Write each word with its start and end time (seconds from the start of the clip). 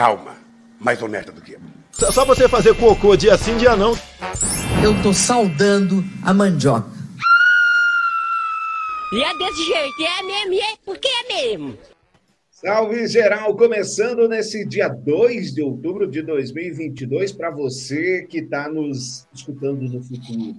alma 0.00 0.36
mais 0.80 1.02
honesta 1.02 1.32
do 1.32 1.40
que 1.40 1.52
eu. 1.52 1.60
Só 1.92 2.24
você 2.24 2.48
fazer 2.48 2.74
cocô 2.76 3.16
dia 3.16 3.36
sim, 3.36 3.56
dia 3.56 3.76
não. 3.76 3.94
Eu 4.82 5.02
tô 5.02 5.12
saudando 5.12 6.04
a 6.22 6.32
mandioca. 6.32 6.88
E 9.12 9.22
é 9.22 9.38
desse 9.38 9.64
jeito, 9.64 10.02
é 10.02 10.22
mesmo, 10.22 10.52
e 10.52 10.60
é 10.60 10.76
porque 10.84 11.08
é 11.08 11.34
mesmo. 11.34 11.78
Salve 12.50 13.06
geral, 13.06 13.56
começando 13.56 14.28
nesse 14.28 14.66
dia 14.66 14.88
2 14.88 15.54
de 15.54 15.62
outubro 15.62 16.06
de 16.06 16.22
2022 16.22 17.32
para 17.32 17.50
você 17.50 18.26
que 18.26 18.38
está 18.38 18.68
nos 18.68 19.26
escutando 19.32 19.80
no 19.82 20.02
futuro. 20.02 20.56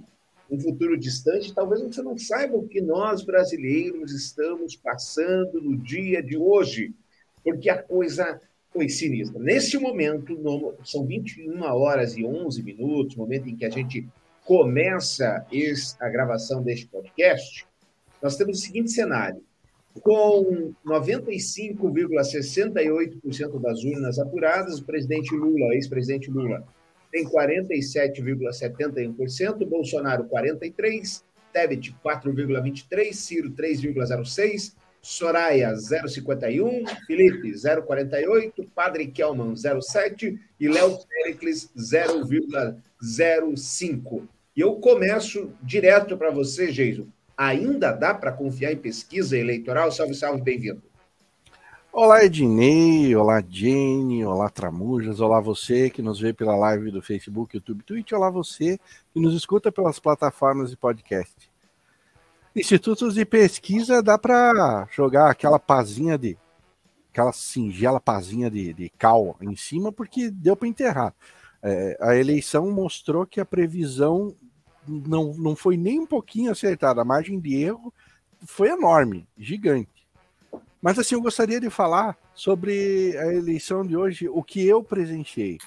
Um 0.50 0.58
futuro 0.58 0.98
distante, 0.98 1.54
talvez 1.54 1.80
você 1.80 2.02
não 2.02 2.18
saiba 2.18 2.56
o 2.56 2.66
que 2.66 2.80
nós 2.80 3.22
brasileiros 3.22 4.12
estamos 4.12 4.74
passando 4.74 5.60
no 5.60 5.76
dia 5.76 6.22
de 6.22 6.36
hoje, 6.36 6.92
porque 7.44 7.70
a 7.70 7.80
coisa 7.80 8.40
foi 8.72 8.88
sinistra. 8.88 9.40
Neste 9.40 9.78
momento, 9.78 10.34
no, 10.34 10.74
são 10.84 11.06
21 11.06 11.62
horas 11.62 12.16
e 12.16 12.24
11 12.24 12.62
minutos, 12.62 13.16
momento 13.16 13.48
em 13.48 13.56
que 13.56 13.64
a 13.64 13.70
gente 13.70 14.06
começa 14.44 15.44
esse, 15.52 15.96
a 16.00 16.08
gravação 16.08 16.62
deste 16.62 16.86
podcast, 16.86 17.66
nós 18.22 18.36
temos 18.36 18.58
o 18.58 18.62
seguinte 18.62 18.90
cenário: 18.90 19.42
com 20.00 20.72
95,68% 20.86 23.60
das 23.60 23.84
urnas 23.84 24.18
apuradas, 24.18 24.78
o 24.78 24.84
presidente 24.84 25.34
Lula, 25.34 25.74
ex-presidente 25.74 26.30
Lula, 26.30 26.66
tem 27.10 27.24
47,71%, 27.24 29.66
Bolsonaro 29.66 30.24
43%, 30.24 31.24
Tebet 31.52 31.92
4,23%, 32.04 33.12
Ciro 33.12 33.50
3,06%, 33.50 34.74
Soraya 35.02 35.72
0,51%, 35.72 36.84
Felipe 37.06 37.52
0,48%, 37.52 38.68
Padre 38.74 39.06
Kelman 39.06 39.54
0,7% 39.54 40.38
e 40.58 40.68
Léo 40.68 40.98
Pericles 41.06 41.70
0,05%. 41.76 44.28
E 44.56 44.60
eu 44.60 44.74
começo 44.76 45.52
direto 45.62 46.18
para 46.18 46.30
você, 46.30 46.70
Geiso. 46.70 47.08
Ainda 47.36 47.92
dá 47.92 48.12
para 48.12 48.32
confiar 48.32 48.72
em 48.72 48.76
pesquisa 48.76 49.38
eleitoral? 49.38 49.90
Salve, 49.90 50.14
salve, 50.14 50.42
bem-vindo. 50.42 50.82
Olá, 51.92 52.24
Ednei, 52.24 53.16
olá, 53.16 53.42
Jenny, 53.48 54.24
olá, 54.24 54.48
Tramujas, 54.48 55.20
olá 55.20 55.40
você 55.40 55.90
que 55.90 56.02
nos 56.02 56.20
vê 56.20 56.32
pela 56.32 56.54
live 56.54 56.90
do 56.90 57.02
Facebook, 57.02 57.56
YouTube, 57.56 57.82
Twitch, 57.82 58.12
olá 58.12 58.30
você 58.30 58.78
que 59.12 59.18
nos 59.18 59.34
escuta 59.34 59.72
pelas 59.72 59.98
plataformas 59.98 60.70
de 60.70 60.76
podcast. 60.76 61.39
Institutos 62.54 63.14
de 63.14 63.24
pesquisa 63.24 64.02
dá 64.02 64.18
para 64.18 64.88
jogar 64.90 65.30
aquela 65.30 65.58
pazinha 65.58 66.18
de 66.18 66.36
aquela 67.12 67.32
singela 67.32 68.00
pazinha 68.00 68.50
de, 68.50 68.72
de 68.72 68.88
cal 68.90 69.36
em 69.40 69.56
cima 69.56 69.92
porque 69.92 70.30
deu 70.30 70.56
para 70.56 70.68
enterrar. 70.68 71.14
É, 71.62 71.96
a 72.00 72.16
eleição 72.16 72.70
mostrou 72.70 73.26
que 73.26 73.40
a 73.40 73.44
previsão 73.44 74.34
não, 74.86 75.34
não 75.34 75.54
foi 75.54 75.76
nem 75.76 76.00
um 76.00 76.06
pouquinho 76.06 76.50
acertada. 76.50 77.02
A 77.02 77.04
margem 77.04 77.38
de 77.38 77.54
erro 77.54 77.92
foi 78.46 78.68
enorme, 78.68 79.26
gigante. 79.36 80.06
Mas 80.80 80.98
assim, 80.98 81.14
eu 81.14 81.20
gostaria 81.20 81.60
de 81.60 81.68
falar 81.68 82.16
sobre 82.34 83.16
a 83.18 83.32
eleição 83.32 83.84
de 83.84 83.96
hoje, 83.96 84.28
o 84.28 84.42
que 84.42 84.66
eu 84.66 84.82
presenciei. 84.82 85.58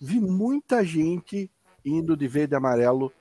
Vi 0.00 0.20
muita 0.20 0.84
gente 0.84 1.50
indo 1.84 2.16
de 2.16 2.28
verde 2.28 2.54
e 2.54 2.56
amarelo 2.56 3.12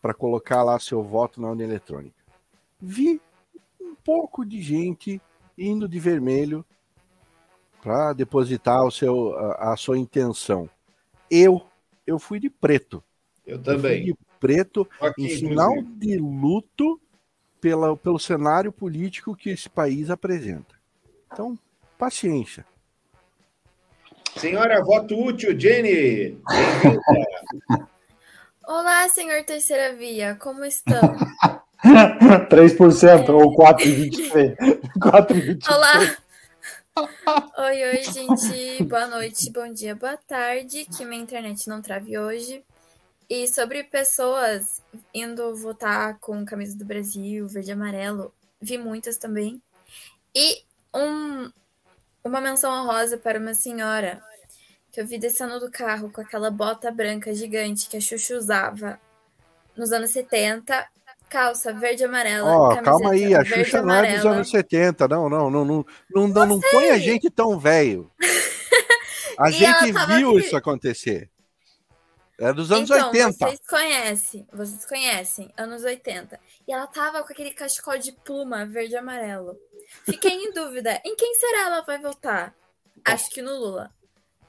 para 0.00 0.14
colocar 0.14 0.62
lá 0.62 0.78
seu 0.78 1.02
voto 1.02 1.40
na 1.40 1.48
urna 1.48 1.62
eletrônica. 1.62 2.16
Vi 2.80 3.20
um 3.80 3.94
pouco 3.94 4.44
de 4.44 4.60
gente 4.60 5.20
indo 5.56 5.88
de 5.88 5.98
vermelho 6.00 6.64
para 7.82 8.12
depositar 8.12 8.84
o 8.84 8.90
seu, 8.90 9.36
a, 9.36 9.72
a, 9.72 9.76
sua 9.76 9.98
intenção. 9.98 10.68
Eu, 11.30 11.62
eu 12.06 12.18
fui 12.18 12.40
de 12.40 12.48
preto. 12.48 13.02
Eu 13.46 13.58
também. 13.60 14.00
Eu 14.00 14.04
fui 14.04 14.12
de 14.12 14.18
preto 14.38 14.88
Aqui, 15.00 15.24
em 15.24 15.28
sinal 15.28 15.74
de 15.82 16.16
luto 16.16 17.00
pela, 17.60 17.96
pelo 17.96 18.18
cenário 18.18 18.72
político 18.72 19.36
que 19.36 19.50
esse 19.50 19.68
país 19.68 20.10
apresenta. 20.10 20.74
Então, 21.30 21.58
paciência. 21.98 22.64
Senhora, 24.36 24.82
voto 24.82 25.18
útil, 25.18 25.58
Jenny. 25.58 26.38
Olá, 28.66 29.08
senhor 29.08 29.42
Terceira 29.44 29.94
Via, 29.96 30.36
como 30.36 30.64
estão? 30.64 31.00
3% 32.50 33.28
é... 33.28 33.32
ou 33.32 33.56
4,23%. 33.56 35.66
Olá. 35.68 36.16
Oi, 37.58 37.82
oi, 37.82 38.02
gente. 38.04 38.84
Boa 38.84 39.06
noite, 39.06 39.50
bom 39.50 39.72
dia, 39.72 39.94
boa 39.94 40.16
tarde. 40.16 40.84
Que 40.84 41.04
minha 41.04 41.22
internet 41.22 41.68
não 41.68 41.80
trave 41.80 42.18
hoje. 42.18 42.62
E 43.28 43.46
sobre 43.48 43.84
pessoas 43.84 44.82
indo 45.14 45.54
votar 45.56 46.18
com 46.18 46.44
camisa 46.44 46.76
do 46.76 46.84
Brasil, 46.84 47.46
verde 47.48 47.70
e 47.70 47.72
amarelo, 47.72 48.34
vi 48.60 48.76
muitas 48.76 49.16
também. 49.16 49.62
E 50.34 50.62
um, 50.94 51.50
uma 52.22 52.40
menção 52.40 52.72
honrosa 52.72 53.16
para 53.16 53.38
uma 53.38 53.54
senhora 53.54 54.22
eu 55.00 55.06
vi 55.06 55.18
descendo 55.18 55.58
do 55.58 55.70
carro 55.70 56.10
com 56.10 56.20
aquela 56.20 56.50
bota 56.50 56.90
branca 56.90 57.34
gigante 57.34 57.88
que 57.88 57.96
a 57.96 58.00
Xuxa 58.00 58.36
usava 58.36 59.00
nos 59.74 59.92
anos 59.92 60.10
70, 60.10 60.86
calça 61.26 61.72
verde 61.72 62.02
e 62.02 62.04
amarela. 62.04 62.50
Ó, 62.50 62.72
oh, 62.72 62.82
calma 62.82 63.12
aí, 63.12 63.34
a 63.34 63.42
Xuxa 63.42 63.80
não 63.80 63.94
é 63.94 64.16
dos 64.16 64.26
anos 64.26 64.50
70, 64.50 65.08
não, 65.08 65.28
não, 65.30 65.50
não, 65.50 65.64
não, 65.64 65.86
não, 66.14 66.28
não, 66.28 66.46
não 66.46 66.60
põe 66.60 66.90
a 66.90 66.98
gente 66.98 67.30
tão 67.30 67.58
velho. 67.58 68.10
A 69.38 69.50
gente 69.50 69.90
viu 70.18 70.38
isso 70.38 70.54
acontecer. 70.54 71.30
É 72.38 72.52
dos 72.52 72.70
anos 72.70 72.90
então, 72.90 73.06
80. 73.06 73.32
Vocês 73.32 73.60
conhecem, 73.66 74.46
vocês 74.52 74.84
conhecem, 74.84 75.50
anos 75.56 75.82
80. 75.82 76.38
E 76.68 76.72
ela 76.72 76.86
tava 76.86 77.22
com 77.22 77.32
aquele 77.32 77.52
cachecol 77.52 77.96
de 77.96 78.12
pluma 78.12 78.66
verde 78.66 78.92
e 78.92 78.96
amarelo. 78.98 79.56
Fiquei 80.04 80.32
em 80.32 80.52
dúvida, 80.52 81.00
em 81.06 81.16
quem 81.16 81.34
será 81.36 81.68
ela 81.68 81.80
vai 81.80 81.98
votar? 81.98 82.54
Acho 83.02 83.30
que 83.30 83.40
no 83.40 83.58
Lula. 83.58 83.90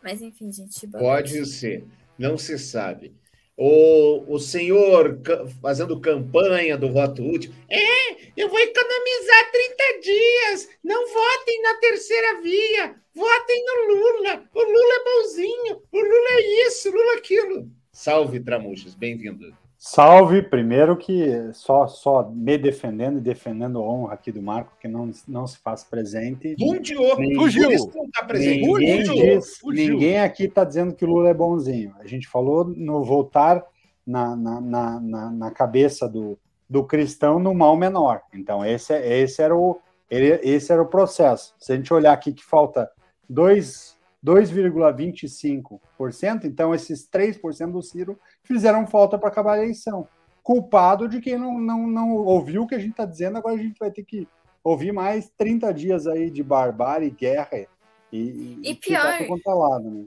Mas 0.04 0.22
enfim, 0.22 0.52
gente. 0.52 0.88
Pode 0.88 1.36
noite. 1.36 1.50
ser, 1.50 1.84
não 2.18 2.38
se 2.38 2.58
sabe. 2.58 3.14
O, 3.56 4.34
o 4.34 4.40
senhor 4.40 5.20
fazendo 5.62 6.00
campanha 6.00 6.78
do 6.78 6.92
voto 6.92 7.24
útil. 7.24 7.54
É, 7.70 8.12
eu 8.36 8.50
vou 8.50 8.60
economizar 8.60 9.52
30 9.52 9.84
dias. 10.02 10.70
Não 10.84 11.08
votem 11.08 11.62
na 11.62 11.76
terceira 11.76 12.42
via. 12.42 12.96
Votem 13.14 13.66
no 13.66 13.94
Lula. 13.94 14.44
O 14.54 14.62
Lula 14.62 14.94
é 14.96 15.04
bonzinho. 15.04 15.82
O 15.92 16.00
Lula 16.00 16.30
é 16.32 16.68
isso, 16.68 16.90
o 16.90 16.92
Lula 16.92 17.14
é 17.14 17.18
aquilo. 17.18 17.72
Salve, 17.92 18.40
Tramujas, 18.40 18.96
bem-vindo. 18.96 19.56
Salve, 19.84 20.44
primeiro 20.44 20.96
que 20.96 21.52
só, 21.54 21.88
só 21.88 22.30
me 22.30 22.56
defendendo 22.56 23.18
e 23.18 23.20
defendendo 23.20 23.80
a 23.80 23.82
honra 23.82 24.14
aqui 24.14 24.32
do 24.32 24.40
Marco, 24.40 24.78
que 24.80 24.88
não, 24.88 25.10
não 25.28 25.48
se 25.48 25.58
faz 25.58 25.84
presente. 25.84 26.56
Mundiou, 26.60 27.16
fugiu. 27.36 27.68
Tá 28.14 28.28
ninguém, 28.32 29.02
diz, 29.02 29.60
ninguém 29.66 30.20
aqui 30.20 30.44
está 30.44 30.64
dizendo 30.64 30.94
que 30.94 31.04
o 31.04 31.08
Lula 31.08 31.30
é 31.30 31.34
bonzinho. 31.34 31.96
A 32.00 32.06
gente 32.06 32.28
falou 32.28 32.64
no 32.64 33.04
voltar 33.04 33.66
na, 34.06 34.36
na, 34.36 34.62
na, 34.62 35.00
na, 35.00 35.32
na 35.32 35.50
cabeça 35.50 36.08
do, 36.08 36.38
do 36.70 36.84
cristão 36.84 37.40
no 37.40 37.52
mal 37.52 37.76
menor. 37.76 38.22
Então, 38.36 38.64
esse, 38.64 38.94
é, 38.94 39.18
esse, 39.18 39.42
era 39.42 39.56
o, 39.56 39.82
esse 40.12 40.72
era 40.72 40.84
o 40.84 40.90
processo. 40.90 41.56
Se 41.58 41.74
a 41.74 41.76
gente 41.76 41.92
olhar 41.92 42.14
aqui 42.14 42.32
que 42.32 42.46
falta 42.46 42.88
dois 43.28 43.98
2,25%, 44.26 46.46
então 46.46 46.76
esses 46.76 47.10
3% 47.10 47.72
do 47.72 47.82
Ciro 47.82 48.20
fizeram 48.44 48.86
falta 48.86 49.18
para 49.18 49.30
acabar 49.30 49.54
a 49.54 49.64
eleição. 49.64 50.08
Culpado 50.44 51.08
de 51.08 51.20
quem 51.20 51.38
não, 51.38 51.60
não, 51.60 51.88
não 51.88 52.16
ouviu 52.16 52.64
o 52.64 52.68
que 52.68 52.76
a 52.76 52.80
gente 52.80 52.92
está 52.92 53.06
dizendo, 53.06 53.38
agora 53.38 53.56
a 53.56 53.58
gente 53.58 53.80
vai 53.80 53.92
ter 53.92 54.04
que 54.04 54.28
ouvir 54.64 54.92
mais 54.92 55.30
30 55.38 55.74
dias 55.74 56.08
aí 56.08 56.30
de 56.30 56.44
barbárie, 56.44 57.10
guerra 57.10 57.68
e, 58.12 58.60
e 58.64 58.76
pior, 58.76 59.18
lado, 59.46 59.90
né? 59.90 60.06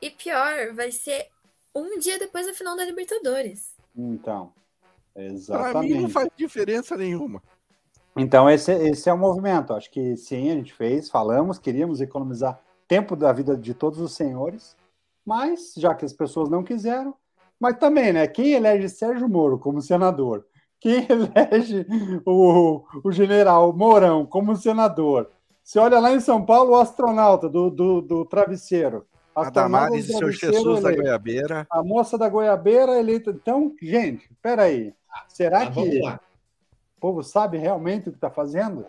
E 0.00 0.10
pior, 0.10 0.74
vai 0.74 0.90
ser 0.90 1.28
um 1.74 1.98
dia 1.98 2.18
depois 2.18 2.46
da 2.46 2.52
final 2.52 2.76
da 2.76 2.84
Libertadores. 2.84 3.74
Então, 3.96 4.52
exatamente. 5.16 5.72
Para 5.72 5.82
mim 5.82 6.02
não 6.02 6.10
faz 6.10 6.28
diferença 6.36 6.96
nenhuma. 6.96 7.42
Então, 8.16 8.48
esse, 8.48 8.72
esse 8.72 9.08
é 9.08 9.12
o 9.12 9.18
movimento. 9.18 9.72
Acho 9.72 9.90
que 9.90 10.16
sim, 10.16 10.50
a 10.50 10.54
gente 10.54 10.72
fez, 10.72 11.10
falamos, 11.10 11.58
queríamos 11.58 12.00
economizar 12.00 12.60
tempo 12.86 13.16
da 13.16 13.32
vida 13.32 13.56
de 13.56 13.74
todos 13.74 13.98
os 14.00 14.14
senhores, 14.14 14.76
mas 15.24 15.74
já 15.76 15.94
que 15.94 16.04
as 16.04 16.12
pessoas 16.12 16.48
não 16.48 16.62
quiseram, 16.62 17.14
mas 17.58 17.78
também, 17.78 18.12
né? 18.12 18.26
Quem 18.26 18.52
elege 18.52 18.88
Sérgio 18.88 19.28
Moro 19.28 19.58
como 19.58 19.80
senador? 19.80 20.46
Quem 20.78 21.06
elege 21.08 21.86
o, 22.26 22.82
o 23.02 23.12
general 23.12 23.72
Mourão 23.72 24.26
como 24.26 24.54
senador? 24.56 25.30
Você 25.62 25.78
olha 25.78 25.98
lá 25.98 26.12
em 26.12 26.20
São 26.20 26.44
Paulo, 26.44 26.72
o 26.72 26.76
astronauta 26.76 27.48
do, 27.48 27.70
do, 27.70 28.02
do 28.02 28.24
travesseiro. 28.26 29.06
A 29.34 29.50
Damares 29.50 30.08
e 30.08 30.12
seu 30.12 30.30
Jesus 30.30 30.82
da 30.82 30.94
Goiabeira. 30.94 31.66
A 31.70 31.82
moça 31.82 32.16
da 32.18 32.28
Goiabeira 32.28 32.98
eleita. 32.98 33.30
Então, 33.30 33.74
gente, 33.82 34.30
peraí. 34.40 34.94
Será 35.26 35.62
ah, 35.62 35.70
que 35.70 35.80
o 35.80 37.00
povo 37.00 37.22
sabe 37.22 37.56
realmente 37.56 38.08
o 38.08 38.12
que 38.12 38.18
está 38.18 38.30
fazendo? 38.30 38.84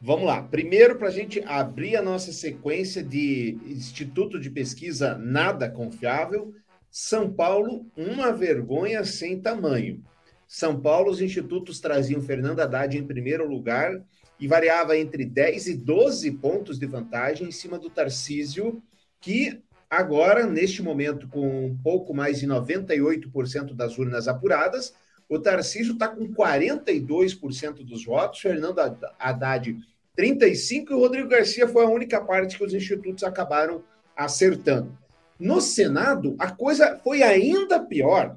Vamos 0.00 0.26
lá. 0.26 0.40
Primeiro, 0.42 0.96
para 0.96 1.08
a 1.08 1.12
gente 1.12 1.42
abrir 1.44 1.96
a 1.96 2.02
nossa 2.02 2.32
sequência 2.32 3.02
de 3.02 3.58
Instituto 3.66 4.38
de 4.38 4.48
Pesquisa 4.48 5.18
Nada 5.18 5.68
Confiável, 5.68 6.54
São 6.88 7.32
Paulo, 7.32 7.84
uma 7.96 8.32
vergonha 8.32 9.04
sem 9.04 9.40
tamanho. 9.40 10.04
São 10.46 10.80
Paulo, 10.80 11.10
os 11.10 11.20
institutos 11.20 11.80
traziam 11.80 12.22
Fernando 12.22 12.60
Haddad 12.60 12.96
em 12.96 13.06
primeiro 13.06 13.48
lugar 13.48 14.00
e 14.38 14.46
variava 14.46 14.96
entre 14.96 15.24
10 15.24 15.66
e 15.66 15.74
12 15.76 16.30
pontos 16.32 16.78
de 16.78 16.86
vantagem 16.86 17.48
em 17.48 17.52
cima 17.52 17.76
do 17.76 17.90
Tarcísio, 17.90 18.80
que 19.20 19.60
agora, 19.90 20.46
neste 20.46 20.80
momento, 20.80 21.26
com 21.28 21.66
um 21.66 21.76
pouco 21.76 22.14
mais 22.14 22.38
de 22.38 22.46
98% 22.46 23.74
das 23.74 23.98
urnas 23.98 24.28
apuradas, 24.28 24.94
o 25.28 25.38
Tarcísio 25.38 25.92
está 25.92 26.08
com 26.08 26.26
42% 26.32 27.84
dos 27.84 28.04
votos, 28.04 28.40
Fernando 28.40 28.80
Haddad 29.18 29.76
35% 30.18 30.90
e 30.90 30.94
Rodrigo 30.94 31.28
Garcia 31.28 31.68
foi 31.68 31.84
a 31.84 31.88
única 31.88 32.20
parte 32.20 32.56
que 32.56 32.64
os 32.64 32.74
institutos 32.74 33.22
acabaram 33.22 33.84
acertando. 34.16 34.96
No 35.38 35.60
Senado, 35.60 36.34
a 36.38 36.50
coisa 36.50 36.98
foi 37.04 37.22
ainda 37.22 37.78
pior. 37.78 38.36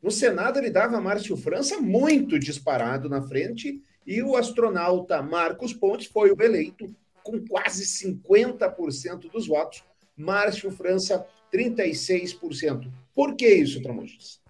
No 0.00 0.10
Senado, 0.10 0.58
ele 0.58 0.70
dava 0.70 1.00
Márcio 1.00 1.36
França 1.36 1.80
muito 1.80 2.38
disparado 2.38 3.08
na 3.08 3.22
frente 3.22 3.82
e 4.06 4.22
o 4.22 4.36
astronauta 4.36 5.22
Marcos 5.22 5.72
Pontes 5.72 6.06
foi 6.06 6.30
o 6.30 6.40
eleito 6.40 6.94
com 7.24 7.44
quase 7.46 7.84
50% 7.84 9.30
dos 9.30 9.46
votos. 9.46 9.82
Márcio 10.16 10.70
França, 10.70 11.26
36%. 11.52 12.90
Por 13.14 13.34
que 13.34 13.48
isso, 13.48 13.82
Tramujas? 13.82 14.41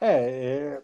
É, 0.00 0.12
é, 0.12 0.80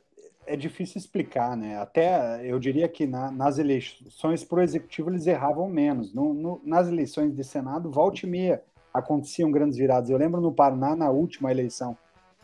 é, 0.47 0.57
difícil 0.57 0.99
explicar, 0.99 1.57
né? 1.57 1.79
Até 1.79 2.45
eu 2.45 2.59
diria 2.59 2.89
que 2.89 3.07
na, 3.07 3.31
nas 3.31 3.59
eleições 3.59 4.43
para 4.45 4.59
o 4.59 4.63
executivo 4.63 5.11
eles 5.11 5.27
erravam 5.27 5.69
menos. 5.69 6.13
No, 6.13 6.35
no, 6.35 6.61
nas 6.65 6.89
eleições 6.89 7.35
de 7.35 7.45
Senado, 7.45 7.91
volta 7.91 8.27
e 8.27 8.29
meia 8.29 8.63
aconteciam 8.93 9.51
grandes 9.51 9.79
viradas. 9.79 10.11
Eu 10.11 10.19
lembro 10.19 10.41
no 10.41 10.53
Paraná, 10.53 10.95
na 10.95 11.11
última 11.11 11.51
eleição, 11.51 11.97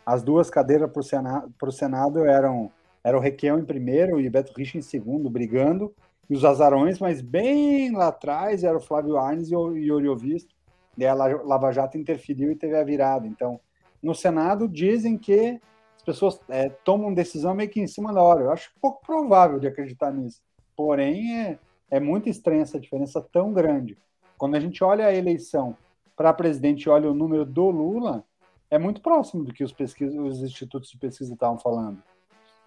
as 0.04 0.22
duas 0.22 0.50
cadeiras 0.50 0.90
para 0.90 1.00
o 1.00 1.04
Senado, 1.04 1.72
Senado 1.72 2.24
eram 2.24 2.70
era 3.02 3.16
o 3.16 3.20
Requião 3.20 3.58
em 3.58 3.64
primeiro 3.64 4.20
e 4.20 4.28
Beto 4.28 4.52
Rich 4.54 4.76
em 4.76 4.82
segundo, 4.82 5.30
brigando, 5.30 5.94
e 6.28 6.34
os 6.34 6.44
azarões, 6.44 6.98
mas 6.98 7.20
bem 7.20 7.90
lá 7.92 8.08
atrás 8.08 8.62
era 8.62 8.76
o 8.76 8.80
Flávio 8.80 9.16
Arnes 9.16 9.50
e 9.50 9.56
o 9.56 9.74
Yuri 9.74 10.14
Visto, 10.16 10.54
e 10.98 11.06
a 11.06 11.14
Lava 11.14 11.72
Jato 11.72 11.96
interferiu 11.96 12.52
e 12.52 12.56
teve 12.56 12.76
a 12.76 12.84
virada. 12.84 13.26
Então, 13.26 13.58
no 14.02 14.14
Senado 14.14 14.68
dizem 14.68 15.16
que 15.16 15.60
as 16.00 16.02
pessoas 16.02 16.40
é, 16.48 16.70
tomam 16.70 17.12
decisão 17.12 17.54
meio 17.54 17.68
que 17.68 17.78
em 17.78 17.86
cima 17.86 18.10
da 18.12 18.22
hora. 18.22 18.40
Eu 18.40 18.50
acho 18.50 18.72
pouco 18.80 19.04
provável 19.04 19.60
de 19.60 19.66
acreditar 19.66 20.10
nisso. 20.10 20.40
Porém, 20.74 21.38
é, 21.38 21.58
é 21.90 22.00
muito 22.00 22.26
estranha 22.26 22.62
essa 22.62 22.80
diferença 22.80 23.20
tão 23.20 23.52
grande. 23.52 23.98
Quando 24.38 24.54
a 24.54 24.60
gente 24.60 24.82
olha 24.82 25.06
a 25.06 25.14
eleição 25.14 25.76
para 26.16 26.32
presidente 26.32 26.84
e 26.84 26.88
olha 26.88 27.10
o 27.10 27.14
número 27.14 27.44
do 27.44 27.68
Lula, 27.68 28.24
é 28.70 28.78
muito 28.78 29.02
próximo 29.02 29.44
do 29.44 29.52
que 29.52 29.62
os, 29.62 29.72
pesquisa, 29.72 30.18
os 30.18 30.42
institutos 30.42 30.90
de 30.90 30.96
pesquisa 30.96 31.34
estavam 31.34 31.58
falando. 31.58 32.02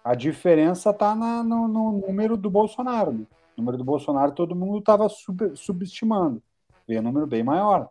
A 0.04 0.14
diferença 0.14 0.90
está 0.90 1.12
no, 1.16 1.66
no, 1.66 1.92
número 2.06 2.36
do 2.36 2.48
Bolsonaro. 2.48 3.12
Né? 3.12 3.26
O 3.56 3.60
número 3.60 3.76
do 3.76 3.84
Bolsonaro 3.84 4.30
todo 4.30 4.54
mundo 4.54 4.78
estava 4.78 5.08
sub, 5.08 5.56
subestimando. 5.56 6.40
Veio 6.86 7.00
um 7.00 7.04
número 7.04 7.26
bem 7.26 7.42
maior. 7.42 7.88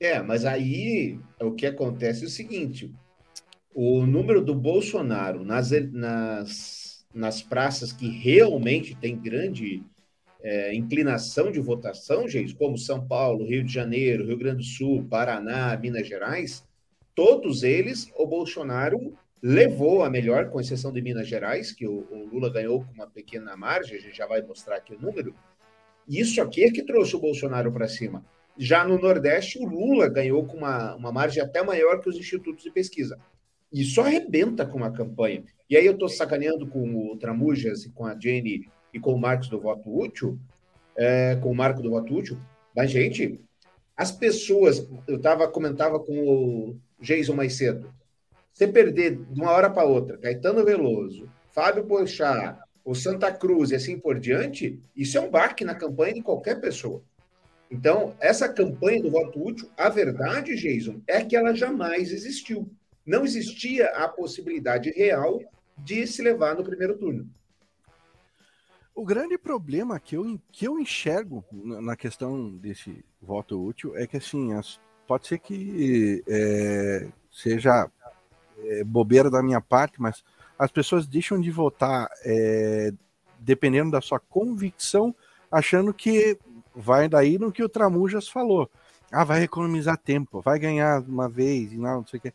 É, 0.00 0.22
mas 0.22 0.46
aí 0.46 1.20
o 1.42 1.52
que 1.52 1.66
acontece 1.66 2.24
é 2.24 2.26
o 2.26 2.30
seguinte: 2.30 2.94
o 3.80 4.04
número 4.04 4.42
do 4.44 4.56
Bolsonaro 4.56 5.44
nas, 5.44 5.70
nas, 5.92 7.06
nas 7.14 7.40
praças 7.40 7.92
que 7.92 8.08
realmente 8.08 8.92
tem 8.96 9.16
grande 9.16 9.84
é, 10.42 10.74
inclinação 10.74 11.52
de 11.52 11.60
votação, 11.60 12.28
gente, 12.28 12.56
como 12.56 12.76
São 12.76 13.06
Paulo, 13.06 13.46
Rio 13.46 13.62
de 13.62 13.72
Janeiro, 13.72 14.26
Rio 14.26 14.36
Grande 14.36 14.56
do 14.56 14.64
Sul, 14.64 15.06
Paraná, 15.08 15.76
Minas 15.76 16.08
Gerais, 16.08 16.66
todos 17.14 17.62
eles 17.62 18.10
o 18.16 18.26
Bolsonaro 18.26 19.16
levou 19.40 20.02
a 20.02 20.10
melhor, 20.10 20.50
com 20.50 20.58
exceção 20.58 20.92
de 20.92 21.00
Minas 21.00 21.28
Gerais, 21.28 21.70
que 21.70 21.86
o, 21.86 22.04
o 22.10 22.26
Lula 22.32 22.50
ganhou 22.50 22.84
com 22.84 22.92
uma 22.92 23.06
pequena 23.06 23.56
margem, 23.56 23.96
a 23.96 24.00
gente 24.00 24.16
já 24.16 24.26
vai 24.26 24.42
mostrar 24.42 24.78
aqui 24.78 24.92
o 24.92 25.00
número. 25.00 25.36
Isso 26.08 26.42
aqui 26.42 26.64
é 26.64 26.72
que 26.72 26.82
trouxe 26.82 27.14
o 27.14 27.20
Bolsonaro 27.20 27.70
para 27.70 27.86
cima. 27.86 28.24
Já 28.58 28.84
no 28.84 28.98
Nordeste, 28.98 29.56
o 29.56 29.64
Lula 29.64 30.08
ganhou 30.08 30.44
com 30.44 30.56
uma, 30.56 30.96
uma 30.96 31.12
margem 31.12 31.40
até 31.40 31.62
maior 31.62 32.00
que 32.00 32.08
os 32.08 32.16
institutos 32.16 32.64
de 32.64 32.72
pesquisa. 32.72 33.16
Isso 33.72 34.00
arrebenta 34.00 34.64
com 34.64 34.82
a 34.82 34.90
campanha. 34.90 35.44
E 35.68 35.76
aí 35.76 35.84
eu 35.84 35.92
estou 35.92 36.08
sacaneando 36.08 36.66
com 36.66 37.10
o 37.10 37.16
Tramujas 37.16 37.84
e 37.84 37.90
com 37.90 38.06
a 38.06 38.18
Jenny 38.18 38.68
e 38.92 38.98
com 38.98 39.12
o 39.12 39.18
Marcos 39.18 39.48
do 39.48 39.60
Voto 39.60 39.94
Útil, 39.94 40.38
é, 40.96 41.36
com 41.36 41.50
o 41.50 41.54
Marco 41.54 41.82
do 41.82 41.90
Voto 41.90 42.14
Útil, 42.14 42.38
mas, 42.74 42.90
gente, 42.90 43.40
as 43.96 44.10
pessoas, 44.10 44.88
eu 45.06 45.20
tava, 45.20 45.48
comentava 45.48 45.98
com 46.00 46.12
o 46.12 46.76
Jason 47.00 47.34
mais 47.34 47.54
cedo, 47.54 47.92
você 48.52 48.66
perder 48.66 49.16
de 49.16 49.40
uma 49.40 49.50
hora 49.50 49.70
para 49.70 49.84
outra 49.84 50.16
Caetano 50.18 50.64
Veloso, 50.64 51.28
Fábio 51.50 51.84
Porchat, 51.84 52.58
o 52.84 52.94
Santa 52.94 53.30
Cruz 53.32 53.70
e 53.70 53.74
assim 53.74 53.98
por 53.98 54.18
diante, 54.18 54.80
isso 54.96 55.18
é 55.18 55.20
um 55.20 55.30
baque 55.30 55.64
na 55.64 55.74
campanha 55.74 56.14
de 56.14 56.22
qualquer 56.22 56.60
pessoa. 56.60 57.02
Então, 57.70 58.14
essa 58.18 58.48
campanha 58.48 59.02
do 59.02 59.10
voto 59.10 59.46
útil, 59.46 59.68
a 59.76 59.88
verdade, 59.88 60.56
Jason, 60.56 61.00
é 61.06 61.22
que 61.22 61.36
ela 61.36 61.54
jamais 61.54 62.10
existiu 62.10 62.70
não 63.08 63.24
existia 63.24 63.86
a 63.86 64.06
possibilidade 64.06 64.90
real 64.90 65.40
de 65.78 66.06
se 66.06 66.20
levar 66.20 66.54
no 66.54 66.62
primeiro 66.62 66.96
turno. 66.98 67.26
O 68.94 69.04
grande 69.04 69.38
problema 69.38 69.98
que 69.98 70.16
eu, 70.16 70.38
que 70.52 70.68
eu 70.68 70.78
enxergo 70.78 71.42
na 71.50 71.96
questão 71.96 72.50
desse 72.50 73.02
voto 73.22 73.64
útil 73.64 73.96
é 73.96 74.06
que, 74.06 74.18
assim, 74.18 74.52
as, 74.52 74.78
pode 75.06 75.26
ser 75.26 75.38
que 75.38 76.22
é, 76.28 77.08
seja 77.32 77.90
é, 78.58 78.84
bobeira 78.84 79.30
da 79.30 79.42
minha 79.42 79.60
parte, 79.60 80.02
mas 80.02 80.22
as 80.58 80.70
pessoas 80.70 81.06
deixam 81.06 81.40
de 81.40 81.50
votar 81.50 82.10
é, 82.24 82.92
dependendo 83.38 83.92
da 83.92 84.02
sua 84.02 84.20
convicção, 84.20 85.14
achando 85.50 85.94
que 85.94 86.36
vai 86.74 87.08
daí 87.08 87.38
no 87.38 87.52
que 87.52 87.62
o 87.62 87.68
Tramujas 87.68 88.28
falou. 88.28 88.68
Ah, 89.10 89.24
vai 89.24 89.44
economizar 89.44 89.96
tempo, 89.96 90.42
vai 90.42 90.58
ganhar 90.58 91.00
uma 91.02 91.28
vez, 91.28 91.72
não, 91.72 91.98
não 91.98 92.06
sei 92.06 92.18
o 92.18 92.20
que. 92.20 92.34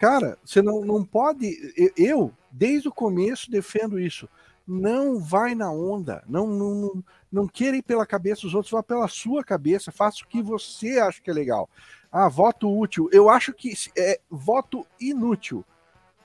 Cara, 0.00 0.38
você 0.42 0.62
não, 0.62 0.82
não 0.82 1.04
pode. 1.04 1.54
Eu, 1.94 2.32
desde 2.50 2.88
o 2.88 2.92
começo, 2.92 3.50
defendo 3.50 4.00
isso. 4.00 4.26
Não 4.66 5.20
vai 5.20 5.54
na 5.54 5.70
onda. 5.70 6.24
Não, 6.26 6.46
não, 6.46 6.74
não, 6.74 7.04
não 7.30 7.46
queira 7.46 7.76
ir 7.76 7.82
pela 7.82 8.06
cabeça 8.06 8.40
dos 8.42 8.54
outros, 8.54 8.72
vá 8.72 8.82
pela 8.82 9.06
sua 9.08 9.44
cabeça. 9.44 9.92
Faça 9.92 10.24
o 10.24 10.26
que 10.26 10.40
você 10.40 10.98
acha 10.98 11.20
que 11.20 11.28
é 11.28 11.34
legal. 11.34 11.68
Ah, 12.10 12.30
voto 12.30 12.74
útil. 12.74 13.10
Eu 13.12 13.28
acho 13.28 13.52
que 13.52 13.74
é 13.94 14.18
voto 14.30 14.86
inútil. 14.98 15.62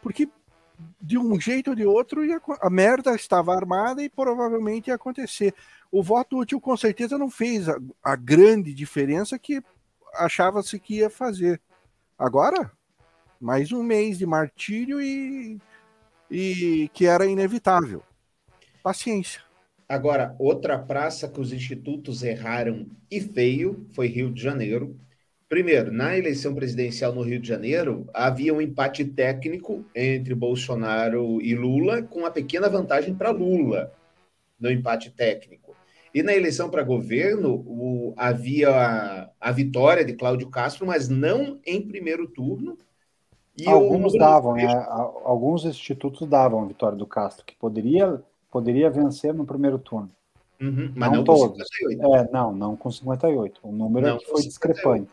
Porque 0.01 0.29
de 1.01 1.17
um 1.17 1.37
jeito 1.37 1.71
ou 1.71 1.75
de 1.75 1.85
outro 1.85 2.21
a 2.61 2.69
merda 2.69 3.13
estava 3.13 3.53
armada 3.53 4.01
e 4.01 4.09
provavelmente 4.09 4.87
ia 4.87 4.95
acontecer. 4.95 5.53
O 5.91 6.01
voto 6.01 6.39
útil 6.39 6.61
com 6.61 6.77
certeza 6.77 7.17
não 7.17 7.29
fez 7.29 7.67
a, 7.67 7.77
a 8.01 8.15
grande 8.15 8.73
diferença 8.73 9.37
que 9.37 9.61
achava-se 10.13 10.79
que 10.79 10.99
ia 10.99 11.09
fazer. 11.09 11.59
Agora, 12.17 12.71
mais 13.39 13.71
um 13.71 13.83
mês 13.83 14.17
de 14.17 14.25
martírio 14.25 15.01
e, 15.01 15.59
e 16.29 16.89
que 16.93 17.05
era 17.05 17.25
inevitável. 17.25 18.01
Paciência. 18.81 19.41
Agora, 19.87 20.35
outra 20.39 20.79
praça 20.79 21.27
que 21.27 21.39
os 21.39 21.53
institutos 21.53 22.23
erraram 22.23 22.87
e 23.09 23.21
feio 23.21 23.85
foi 23.93 24.07
Rio 24.07 24.31
de 24.31 24.41
Janeiro. 24.41 24.99
Primeiro, 25.47 25.91
na 25.91 26.17
eleição 26.17 26.55
presidencial 26.55 27.13
no 27.13 27.21
Rio 27.21 27.39
de 27.39 27.47
Janeiro, 27.47 28.09
havia 28.11 28.53
um 28.53 28.59
empate 28.59 29.05
técnico 29.05 29.85
entre 29.93 30.33
Bolsonaro 30.33 31.39
e 31.39 31.53
Lula, 31.53 32.01
com 32.01 32.19
uma 32.19 32.31
pequena 32.31 32.67
vantagem 32.67 33.13
para 33.13 33.29
Lula 33.29 33.93
no 34.59 34.71
empate 34.71 35.11
técnico. 35.11 35.75
E 36.13 36.23
na 36.23 36.33
eleição 36.33 36.69
para 36.69 36.81
governo, 36.81 37.53
o, 37.67 38.13
havia 38.17 38.69
a, 38.69 39.29
a 39.39 39.51
vitória 39.51 40.03
de 40.03 40.13
Cláudio 40.13 40.49
Castro, 40.49 40.87
mas 40.87 41.09
não 41.09 41.59
em 41.65 41.85
primeiro 41.85 42.27
turno, 42.27 42.77
e 43.57 43.67
alguns 43.67 44.13
davam, 44.13 44.53
né? 44.53 44.67
Alguns 45.23 45.63
institutos 45.65 46.27
davam 46.27 46.63
a 46.63 46.65
vitória 46.65 46.97
do 46.97 47.07
Castro, 47.07 47.45
que 47.45 47.55
poderia, 47.55 48.21
poderia 48.51 48.89
vencer 48.89 49.33
no 49.33 49.45
primeiro 49.45 49.79
turno. 49.79 50.11
Uhum, 50.61 50.91
mas 50.95 51.09
não, 51.09 51.17
não 51.17 51.23
todos. 51.23 51.67
É, 51.89 52.31
não, 52.31 52.53
não 52.53 52.75
com 52.75 52.91
58. 52.91 53.59
O 53.63 53.71
número 53.71 54.07
não, 54.07 54.15
é 54.15 54.19
que 54.19 54.25
foi 54.25 54.41
discrepante. 54.41 55.09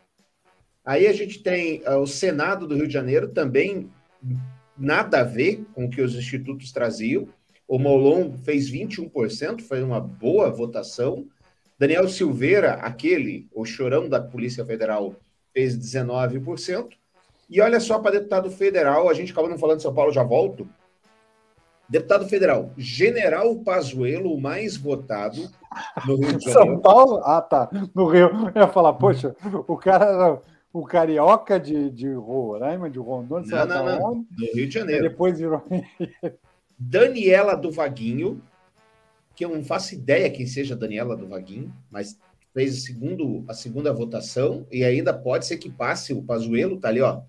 Aí 0.84 1.06
a 1.06 1.12
gente 1.12 1.40
tem 1.40 1.82
uh, 1.82 1.98
o 1.98 2.06
Senado 2.06 2.66
do 2.66 2.74
Rio 2.74 2.86
de 2.86 2.92
Janeiro 2.92 3.28
também 3.28 3.90
nada 4.76 5.20
a 5.20 5.24
ver 5.24 5.64
com 5.74 5.84
o 5.84 5.90
que 5.90 6.00
os 6.00 6.14
institutos 6.14 6.72
traziam. 6.72 7.28
O 7.68 7.78
Molon 7.78 8.32
fez 8.38 8.70
21%, 8.70 9.62
foi 9.62 9.82
uma 9.82 10.00
boa 10.00 10.50
votação. 10.50 11.26
Daniel 11.78 12.08
Silveira, 12.08 12.74
aquele, 12.74 13.48
o 13.52 13.64
chorão 13.64 14.08
da 14.08 14.20
Polícia 14.20 14.64
Federal, 14.64 15.14
fez 15.52 15.76
19%. 15.76 16.90
E 17.52 17.60
olha 17.60 17.78
só 17.78 17.98
para 17.98 18.12
deputado 18.12 18.50
federal, 18.50 19.10
a 19.10 19.14
gente 19.14 19.30
acabou 19.30 19.50
não 19.50 19.58
falando 19.58 19.76
de 19.76 19.82
São 19.82 19.92
Paulo, 19.94 20.10
já 20.10 20.22
volto. 20.22 20.66
Deputado 21.86 22.26
federal, 22.26 22.70
General 22.78 23.54
Pazuello, 23.56 24.32
o 24.32 24.40
mais 24.40 24.74
votado 24.78 25.50
no 26.06 26.16
Rio 26.16 26.38
de 26.38 26.44
São 26.50 26.52
Janeiro. 26.62 26.80
Paulo? 26.80 27.20
Ah, 27.22 27.42
tá. 27.42 27.68
No 27.94 28.06
Rio. 28.06 28.30
Eu 28.54 28.62
ia 28.62 28.68
falar, 28.68 28.94
poxa, 28.94 29.36
o 29.68 29.76
cara 29.76 30.06
era 30.06 30.42
o 30.72 30.82
carioca 30.86 31.60
de, 31.60 31.90
de 31.90 32.10
Roraima, 32.14 32.88
de 32.88 32.98
Rondônia, 32.98 33.66
Não, 33.66 33.66
não, 33.66 33.84
não. 33.84 34.10
onde, 34.12 34.26
No 34.38 34.46
Rio 34.54 34.66
de 34.66 34.78
e 34.78 34.80
Janeiro. 34.80 35.02
depois 35.10 35.38
virou. 35.38 35.62
Daniela 36.78 37.54
do 37.54 37.70
Vaguinho, 37.70 38.40
que 39.36 39.44
eu 39.44 39.50
não 39.50 39.62
faço 39.62 39.94
ideia 39.94 40.30
quem 40.30 40.46
seja 40.46 40.74
Daniela 40.74 41.14
do 41.14 41.28
Vaguinho, 41.28 41.70
mas 41.90 42.18
fez 42.54 42.84
segundo, 42.84 43.44
a 43.48 43.52
segunda 43.52 43.92
votação 43.92 44.66
e 44.70 44.82
ainda 44.84 45.12
pode 45.12 45.44
ser 45.46 45.58
que 45.58 45.70
passe 45.70 46.14
o 46.14 46.22
Pazuello, 46.22 46.78
tá 46.80 46.88
ali, 46.88 47.02
ó. 47.02 47.20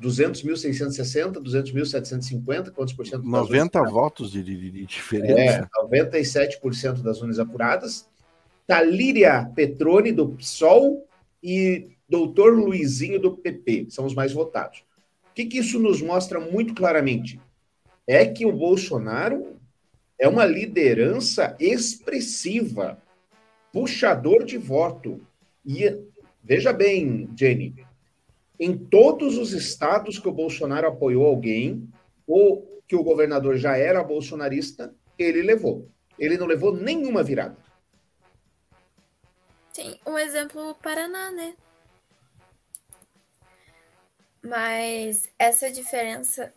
200.660, 0.00 1.34
200.750, 1.40 2.70
quantos 2.72 2.94
por 2.94 3.06
cento? 3.06 3.22
do 3.22 3.30
Pazuello? 3.30 3.64
90 3.64 3.82
votos 3.90 4.32
de, 4.32 4.42
de- 4.42 4.70
de 4.70 4.82
É, 4.82 4.86
diferença. 4.86 5.68
97% 5.84 7.02
das 7.02 7.20
urnas 7.20 7.38
apuradas. 7.38 8.08
Talíria 8.66 9.44
Petrone, 9.54 10.12
do 10.12 10.28
PSOL, 10.30 11.06
e 11.42 11.88
doutor 12.08 12.54
Luizinho, 12.56 13.18
do 13.20 13.36
PP, 13.36 13.86
são 13.90 14.04
os 14.04 14.14
mais 14.14 14.32
votados. 14.32 14.80
O 15.30 15.34
que, 15.34 15.46
que 15.46 15.58
isso 15.58 15.78
nos 15.78 16.00
mostra 16.02 16.38
muito 16.38 16.74
claramente? 16.74 17.40
É 18.06 18.24
que 18.26 18.44
o 18.46 18.52
Bolsonaro 18.52 19.56
é 20.18 20.28
uma 20.28 20.44
liderança 20.44 21.56
expressiva, 21.58 22.98
puxador 23.72 24.44
de 24.44 24.58
voto. 24.58 25.20
E 25.64 25.96
veja 26.44 26.72
bem, 26.72 27.28
Jenny, 27.36 27.74
em 28.64 28.78
todos 28.78 29.36
os 29.38 29.52
estados 29.52 30.20
que 30.20 30.28
o 30.28 30.32
Bolsonaro 30.32 30.86
apoiou 30.86 31.26
alguém, 31.26 31.88
ou 32.24 32.80
que 32.86 32.94
o 32.94 33.02
governador 33.02 33.56
já 33.56 33.76
era 33.76 34.04
bolsonarista, 34.04 34.94
ele 35.18 35.42
levou. 35.42 35.88
Ele 36.16 36.38
não 36.38 36.46
levou 36.46 36.72
nenhuma 36.72 37.24
virada. 37.24 37.56
Tem 39.74 39.98
um 40.06 40.16
exemplo 40.16 40.70
o 40.70 40.74
Paraná, 40.76 41.32
né? 41.32 41.54
Mas 44.40 45.28
essa 45.36 45.68
diferença. 45.68 46.52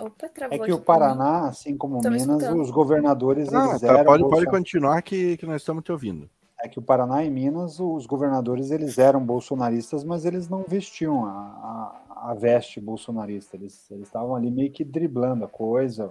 Opa, 0.00 0.28
travou. 0.28 0.64
É 0.64 0.66
que 0.66 0.72
o. 0.72 0.80
Paraná, 0.80 1.48
assim 1.48 1.76
como 1.76 2.00
Tô 2.00 2.10
Minas, 2.10 2.42
os 2.54 2.70
governadores 2.72 3.54
Ah, 3.54 3.68
eles 3.68 3.80
tá, 3.82 3.98
eram. 3.98 4.04
pode, 4.04 4.28
pode 4.28 4.46
continuar 4.46 5.00
que, 5.00 5.36
que 5.36 5.46
nós 5.46 5.62
estamos 5.62 5.84
te 5.84 5.92
ouvindo. 5.92 6.28
É 6.60 6.68
que 6.68 6.78
o 6.78 6.82
Paraná 6.82 7.22
e 7.22 7.30
Minas, 7.30 7.78
os 7.78 8.06
governadores 8.06 8.70
eles 8.70 8.98
eram 8.98 9.24
bolsonaristas, 9.24 10.02
mas 10.02 10.24
eles 10.24 10.48
não 10.48 10.64
vestiam 10.66 11.26
a, 11.26 11.30
a, 11.30 12.30
a 12.30 12.34
veste 12.34 12.80
bolsonarista. 12.80 13.56
Eles 13.56 13.90
eles 13.90 14.08
estavam 14.08 14.34
ali 14.34 14.50
meio 14.50 14.72
que 14.72 14.84
driblando 14.84 15.44
a 15.44 15.48
coisa. 15.48 16.10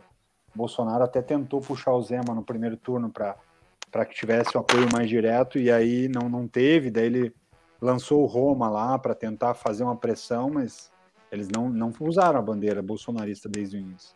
O 0.54 0.58
Bolsonaro 0.58 1.04
até 1.04 1.22
tentou 1.22 1.62
puxar 1.62 1.94
o 1.94 2.02
Zema 2.02 2.36
no 2.36 2.44
primeiro 2.44 2.78
turno 2.78 3.10
para 3.10 4.06
que 4.06 4.14
tivesse 4.14 4.56
um 4.56 4.62
apoio 4.62 4.88
mais 4.94 5.10
direto, 5.10 5.58
e 5.58 5.72
aí 5.72 6.08
não, 6.08 6.30
não 6.30 6.48
teve. 6.48 6.92
Daí 6.92 7.06
ele 7.06 7.34
lançou 7.82 8.22
o 8.22 8.26
Roma 8.26 8.70
lá 8.70 8.98
para 9.00 9.16
tentar 9.16 9.56
fazer 9.56 9.84
uma 9.84 9.96
pressão, 9.96 10.50
mas 10.50 10.92
eles 11.32 11.48
não, 11.50 11.70
não 11.70 11.92
usaram 12.00 12.40
a 12.40 12.42
bandeira 12.42 12.82
bolsonarista 12.82 13.50
desde 13.50 13.78
o 13.78 13.80
início. 13.80 14.16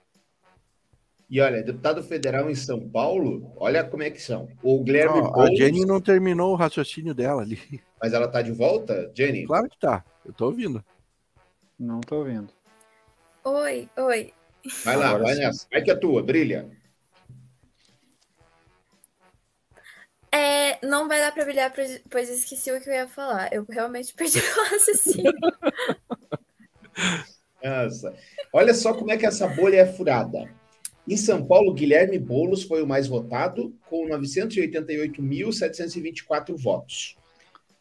E 1.30 1.40
olha, 1.40 1.62
deputado 1.62 2.04
federal 2.04 2.50
em 2.50 2.56
São 2.56 2.90
Paulo, 2.90 3.54
olha 3.58 3.84
como 3.84 4.02
é 4.02 4.10
que 4.10 4.20
são. 4.22 4.50
O 4.64 4.84
Guilherme 4.84 5.20
a 5.20 5.22
Boulos, 5.22 5.58
Jenny 5.58 5.86
não 5.86 6.02
terminou 6.02 6.54
o 6.54 6.56
raciocínio 6.56 7.14
dela 7.14 7.44
ali. 7.44 7.60
mas 8.02 8.14
ela 8.14 8.28
tá 8.28 8.42
de 8.42 8.52
volta, 8.52 9.12
Jenny? 9.16 9.46
Claro 9.46 9.70
que 9.70 9.78
tá. 9.78 10.04
Eu 10.26 10.34
tô 10.34 10.46
ouvindo. 10.48 10.84
Não 11.78 12.02
tô 12.02 12.24
vendo. 12.24 12.50
Oi, 13.44 13.88
oi. 13.98 14.34
Vai 14.84 14.98
lá, 14.98 15.10
Agora 15.10 15.24
vai 15.24 15.36
sim. 15.36 15.42
nessa. 15.42 15.68
Vai 15.72 15.82
que 15.84 15.92
é 15.92 15.96
tua, 15.96 16.24
brilha. 16.24 16.68
É, 20.32 20.86
não 20.86 21.08
vai 21.08 21.20
dar 21.20 21.32
pra 21.32 21.44
brilhar, 21.46 21.72
pois- 21.74 22.02
pois 22.10 22.30
esqueci 22.30 22.72
o 22.72 22.80
que 22.82 22.90
eu 22.90 22.94
ia 22.94 23.08
falar. 23.08 23.52
Eu 23.54 23.66
realmente 23.70 24.14
perdi 24.18 24.40
o 24.40 24.64
raciocínio. 24.72 25.32
Nossa. 27.64 28.16
Olha 28.54 28.74
só 28.74 28.94
como 28.94 29.12
é 29.12 29.18
que 29.18 29.26
essa 29.26 29.48
bolha 29.48 29.78
é 29.78 29.86
furada. 29.86 30.50
Em 31.10 31.18
São 31.18 31.44
Paulo, 31.44 31.74
Guilherme 31.74 32.18
Boulos 32.20 32.62
foi 32.64 32.82
o 32.84 32.88
mais 32.88 33.08
votado, 33.08 33.74
com 33.90 34.08
988.724 34.08 36.56
votos. 36.56 37.18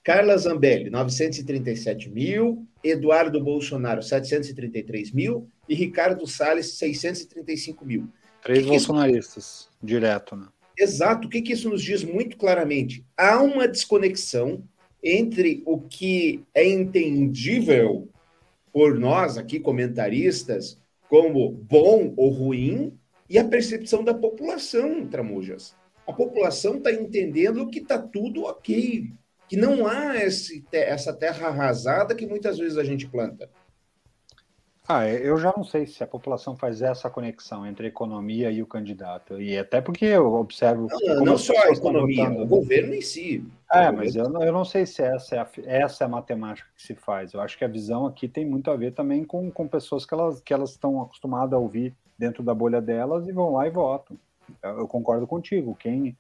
Carla 0.03 0.37
Zambelli, 0.39 0.89
937 0.91 2.09
mil. 2.09 2.67
Eduardo 2.83 3.39
Bolsonaro, 3.43 4.03
733 4.03 5.13
mil. 5.13 5.47
E 5.69 5.75
Ricardo 5.75 6.27
Salles, 6.27 6.79
635 6.79 7.85
mil. 7.85 8.09
Três 8.43 8.61
Que 8.61 8.71
que 8.71 8.77
isso- 8.77 8.87
bolsonaristas, 8.89 9.69
direto, 9.83 10.35
né? 10.35 10.47
Exato. 10.79 11.27
O 11.27 11.31
que, 11.31 11.43
que 11.43 11.53
isso 11.53 11.69
nos 11.69 11.83
diz 11.83 12.03
muito 12.05 12.37
claramente? 12.39 13.05
Há 13.17 13.43
uma 13.43 13.69
desconexão 13.69 14.63
entre 15.05 15.63
o 15.67 15.79
que 15.81 16.43
é 16.55 16.67
entendível 16.67 18.09
por 18.73 18.99
nós 18.99 19.37
aqui, 19.37 19.61
comentaristas, 19.61 20.79
como 21.09 21.51
bom 21.51 22.15
ou 22.17 22.31
ruim, 22.31 22.98
e 23.29 23.39
a 23.39 23.45
percepção 23.45 24.03
da 24.03 24.15
população, 24.15 25.07
Tramujas. 25.07 25.77
A 26.07 26.13
população 26.13 26.77
está 26.77 26.91
entendendo 26.93 27.69
que 27.69 27.81
está 27.81 27.99
tudo 27.99 28.45
ok, 28.45 29.13
que 29.49 29.57
não 29.57 29.87
há 29.87 30.17
esse, 30.17 30.65
essa 30.73 31.13
terra 31.13 31.49
arrasada 31.49 32.15
que 32.15 32.27
muitas 32.27 32.59
vezes 32.59 32.79
a 32.79 32.85
gente 32.85 33.07
planta. 33.07 33.51
Ah, 34.91 35.07
eu 35.07 35.37
já 35.37 35.53
não 35.55 35.65
sei 35.65 35.87
se 35.87 36.03
a 36.03 36.07
população 36.07 36.57
faz 36.57 36.81
essa 36.81 37.11
conexão 37.11 37.67
entre 37.67 37.85
a 37.85 37.89
economia 37.91 38.51
e 38.51 38.63
o 38.63 38.67
candidato. 38.67 39.39
E 39.39 39.59
até 39.59 39.83
porque 39.83 40.07
eu 40.07 40.33
observo. 40.33 40.89
Não, 41.03 41.25
não, 41.27 41.37
só 41.37 41.53
a 41.63 41.69
economia, 41.71 42.31
o 42.31 42.47
governo 42.47 42.95
em 42.95 43.03
si. 43.03 43.45
É, 43.71 43.91
mas 43.91 44.17
eu, 44.17 44.31
não- 44.31 44.43
eu 44.43 44.51
não 44.51 44.65
sei 44.65 44.87
se 44.87 45.03
essa 45.03 45.37
é, 45.37 45.39
a, 45.41 45.49
essa 45.67 46.05
é 46.05 46.07
a 46.07 46.09
matemática 46.09 46.67
que 46.75 46.83
se 46.83 46.95
faz. 46.95 47.35
Eu 47.35 47.43
acho 47.43 47.59
que 47.59 47.67
a 47.67 47.69
visão 47.69 48.07
aqui 48.07 48.27
tem 48.27 48.47
muito 48.47 48.71
a 48.71 48.77
ver 48.77 48.95
também 48.95 49.25
com, 49.25 49.51
com 49.51 49.69
pessoas 49.69 50.07
que 50.07 50.15
elas, 50.15 50.41
que 50.41 50.55
elas 50.55 50.71
estão 50.71 51.03
acostumadas 51.03 51.53
a 51.53 51.59
ouvir 51.59 51.95
dentro 52.19 52.43
da 52.43 52.55
bolha 52.55 52.81
delas 52.81 53.29
e 53.29 53.33
vão 53.33 53.53
lá 53.53 53.67
e 53.67 53.71
votam. 53.71 54.17
Eu, 54.63 54.79
eu 54.81 54.89
concordo 54.89 55.27
contigo. 55.27 55.75
Quem 55.75 56.17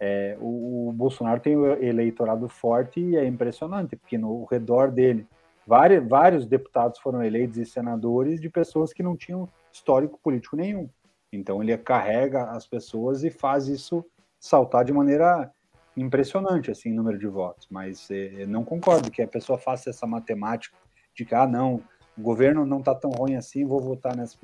é, 0.00 0.36
o, 0.40 0.88
o 0.88 0.92
Bolsonaro 0.92 1.40
tem 1.40 1.56
o 1.56 1.66
eleitorado 1.82 2.48
forte 2.48 2.98
e 2.98 3.16
é 3.16 3.24
impressionante, 3.26 3.94
porque 3.94 4.18
no 4.18 4.44
redor 4.44 4.90
dele 4.90 5.26
vários, 5.66 6.08
vários 6.08 6.46
deputados 6.46 6.98
foram 6.98 7.22
eleitos 7.22 7.58
e 7.58 7.64
senadores 7.64 8.40
de 8.40 8.48
pessoas 8.48 8.92
que 8.92 9.02
não 9.02 9.16
tinham 9.16 9.48
histórico 9.72 10.18
político 10.22 10.56
nenhum. 10.56 10.88
Então 11.32 11.62
ele 11.62 11.76
carrega 11.78 12.44
as 12.50 12.66
pessoas 12.66 13.24
e 13.24 13.30
faz 13.30 13.68
isso 13.68 14.04
saltar 14.38 14.84
de 14.84 14.92
maneira 14.92 15.50
impressionante 15.96 16.70
assim 16.70 16.90
em 16.90 16.94
número 16.94 17.18
de 17.18 17.26
votos, 17.26 17.68
mas 17.70 18.10
eh, 18.10 18.46
não 18.46 18.64
concordo 18.64 19.10
que 19.10 19.22
a 19.22 19.28
pessoa 19.28 19.58
faça 19.58 19.90
essa 19.90 20.06
matemática 20.06 20.76
de 21.14 21.24
que 21.24 21.34
ah 21.34 21.46
não, 21.46 21.82
o 22.16 22.22
governo 22.22 22.66
não 22.66 22.78
está 22.78 22.94
tão 22.94 23.10
ruim 23.10 23.36
assim, 23.36 23.64
vou 23.64 23.80
votar 23.80 24.16
nessa. 24.16 24.36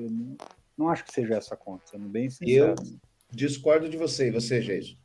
Não, 0.79 0.89
acho 0.89 1.05
que 1.05 1.13
seja 1.13 1.35
essa 1.35 1.57
conta, 1.57 1.89
sendo 1.89 2.09
bem 2.09 2.31
sincero. 2.31 2.77
Eu 2.79 2.99
discordo 3.33 3.89
de 3.89 3.97
você, 3.97 4.29
e 4.29 4.31
você, 4.31 4.63
Geiso. 4.63 4.97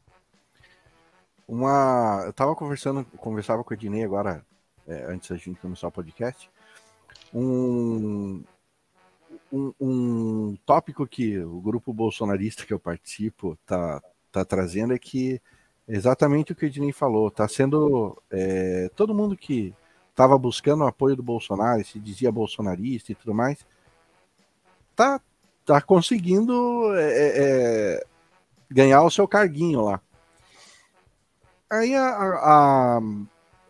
Uma. 1.48 2.24
Eu 2.27 2.32
tava 2.32 2.56
conversando, 2.56 3.03
conversava 3.18 3.63
com 3.63 3.72
o 3.72 3.74
Ednei 3.74 4.03
agora, 4.03 4.46
é, 4.88 5.06
antes 5.12 5.30
da 5.30 5.36
gente 5.36 5.60
começar 5.60 5.88
o 5.88 5.92
podcast. 5.92 6.50
Um, 7.34 8.44
um, 9.51 9.74
um 9.80 10.58
tópico 10.63 11.08
que 11.08 11.39
o 11.39 11.60
grupo 11.60 11.92
bolsonarista 11.92 12.65
que 12.65 12.74
eu 12.74 12.80
participo 12.80 13.58
tá, 13.65 14.01
tá 14.32 14.46
trazendo 14.46 14.94
é 14.94 15.00
que 15.00 15.42
é 15.88 15.96
exatamente 15.96 16.51
o 16.51 16.56
que 16.56 16.65
o 16.65 16.68
Ednei 16.68 16.94
falou. 16.94 17.32
Tá 17.32 17.48
sendo. 17.48 18.22
é, 18.30 18.89
todo 18.96 19.15
mundo 19.15 19.36
que 19.36 19.74
estava 20.12 20.38
buscando 20.38 20.84
o 20.84 20.88
apoio 20.88 21.15
do 21.15 21.24
Bolsonaro, 21.24 21.82
e 21.82 21.84
se 21.84 22.00
dizia 22.00 22.32
bolsonarista 22.32 23.12
e 23.12 23.15
tudo 23.15 23.34
mais, 23.34 23.65
tá, 24.96 25.20
tá 25.65 25.82
conseguindo 25.82 26.93
é, 26.96 27.34
é, 27.36 28.05
ganhar 28.70 29.01
o 29.03 29.12
seu 29.12 29.27
carguinho 29.27 29.82
lá. 29.82 30.01
Aí 31.70 31.96
a, 31.96 32.05
a, 32.08 33.00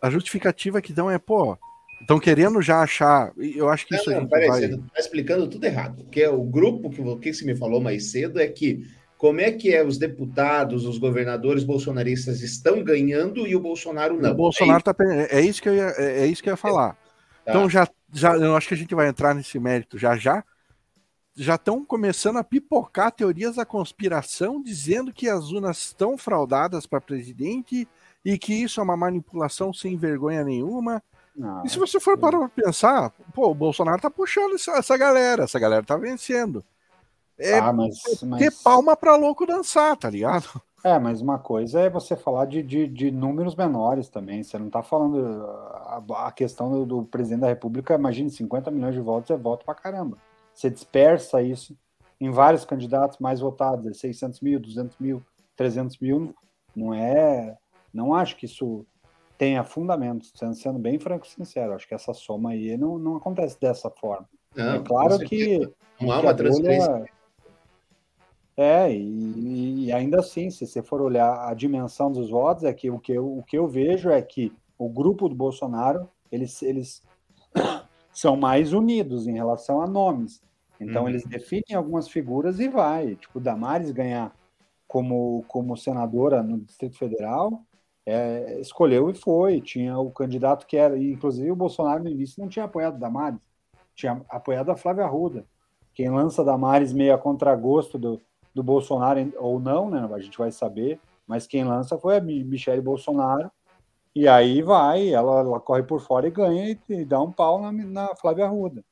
a 0.02 0.10
justificativa 0.10 0.82
que 0.82 0.92
dão 0.92 1.10
é, 1.10 1.18
pô, 1.18 1.56
estão 2.00 2.18
querendo 2.18 2.60
já 2.60 2.80
achar. 2.80 3.32
Eu 3.38 3.68
acho 3.68 3.86
que 3.86 3.94
isso 3.94 4.10
não, 4.10 4.18
a 4.18 4.20
não, 4.20 4.28
peraí, 4.28 4.48
vai. 4.48 4.60
você 4.60 4.66
está 4.66 5.00
explicando 5.00 5.48
tudo 5.48 5.64
errado. 5.64 6.04
Porque 6.04 6.26
o 6.26 6.42
grupo 6.42 6.90
que, 6.90 7.30
que 7.30 7.34
você 7.34 7.44
me 7.44 7.56
falou 7.56 7.80
mais 7.80 8.10
cedo 8.10 8.38
é 8.40 8.46
que 8.46 8.86
como 9.16 9.40
é 9.40 9.50
que 9.52 9.74
é 9.74 9.82
os 9.82 9.96
deputados, 9.96 10.84
os 10.84 10.98
governadores 10.98 11.64
bolsonaristas 11.64 12.42
estão 12.42 12.82
ganhando 12.82 13.46
e 13.46 13.56
o 13.56 13.60
Bolsonaro 13.60 14.20
não. 14.20 14.32
o 14.32 14.34
Bolsonaro 14.34 14.82
tá. 14.82 14.92
pe- 14.92 15.28
É 15.30 15.40
isso 15.40 15.62
que 15.62 15.68
eu 15.68 15.74
ia, 15.74 15.94
é, 15.96 16.24
é 16.24 16.26
isso 16.26 16.42
que 16.42 16.50
eu 16.50 16.52
ia 16.52 16.58
falar. 16.58 16.92
Tá. 16.92 16.98
Então 17.48 17.70
já, 17.70 17.88
já, 18.12 18.34
eu 18.36 18.54
acho 18.54 18.68
que 18.68 18.74
a 18.74 18.76
gente 18.76 18.94
vai 18.94 19.08
entrar 19.08 19.34
nesse 19.34 19.58
mérito 19.58 19.96
já 19.98 20.14
já. 20.16 20.44
Já 21.36 21.56
estão 21.56 21.84
começando 21.84 22.36
a 22.36 22.44
pipocar 22.44 23.10
teorias 23.10 23.56
da 23.56 23.64
conspiração, 23.64 24.62
dizendo 24.62 25.12
que 25.12 25.28
as 25.28 25.50
urnas 25.50 25.78
estão 25.78 26.16
fraudadas 26.16 26.86
para 26.86 27.00
presidente 27.00 27.88
e 28.24 28.38
que 28.38 28.54
isso 28.54 28.80
é 28.80 28.82
uma 28.82 28.96
manipulação 28.96 29.72
sem 29.72 29.96
vergonha 29.96 30.44
nenhuma. 30.44 31.02
Não, 31.36 31.64
E 31.64 31.68
se 31.68 31.78
você 31.78 31.98
for 31.98 32.16
parar 32.16 32.38
pra 32.38 32.48
pensar, 32.48 33.12
pô, 33.34 33.50
o 33.50 33.54
Bolsonaro 33.54 34.00
tá 34.00 34.08
puxando 34.08 34.54
essa, 34.54 34.72
essa 34.72 34.96
galera, 34.96 35.44
essa 35.44 35.58
galera 35.58 35.82
tá 35.82 35.96
vencendo. 35.96 36.64
É, 37.36 37.58
ah, 37.58 37.72
mas, 37.72 38.00
mas... 38.22 38.38
ter 38.38 38.52
palma 38.62 38.96
pra 38.96 39.16
louco 39.16 39.44
dançar, 39.44 39.96
tá 39.96 40.08
ligado? 40.08 40.48
É, 40.84 40.98
mas 40.98 41.22
uma 41.22 41.38
coisa 41.38 41.80
é 41.80 41.88
você 41.88 42.14
falar 42.14 42.44
de, 42.44 42.62
de, 42.62 42.86
de 42.86 43.10
números 43.10 43.56
menores 43.56 44.08
também. 44.08 44.42
Você 44.42 44.58
não 44.58 44.66
está 44.66 44.82
falando. 44.82 45.44
A, 45.46 46.26
a 46.26 46.30
questão 46.30 46.70
do, 46.70 46.84
do, 46.84 47.02
presidente 47.04 47.40
da 47.40 47.48
República, 47.48 47.94
imagine, 47.94 48.30
50 48.30 48.70
milhões 48.70 48.94
de 48.94 49.00
votos 49.00 49.30
é 49.30 49.36
voto 49.36 49.64
pra 49.64 49.74
caramba. 49.74 50.18
Você 50.54 50.70
dispersa 50.70 51.42
isso 51.42 51.76
em 52.20 52.30
vários 52.30 52.64
candidatos 52.64 53.18
mais 53.18 53.40
votados, 53.40 53.98
600 53.98 54.40
mil, 54.40 54.60
200 54.60 54.96
mil, 54.98 55.22
300 55.56 55.98
mil. 55.98 56.34
Não 56.74 56.94
é. 56.94 57.56
Não 57.92 58.14
acho 58.14 58.36
que 58.36 58.46
isso 58.46 58.86
tenha 59.36 59.64
fundamento, 59.64 60.26
sendo, 60.34 60.54
sendo 60.54 60.78
bem 60.78 60.98
franco 60.98 61.26
e 61.26 61.30
sincero. 61.30 61.74
Acho 61.74 61.86
que 61.86 61.94
essa 61.94 62.14
soma 62.14 62.50
aí 62.50 62.76
não, 62.76 62.98
não 62.98 63.16
acontece 63.16 63.60
dessa 63.60 63.90
forma. 63.90 64.28
Não, 64.54 64.74
é 64.76 64.80
claro 64.80 65.18
que. 65.18 65.58
Não 66.00 66.12
há 66.12 66.20
uma 66.20 66.34
transferência. 66.34 66.88
Bolha, 66.88 67.14
é, 68.56 68.92
e, 68.92 69.86
e, 69.86 69.92
ainda 69.92 70.20
assim, 70.20 70.48
se 70.48 70.64
você 70.64 70.80
for 70.80 71.00
olhar 71.00 71.48
a 71.48 71.54
dimensão 71.54 72.10
dos 72.10 72.30
votos, 72.30 72.62
é 72.62 72.72
que 72.72 72.88
o 72.88 73.00
que 73.00 73.12
eu, 73.12 73.38
o 73.38 73.42
que 73.42 73.58
eu 73.58 73.66
vejo 73.66 74.10
é 74.10 74.22
que 74.22 74.52
o 74.78 74.88
grupo 74.88 75.28
do 75.28 75.34
Bolsonaro, 75.34 76.08
eles, 76.30 76.62
eles 76.62 77.02
são 78.14 78.36
mais 78.36 78.72
unidos 78.72 79.26
em 79.26 79.34
relação 79.34 79.82
a 79.82 79.86
nomes. 79.86 80.42
Então, 80.80 81.02
uhum. 81.02 81.08
eles 81.08 81.24
definem 81.24 81.76
algumas 81.76 82.08
figuras 82.08 82.60
e 82.60 82.68
vai. 82.68 83.16
Tipo, 83.16 83.40
Damares 83.40 83.90
ganhar 83.90 84.34
como, 84.86 85.44
como 85.48 85.76
senadora 85.76 86.42
no 86.42 86.58
Distrito 86.60 86.96
Federal, 86.96 87.62
é, 88.06 88.60
escolheu 88.60 89.10
e 89.10 89.14
foi. 89.14 89.60
Tinha 89.60 89.98
o 89.98 90.10
candidato 90.10 90.66
que 90.66 90.76
era, 90.76 90.96
inclusive 90.98 91.50
o 91.50 91.56
Bolsonaro 91.56 92.04
no 92.04 92.10
início 92.10 92.40
não 92.40 92.48
tinha 92.48 92.64
apoiado 92.64 92.98
Damares, 92.98 93.40
tinha 93.94 94.22
apoiado 94.28 94.70
a 94.70 94.76
Flávia 94.76 95.04
Arruda. 95.04 95.44
Quem 95.94 96.10
lança 96.10 96.44
Damares 96.44 96.92
meio 96.92 97.14
a 97.14 97.18
contragosto 97.18 97.98
do, 97.98 98.20
do 98.54 98.62
Bolsonaro 98.62 99.32
ou 99.38 99.60
não, 99.60 99.88
né? 99.88 100.08
A 100.12 100.18
gente 100.20 100.38
vai 100.38 100.50
saber. 100.50 101.00
Mas 101.26 101.46
quem 101.46 101.64
lança 101.64 101.98
foi 101.98 102.18
a 102.18 102.20
Michelle 102.20 102.82
Bolsonaro. 102.82 103.50
E 104.14 104.28
aí 104.28 104.62
vai, 104.62 105.08
ela, 105.08 105.40
ela 105.40 105.60
corre 105.60 105.82
por 105.82 106.00
fora 106.00 106.28
e 106.28 106.30
ganha 106.30 106.70
e, 106.70 106.78
e 106.88 107.04
dá 107.04 107.20
um 107.20 107.32
pau 107.32 107.60
na, 107.60 107.72
na 107.72 108.14
Flávia 108.14 108.44
Arruda. 108.44 108.84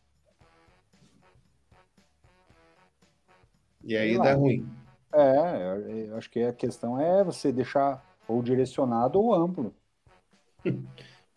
E 3.82 3.96
aí 3.96 4.16
dá 4.16 4.34
ruim. 4.34 4.64
É, 5.12 6.08
eu 6.08 6.16
acho 6.16 6.30
que 6.30 6.42
a 6.42 6.52
questão 6.52 7.00
é 7.00 7.24
você 7.24 7.50
deixar 7.50 8.04
ou 8.26 8.42
direcionado 8.42 9.20
ou 9.20 9.34
amplo. 9.34 9.74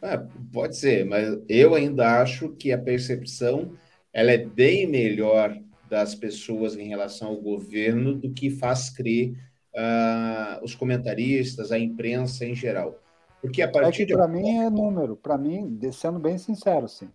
É, 0.02 0.18
pode 0.52 0.76
ser, 0.76 1.06
mas 1.06 1.40
eu 1.48 1.74
ainda 1.74 2.22
acho 2.22 2.50
que 2.50 2.72
a 2.72 2.78
percepção 2.78 3.74
ela 4.14 4.32
é 4.32 4.38
bem 4.38 4.88
melhor 4.88 5.58
das 5.90 6.14
pessoas 6.16 6.76
em 6.76 6.88
relação 6.88 7.30
ao 7.30 7.38
governo 7.38 8.14
do 8.14 8.32
que 8.32 8.50
faz 8.50 8.90
crer 8.90 9.34
uh, 9.74 10.64
os 10.64 10.76
comentaristas, 10.76 11.72
a 11.72 11.80
imprensa 11.80 12.46
em 12.46 12.56
geral. 12.56 12.98
Porque 13.42 13.62
a 13.62 13.72
partir 13.72 14.04
é 14.04 14.06
que 14.06 14.14
para 14.14 14.28
de... 14.28 14.34
mim 14.34 14.58
é 14.58 14.70
número, 14.70 15.16
para 15.16 15.38
mim, 15.38 15.80
sendo 15.92 16.20
bem 16.20 16.38
sincero, 16.38 16.88
sim. 16.88 17.10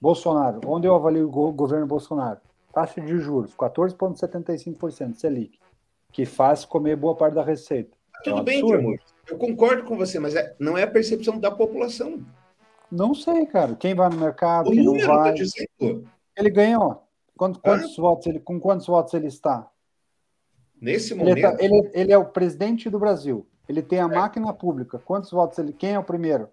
Bolsonaro, 0.00 0.60
onde 0.66 0.86
eu 0.86 0.94
avalio 0.94 1.28
o 1.28 1.52
governo 1.52 1.86
Bolsonaro? 1.86 2.40
taxa 2.72 3.00
de 3.00 3.18
juros, 3.18 3.54
14,75% 3.56 5.16
Selic, 5.16 5.58
que 6.12 6.24
faz 6.24 6.64
comer 6.64 6.96
boa 6.96 7.14
parte 7.14 7.34
da 7.34 7.42
receita. 7.42 7.96
Tudo 8.24 8.38
é 8.38 8.40
um 8.40 8.44
bem, 8.44 8.74
amor. 8.74 8.98
Eu 9.28 9.36
concordo 9.36 9.84
com 9.84 9.96
você, 9.96 10.18
mas 10.18 10.34
é, 10.34 10.54
não 10.58 10.76
é 10.76 10.82
a 10.82 10.90
percepção 10.90 11.38
da 11.38 11.50
população. 11.50 12.24
Não 12.90 13.14
sei, 13.14 13.46
cara. 13.46 13.74
Quem 13.74 13.94
vai 13.94 14.08
no 14.08 14.16
mercado, 14.16 14.68
o 14.68 14.72
quem 14.72 14.84
não 14.84 14.98
vai. 14.98 15.34
Ele 16.36 16.50
ganhou. 16.50 17.02
Quantos, 17.36 17.60
quantos 17.60 17.96
votos 17.96 18.26
ele, 18.26 18.40
com 18.40 18.58
quantos 18.58 18.86
votos 18.86 19.14
ele 19.14 19.26
está? 19.26 19.70
Nesse 20.80 21.14
momento. 21.14 21.36
Ele, 21.36 21.42
tá, 21.42 21.56
ele, 21.60 21.90
ele, 21.92 22.12
é 22.12 22.18
o 22.18 22.24
presidente 22.24 22.88
do 22.88 22.98
Brasil. 22.98 23.46
Ele 23.68 23.82
tem 23.82 24.00
a 24.00 24.04
é. 24.04 24.06
máquina 24.08 24.52
pública. 24.52 24.98
Quantos 24.98 25.30
votos 25.30 25.58
ele? 25.58 25.72
Quem 25.72 25.92
é 25.92 25.98
o 25.98 26.04
primeiro? 26.04 26.48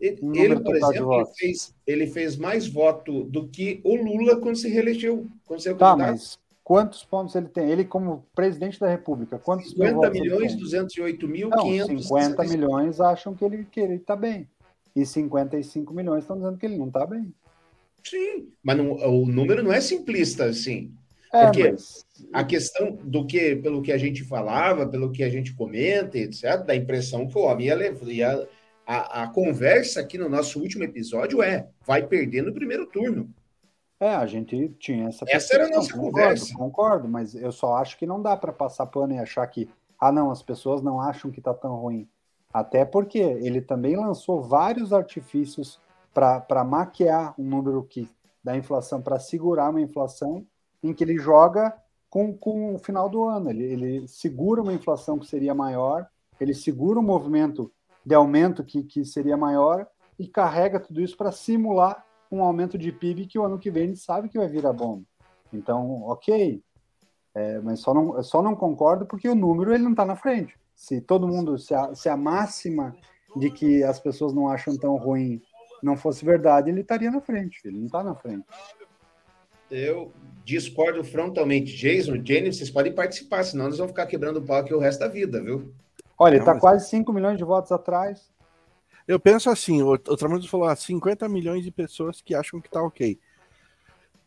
Ele, 0.00 0.60
por 0.60 0.74
exemplo, 0.74 1.14
ele 1.14 1.26
fez, 1.36 1.74
ele 1.86 2.06
fez 2.06 2.36
mais 2.36 2.66
voto 2.66 3.24
do 3.24 3.48
que 3.48 3.80
o 3.84 3.94
Lula 3.94 4.40
quando 4.40 4.56
se 4.56 4.68
reelegeu. 4.68 5.28
Quando 5.46 5.60
se 5.60 5.72
tá, 5.74 5.96
mas 5.96 6.38
quantos 6.64 7.04
pontos 7.04 7.34
ele 7.36 7.48
tem? 7.48 7.70
Ele, 7.70 7.84
como 7.84 8.26
presidente 8.34 8.80
da 8.80 8.88
República, 8.88 9.38
quantos 9.38 9.70
50 9.70 10.10
milhões, 10.10 10.56
208 10.56 11.28
mil, 11.28 11.50
Não, 11.50 11.62
500... 11.62 12.08
50 12.08 12.44
milhões 12.44 13.00
acham 13.00 13.34
que 13.34 13.44
ele 13.44 13.66
que 13.70 13.78
ele 13.78 13.96
está 13.96 14.16
bem. 14.16 14.48
E 14.96 15.04
55 15.04 15.92
milhões 15.92 16.24
estão 16.24 16.36
dizendo 16.36 16.56
que 16.56 16.64
ele 16.64 16.78
não 16.78 16.88
está 16.88 17.06
bem. 17.06 17.32
Sim, 18.02 18.48
mas 18.62 18.76
não, 18.76 18.92
o 18.92 19.26
número 19.26 19.62
não 19.62 19.72
é 19.72 19.80
simplista 19.80 20.46
assim. 20.46 20.92
É, 21.32 21.44
porque 21.44 21.72
mas... 21.72 22.04
a 22.32 22.44
questão 22.44 22.96
do 23.02 23.26
que, 23.26 23.56
pelo 23.56 23.82
que 23.82 23.90
a 23.92 23.98
gente 23.98 24.22
falava, 24.22 24.86
pelo 24.86 25.10
que 25.10 25.24
a 25.24 25.28
gente 25.28 25.52
comenta, 25.52 26.16
etc., 26.16 26.64
dá 26.64 26.72
a 26.72 26.76
impressão 26.76 27.26
que 27.26 27.36
o 27.36 27.42
homem 27.42 27.66
ia, 27.66 27.92
ia 28.06 28.48
a, 28.86 29.22
a 29.24 29.26
conversa 29.28 30.00
aqui 30.00 30.16
no 30.16 30.28
nosso 30.28 30.60
último 30.60 30.84
episódio 30.84 31.42
é: 31.42 31.66
vai 31.84 32.06
perder 32.06 32.42
no 32.42 32.54
primeiro 32.54 32.86
turno. 32.86 33.28
É, 34.04 34.14
a 34.14 34.26
gente 34.26 34.68
tinha 34.78 35.08
essa. 35.08 35.24
Essa 35.26 35.54
era 35.54 35.64
a 35.64 35.70
nossa 35.70 35.90
concordo, 35.94 36.12
conversa. 36.12 36.54
Concordo, 36.54 37.08
mas 37.08 37.34
eu 37.34 37.50
só 37.50 37.76
acho 37.76 37.96
que 37.96 38.06
não 38.06 38.20
dá 38.20 38.36
para 38.36 38.52
passar 38.52 38.84
pano 38.84 39.14
e 39.14 39.18
achar 39.18 39.46
que, 39.46 39.66
ah, 39.98 40.12
não, 40.12 40.30
as 40.30 40.42
pessoas 40.42 40.82
não 40.82 41.00
acham 41.00 41.30
que 41.30 41.40
tá 41.40 41.54
tão 41.54 41.74
ruim. 41.76 42.06
Até 42.52 42.84
porque 42.84 43.18
ele 43.18 43.62
também 43.62 43.96
lançou 43.96 44.42
vários 44.42 44.92
artifícios 44.92 45.80
para 46.12 46.62
maquiar 46.64 47.34
um 47.38 47.44
número 47.44 47.82
que 47.82 48.06
da 48.44 48.54
inflação, 48.54 49.00
para 49.00 49.18
segurar 49.18 49.70
uma 49.70 49.80
inflação, 49.80 50.46
em 50.82 50.92
que 50.92 51.02
ele 51.02 51.16
joga 51.16 51.74
com, 52.10 52.36
com 52.36 52.74
o 52.74 52.78
final 52.78 53.08
do 53.08 53.24
ano. 53.24 53.48
Ele, 53.48 53.64
ele 53.64 54.06
segura 54.06 54.60
uma 54.60 54.74
inflação 54.74 55.18
que 55.18 55.26
seria 55.26 55.54
maior, 55.54 56.06
ele 56.38 56.52
segura 56.52 57.00
um 57.00 57.02
movimento 57.02 57.72
de 58.04 58.14
aumento 58.14 58.62
que, 58.62 58.82
que 58.82 59.02
seria 59.02 59.34
maior 59.34 59.86
e 60.18 60.28
carrega 60.28 60.78
tudo 60.78 61.00
isso 61.00 61.16
para 61.16 61.32
simular 61.32 62.04
um 62.34 62.42
aumento 62.42 62.76
de 62.76 62.92
PIB 62.92 63.26
que 63.26 63.38
o 63.38 63.44
ano 63.44 63.58
que 63.58 63.70
vem 63.70 63.84
a 63.84 63.86
gente 63.86 64.00
sabe 64.00 64.28
que 64.28 64.38
vai 64.38 64.48
vir 64.48 64.66
a 64.66 64.72
bomba. 64.72 65.04
Então, 65.52 66.02
ok, 66.02 66.62
é, 67.34 67.58
mas 67.60 67.80
só 67.80 67.92
não, 67.92 68.22
só 68.22 68.42
não 68.42 68.54
concordo 68.54 69.06
porque 69.06 69.28
o 69.28 69.34
número 69.34 69.72
ele 69.72 69.84
não 69.84 69.92
está 69.92 70.04
na 70.04 70.16
frente. 70.16 70.54
Se 70.74 71.00
todo 71.00 71.28
mundo, 71.28 71.58
se 71.58 71.74
a, 71.74 71.94
se 71.94 72.08
a 72.08 72.16
máxima 72.16 72.96
de 73.36 73.50
que 73.50 73.82
as 73.82 73.98
pessoas 73.98 74.32
não 74.32 74.48
acham 74.48 74.76
tão 74.76 74.96
ruim 74.96 75.40
não 75.82 75.96
fosse 75.96 76.24
verdade, 76.24 76.70
ele 76.70 76.80
estaria 76.80 77.10
na 77.10 77.20
frente. 77.20 77.60
Ele 77.64 77.78
não 77.78 77.86
está 77.86 78.02
na 78.02 78.14
frente. 78.14 78.46
Eu 79.70 80.12
discordo 80.44 81.02
frontalmente. 81.04 81.76
Jason, 81.76 82.24
Jenny, 82.24 82.52
vocês 82.52 82.70
podem 82.70 82.94
participar, 82.94 83.44
senão 83.44 83.66
nós 83.66 83.78
vamos 83.78 83.92
ficar 83.92 84.06
quebrando 84.06 84.38
o 84.38 84.42
pau 84.42 84.56
aqui 84.56 84.72
o 84.72 84.78
resto 84.78 85.00
da 85.00 85.08
vida, 85.08 85.42
viu? 85.42 85.72
Olha, 86.18 86.34
ele 86.34 86.40
está 86.40 86.52
mas... 86.54 86.60
quase 86.60 86.88
5 86.88 87.12
milhões 87.12 87.36
de 87.36 87.44
votos 87.44 87.72
atrás. 87.72 88.30
Eu 89.06 89.20
penso 89.20 89.50
assim, 89.50 89.82
o, 89.82 89.92
o 89.92 90.48
falou 90.48 90.66
ah, 90.66 90.74
50 90.74 91.28
milhões 91.28 91.62
de 91.62 91.70
pessoas 91.70 92.22
que 92.22 92.34
acham 92.34 92.60
que 92.60 92.70
tá 92.70 92.82
ok. 92.82 93.18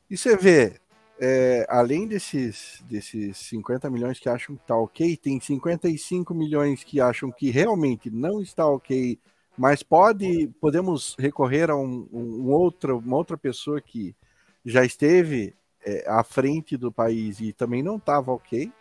E 0.10 0.16
você 0.16 0.38
vê, 0.38 0.80
é, 1.20 1.66
além 1.68 2.08
desses, 2.08 2.84
desses 2.88 3.38
50 3.38 3.90
milhões 3.90 4.20
que 4.20 4.30
acham 4.30 4.56
que 4.56 4.66
tá 4.66 4.78
ok, 4.78 5.18
tem 5.18 5.40
55 5.40 6.34
milhões 6.34 6.84
que 6.84 7.02
acham 7.02 7.32
que 7.32 7.50
realmente 7.50 8.12
não 8.12 8.40
está 8.42 8.68
ok, 8.68 9.20
mas 9.58 9.82
pode, 9.82 10.48
podemos 10.62 11.16
recorrer 11.18 11.72
a 11.72 11.76
um, 11.76 12.08
um 12.14 12.52
outro, 12.52 13.00
uma 13.00 13.18
outra 13.18 13.38
pessoa 13.38 13.82
que 13.82 14.16
já 14.64 14.86
esteve 14.86 15.56
é, 15.84 16.06
à 16.08 16.24
frente 16.24 16.78
do 16.78 16.92
país 16.92 17.40
e 17.40 17.52
também 17.52 17.82
não 17.82 17.98
estava 17.98 18.32
ok. 18.32 18.72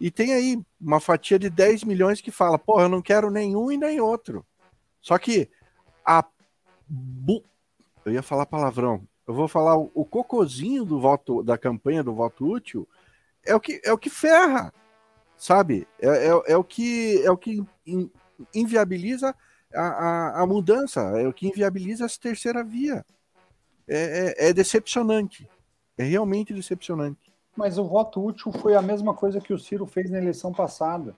E 0.00 0.10
tem 0.10 0.32
aí 0.32 0.60
uma 0.80 0.98
fatia 0.98 1.38
de 1.38 1.48
10 1.48 1.84
milhões 1.84 2.20
que 2.20 2.32
fala, 2.32 2.58
pô, 2.58 2.80
eu 2.80 2.88
não 2.88 3.00
quero 3.00 3.30
nenhum 3.30 3.70
e 3.70 3.76
nem 3.76 4.00
outro. 4.00 4.44
Só 5.02 5.18
que 5.18 5.50
a. 6.04 6.24
Bu... 6.88 7.42
Eu 8.04 8.12
ia 8.12 8.22
falar 8.22 8.46
palavrão. 8.46 9.06
Eu 9.26 9.34
vou 9.34 9.46
falar 9.46 9.76
o, 9.76 10.04
cocozinho 10.04 10.84
do 10.84 11.00
voto 11.00 11.42
da 11.42 11.58
campanha 11.58 12.02
do 12.02 12.14
voto 12.14 12.46
útil 12.46 12.88
é 13.44 13.54
o 13.54 13.60
que 13.60 13.80
é 13.84 13.92
o 13.92 13.98
que 13.98 14.10
ferra, 14.10 14.72
sabe? 15.36 15.86
É, 16.00 16.28
é, 16.28 16.52
é 16.52 16.56
o 16.56 16.64
que 16.64 17.22
é 17.24 17.30
o 17.30 17.36
que 17.36 17.64
inviabiliza 18.54 19.34
a, 19.74 19.80
a, 19.80 20.42
a, 20.42 20.46
mudança, 20.46 21.00
é 21.18 21.26
o 21.26 21.32
que 21.32 21.46
inviabiliza 21.46 22.04
essa 22.04 22.18
terceira 22.20 22.64
via. 22.64 23.04
É, 23.88 24.34
é, 24.38 24.48
é 24.48 24.52
decepcionante. 24.52 25.48
É 25.96 26.04
realmente 26.04 26.52
decepcionante. 26.52 27.32
Mas 27.56 27.78
o 27.78 27.84
voto 27.84 28.24
útil 28.24 28.50
foi 28.52 28.74
a 28.74 28.82
mesma 28.82 29.14
coisa 29.14 29.40
que 29.40 29.52
o 29.52 29.58
Ciro 29.58 29.86
fez 29.86 30.10
na 30.10 30.18
eleição 30.18 30.52
passada. 30.52 31.14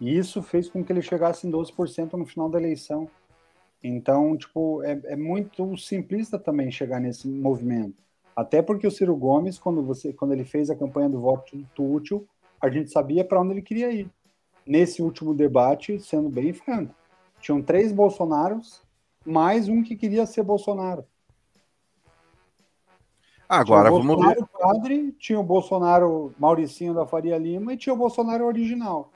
E 0.00 0.16
isso 0.16 0.42
fez 0.42 0.68
com 0.68 0.84
que 0.84 0.92
ele 0.92 1.02
chegasse 1.02 1.46
em 1.46 1.50
12% 1.50 2.12
no 2.14 2.26
final 2.26 2.48
da 2.48 2.58
eleição. 2.58 3.08
Então, 3.82 4.36
tipo, 4.36 4.82
é, 4.82 5.00
é, 5.04 5.16
muito 5.16 5.76
simplista 5.76 6.38
também 6.38 6.70
chegar 6.70 7.00
nesse 7.00 7.28
movimento. 7.28 7.96
Até 8.34 8.62
porque 8.62 8.86
o 8.86 8.90
Ciro 8.90 9.14
Gomes, 9.16 9.58
quando, 9.58 9.82
você, 9.82 10.12
quando 10.12 10.32
ele 10.32 10.44
fez 10.44 10.70
a 10.70 10.76
campanha 10.76 11.08
do 11.08 11.20
voto 11.20 11.56
útil, 11.78 12.26
a 12.60 12.70
gente 12.70 12.90
sabia 12.90 13.24
para 13.24 13.40
onde 13.40 13.52
ele 13.52 13.62
queria 13.62 13.92
ir. 13.92 14.10
Nesse 14.64 15.02
último 15.02 15.34
debate, 15.34 15.98
sendo 15.98 16.28
bem 16.28 16.52
franco, 16.52 16.94
tinham 17.40 17.60
três 17.60 17.92
Bolsonaros, 17.92 18.82
mais 19.26 19.68
um 19.68 19.82
que 19.82 19.96
queria 19.96 20.24
ser 20.24 20.44
Bolsonaro. 20.44 21.04
Agora 23.48 23.90
tinha 23.90 24.00
o 24.00 24.02
vamos 24.02 24.26
ver. 24.26 24.46
Padre, 24.58 25.12
tinha 25.18 25.38
o 25.38 25.42
Bolsonaro 25.42 26.32
Mauricinho 26.38 26.94
da 26.94 27.04
Faria 27.04 27.36
Lima 27.36 27.74
e 27.74 27.76
tinha 27.76 27.92
o 27.92 27.98
Bolsonaro 27.98 28.46
original. 28.46 29.12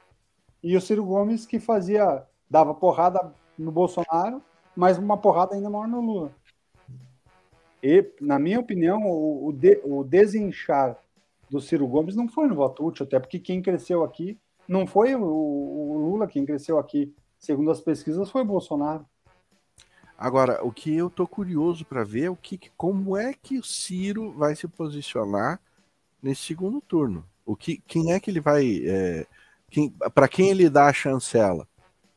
E 0.63 0.77
o 0.77 0.81
Ciro 0.81 1.05
Gomes 1.05 1.47
que 1.47 1.61
fazia, 1.61 2.25
dava 2.49 2.75
porrada 2.75 3.33
no 3.59 3.71
Bolsonaro, 3.71 4.43
mas 4.75 4.99
uma 4.99 5.17
porrada 5.17 5.55
ainda 5.55 5.71
maior 5.71 5.89
no 5.89 6.01
Lula. 6.01 6.33
E, 7.83 8.05
na 8.21 8.39
minha 8.39 8.59
opinião, 8.59 9.03
o, 9.05 9.49
o, 9.49 9.53
de, 9.53 9.81
o 9.85 10.03
desinchar 10.03 10.99
do 11.49 11.61
Ciro 11.61 11.87
Gomes 11.87 12.17
não 12.17 12.29
foi 12.29 12.49
no 12.49 12.55
voto 12.55 12.85
útil, 12.85 13.07
até 13.07 13.19
porque 13.19 13.39
quem 13.39 13.63
cresceu 13.63 14.03
aqui 14.03 14.39
não 14.67 14.87
foi 14.87 15.15
o, 15.15 15.23
o 15.23 15.99
Lula 16.11 16.27
quem 16.27 16.45
cresceu 16.45 16.79
aqui. 16.79 17.15
Segundo 17.39 17.71
as 17.71 17.81
pesquisas, 17.81 18.31
foi 18.31 18.43
o 18.43 18.47
Bolsonaro. 18.47 19.07
Agora, 20.19 20.65
o 20.65 20.73
que 20.73 20.95
eu 20.95 21.11
tô 21.11 21.27
curioso 21.27 21.85
para 21.85 22.03
ver 22.03 22.25
é 22.25 22.31
o 22.31 22.37
que, 22.37 22.59
como 22.77 23.17
é 23.17 23.35
que 23.35 23.59
o 23.59 23.63
Ciro 23.63 24.33
vai 24.33 24.57
se 24.57 24.67
posicionar 24.67 25.61
nesse 26.23 26.43
segundo 26.43 26.81
turno. 26.81 27.25
O 27.45 27.55
que, 27.55 27.79
quem 27.87 28.13
é 28.13 28.19
que 28.19 28.31
ele 28.31 28.41
vai 28.41 28.83
é, 28.87 29.27
quem, 29.71 29.91
para 30.15 30.29
quem 30.29 30.51
ele 30.51 30.69
dá 30.69 30.87
a 30.87 30.93
chancela. 30.93 31.67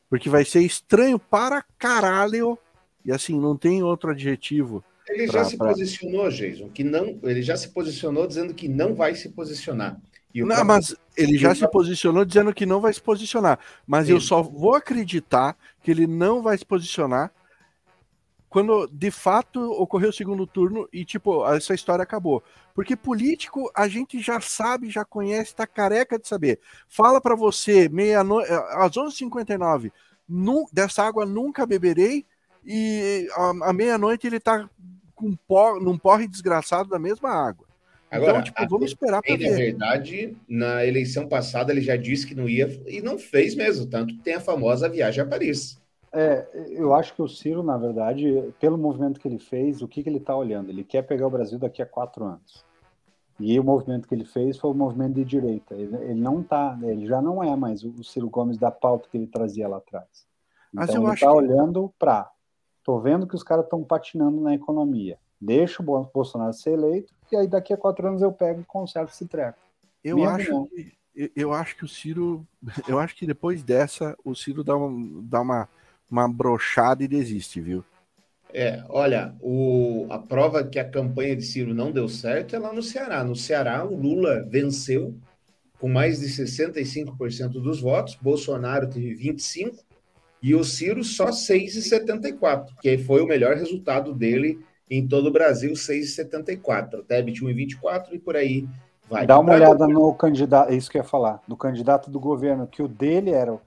Porque 0.09 0.29
vai 0.29 0.43
ser 0.43 0.61
estranho 0.61 1.19
para 1.19 1.63
caralho. 1.77 2.57
E 3.05 3.11
assim, 3.11 3.39
não 3.39 3.55
tem 3.55 3.83
outro 3.83 4.11
adjetivo. 4.11 4.83
Ele 5.07 5.27
pra, 5.27 5.43
já 5.43 5.49
se 5.49 5.57
pra... 5.57 5.67
posicionou, 5.69 6.29
Jason, 6.29 6.69
que 6.69 6.83
não, 6.83 7.19
ele 7.23 7.41
já 7.41 7.57
se 7.57 7.69
posicionou 7.69 8.27
dizendo 8.27 8.53
que 8.53 8.67
não 8.67 8.93
vai 8.93 9.15
se 9.15 9.29
posicionar. 9.29 9.99
não, 10.33 10.47
próprio... 10.47 10.65
mas 10.65 10.95
ele 11.17 11.37
já 11.37 11.53
se 11.55 11.67
posicionou 11.69 12.23
dizendo 12.23 12.53
que 12.53 12.65
não 12.65 12.79
vai 12.79 12.93
se 12.93 13.01
posicionar. 13.01 13.59
Mas 13.87 14.07
Sim. 14.07 14.13
eu 14.13 14.21
só 14.21 14.41
vou 14.41 14.75
acreditar 14.75 15.57
que 15.81 15.89
ele 15.89 16.05
não 16.05 16.41
vai 16.41 16.57
se 16.57 16.65
posicionar 16.65 17.31
quando 18.49 18.87
de 18.87 19.11
fato 19.11 19.59
ocorreu 19.73 20.09
o 20.09 20.13
segundo 20.13 20.47
turno 20.47 20.89
e, 20.91 21.05
tipo, 21.05 21.47
essa 21.47 21.73
história 21.73 22.03
acabou. 22.03 22.43
Porque 22.73 22.95
político 22.95 23.71
a 23.75 23.87
gente 23.87 24.19
já 24.19 24.41
sabe, 24.41 24.89
já 24.89 25.05
conhece, 25.05 25.55
tá 25.55 25.67
careca 25.67 26.17
de 26.17 26.27
saber. 26.27 26.59
Fala 26.87 27.21
para 27.21 27.35
você, 27.35 27.87
meia 27.87 28.23
no... 28.23 28.41
Eh, 28.41 28.65
às 28.71 28.91
11h59, 28.93 29.91
nu... 30.27 30.67
dessa 30.73 31.03
água 31.03 31.25
nunca 31.25 31.65
beberei, 31.65 32.25
e 32.65 33.27
à 33.61 33.71
meia-noite 33.71 34.25
ele 34.25 34.39
tá 34.39 34.67
com 35.13 35.35
por... 35.47 35.79
num 35.81 35.97
porre 35.97 36.27
desgraçado 36.27 36.89
da 36.89 36.97
mesma 36.97 37.29
água. 37.29 37.69
Agora, 38.11 38.39
então, 38.39 38.43
tipo, 38.43 38.67
vamos 38.67 38.87
esperar 38.87 39.21
para 39.21 39.37
ver. 39.37 39.51
Na 39.51 39.57
verdade, 39.57 40.35
na 40.47 40.83
eleição 40.83 41.27
passada 41.27 41.71
ele 41.71 41.81
já 41.81 41.95
disse 41.95 42.25
que 42.25 42.33
não 42.33 42.49
ia 42.49 42.67
e 42.87 43.01
não 43.01 43.19
fez 43.19 43.53
mesmo, 43.53 43.85
tanto 43.85 44.15
que 44.15 44.23
tem 44.23 44.33
a 44.33 44.39
famosa 44.39 44.89
viagem 44.89 45.23
a 45.23 45.27
Paris. 45.27 45.78
É, 46.11 46.47
eu 46.69 46.93
acho 46.93 47.13
que 47.13 47.21
o 47.21 47.27
Ciro, 47.27 47.61
na 47.61 47.77
verdade, 47.77 48.53
pelo 48.59 48.77
movimento 48.77 49.19
que 49.19 49.27
ele 49.27 49.39
fez, 49.39 49.81
o 49.81 49.87
que, 49.87 50.01
que 50.01 50.09
ele 50.09 50.17
está 50.17 50.35
olhando? 50.35 50.69
Ele 50.69 50.83
quer 50.83 51.03
pegar 51.03 51.27
o 51.27 51.29
Brasil 51.31 51.59
daqui 51.59 51.81
a 51.81 51.85
quatro 51.85 52.25
anos. 52.25 52.65
E 53.39 53.57
o 53.59 53.63
movimento 53.63 54.07
que 54.07 54.13
ele 54.13 54.25
fez 54.25 54.57
foi 54.57 54.71
o 54.71 54.73
movimento 54.73 55.13
de 55.13 55.23
direita. 55.23 55.73
Ele, 55.75 55.95
ele 55.97 56.19
não 56.19 56.43
tá, 56.43 56.77
ele 56.81 57.05
já 57.05 57.21
não 57.21 57.43
é 57.43 57.55
mais 57.55 57.83
o 57.83 58.03
Ciro 58.03 58.29
Gomes 58.29 58.57
da 58.57 58.69
pauta 58.69 59.07
que 59.09 59.17
ele 59.17 59.27
trazia 59.27 59.67
lá 59.67 59.77
atrás. 59.77 60.27
Então 60.73 61.03
ele 61.03 61.13
está 61.13 61.27
que... 61.27 61.33
olhando 61.33 61.93
para, 61.97 62.29
tô 62.83 62.99
vendo 62.99 63.25
que 63.25 63.35
os 63.35 63.43
caras 63.43 63.63
estão 63.63 63.83
patinando 63.83 64.41
na 64.41 64.53
economia. 64.53 65.17
Deixa 65.39 65.81
o 65.81 65.85
Bolsonaro 66.13 66.51
ser 66.53 66.71
eleito 66.71 67.13
e 67.31 67.35
aí 67.37 67.47
daqui 67.47 67.73
a 67.73 67.77
quatro 67.77 68.07
anos 68.07 68.21
eu 68.21 68.31
pego 68.31 68.59
e 68.61 68.65
conserto 68.65 69.11
esse 69.11 69.25
treco. 69.25 69.59
Eu 70.03 70.23
acho 70.25 70.65
que 70.67 70.99
eu 71.35 71.53
acho 71.53 71.75
que 71.75 71.83
o 71.83 71.87
Ciro, 71.87 72.47
eu 72.87 72.99
acho 72.99 73.15
que 73.15 73.25
depois 73.25 73.63
dessa 73.63 74.17
o 74.23 74.33
Ciro 74.33 74.63
dá 74.63 74.75
uma, 74.75 75.21
dá 75.23 75.41
uma 75.41 75.69
uma 76.09 76.27
brochada 76.27 77.03
e 77.03 77.07
desiste, 77.07 77.61
viu? 77.61 77.83
É, 78.51 78.83
olha, 78.89 79.35
o, 79.41 80.07
a 80.09 80.17
prova 80.17 80.63
que 80.63 80.79
a 80.79 80.89
campanha 80.89 81.35
de 81.35 81.43
Ciro 81.43 81.73
não 81.73 81.91
deu 81.91 82.09
certo 82.09 82.55
é 82.55 82.59
lá 82.59 82.73
no 82.73 82.81
Ceará. 82.81 83.23
No 83.23 83.35
Ceará, 83.35 83.85
o 83.85 83.95
Lula 83.95 84.43
venceu 84.49 85.15
com 85.79 85.87
mais 85.87 86.19
de 86.19 86.27
65% 86.27 87.49
dos 87.53 87.79
votos, 87.79 88.17
Bolsonaro 88.21 88.87
teve 88.87 89.15
25% 89.15 89.79
e 90.41 90.53
o 90.55 90.63
Ciro 90.63 91.03
só 91.03 91.27
6,74%, 91.27 92.65
que 92.81 92.97
foi 92.97 93.21
o 93.21 93.27
melhor 93.27 93.55
resultado 93.55 94.13
dele 94.13 94.59
em 94.89 95.07
todo 95.07 95.27
o 95.27 95.31
Brasil, 95.31 95.71
6,74%. 95.73 97.03
Tebet 97.05 97.43
1,24% 97.43 98.13
e 98.13 98.19
por 98.19 98.35
aí 98.35 98.67
vai. 99.09 99.25
Dá 99.25 99.39
uma 99.39 99.53
olhada 99.53 99.87
no 99.87 100.13
candidato, 100.13 100.71
é 100.71 100.75
isso 100.75 100.89
que 100.89 100.97
eu 100.97 101.01
ia 101.01 101.07
falar, 101.07 101.41
no 101.47 101.55
candidato 101.55 102.09
do 102.09 102.19
governo, 102.19 102.67
que 102.67 102.81
o 102.81 102.87
dele 102.87 103.31
era 103.31 103.57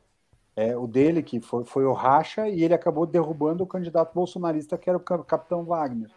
é, 0.62 0.76
o 0.76 0.86
dele, 0.86 1.22
que 1.22 1.40
foi, 1.40 1.64
foi 1.64 1.84
o 1.84 1.92
Racha, 1.92 2.48
e 2.48 2.62
ele 2.62 2.74
acabou 2.74 3.06
derrubando 3.06 3.64
o 3.64 3.66
candidato 3.66 4.14
bolsonarista, 4.14 4.78
que 4.78 4.88
era 4.88 4.96
o 4.96 5.00
capitão 5.00 5.64
Wagner. 5.64 6.10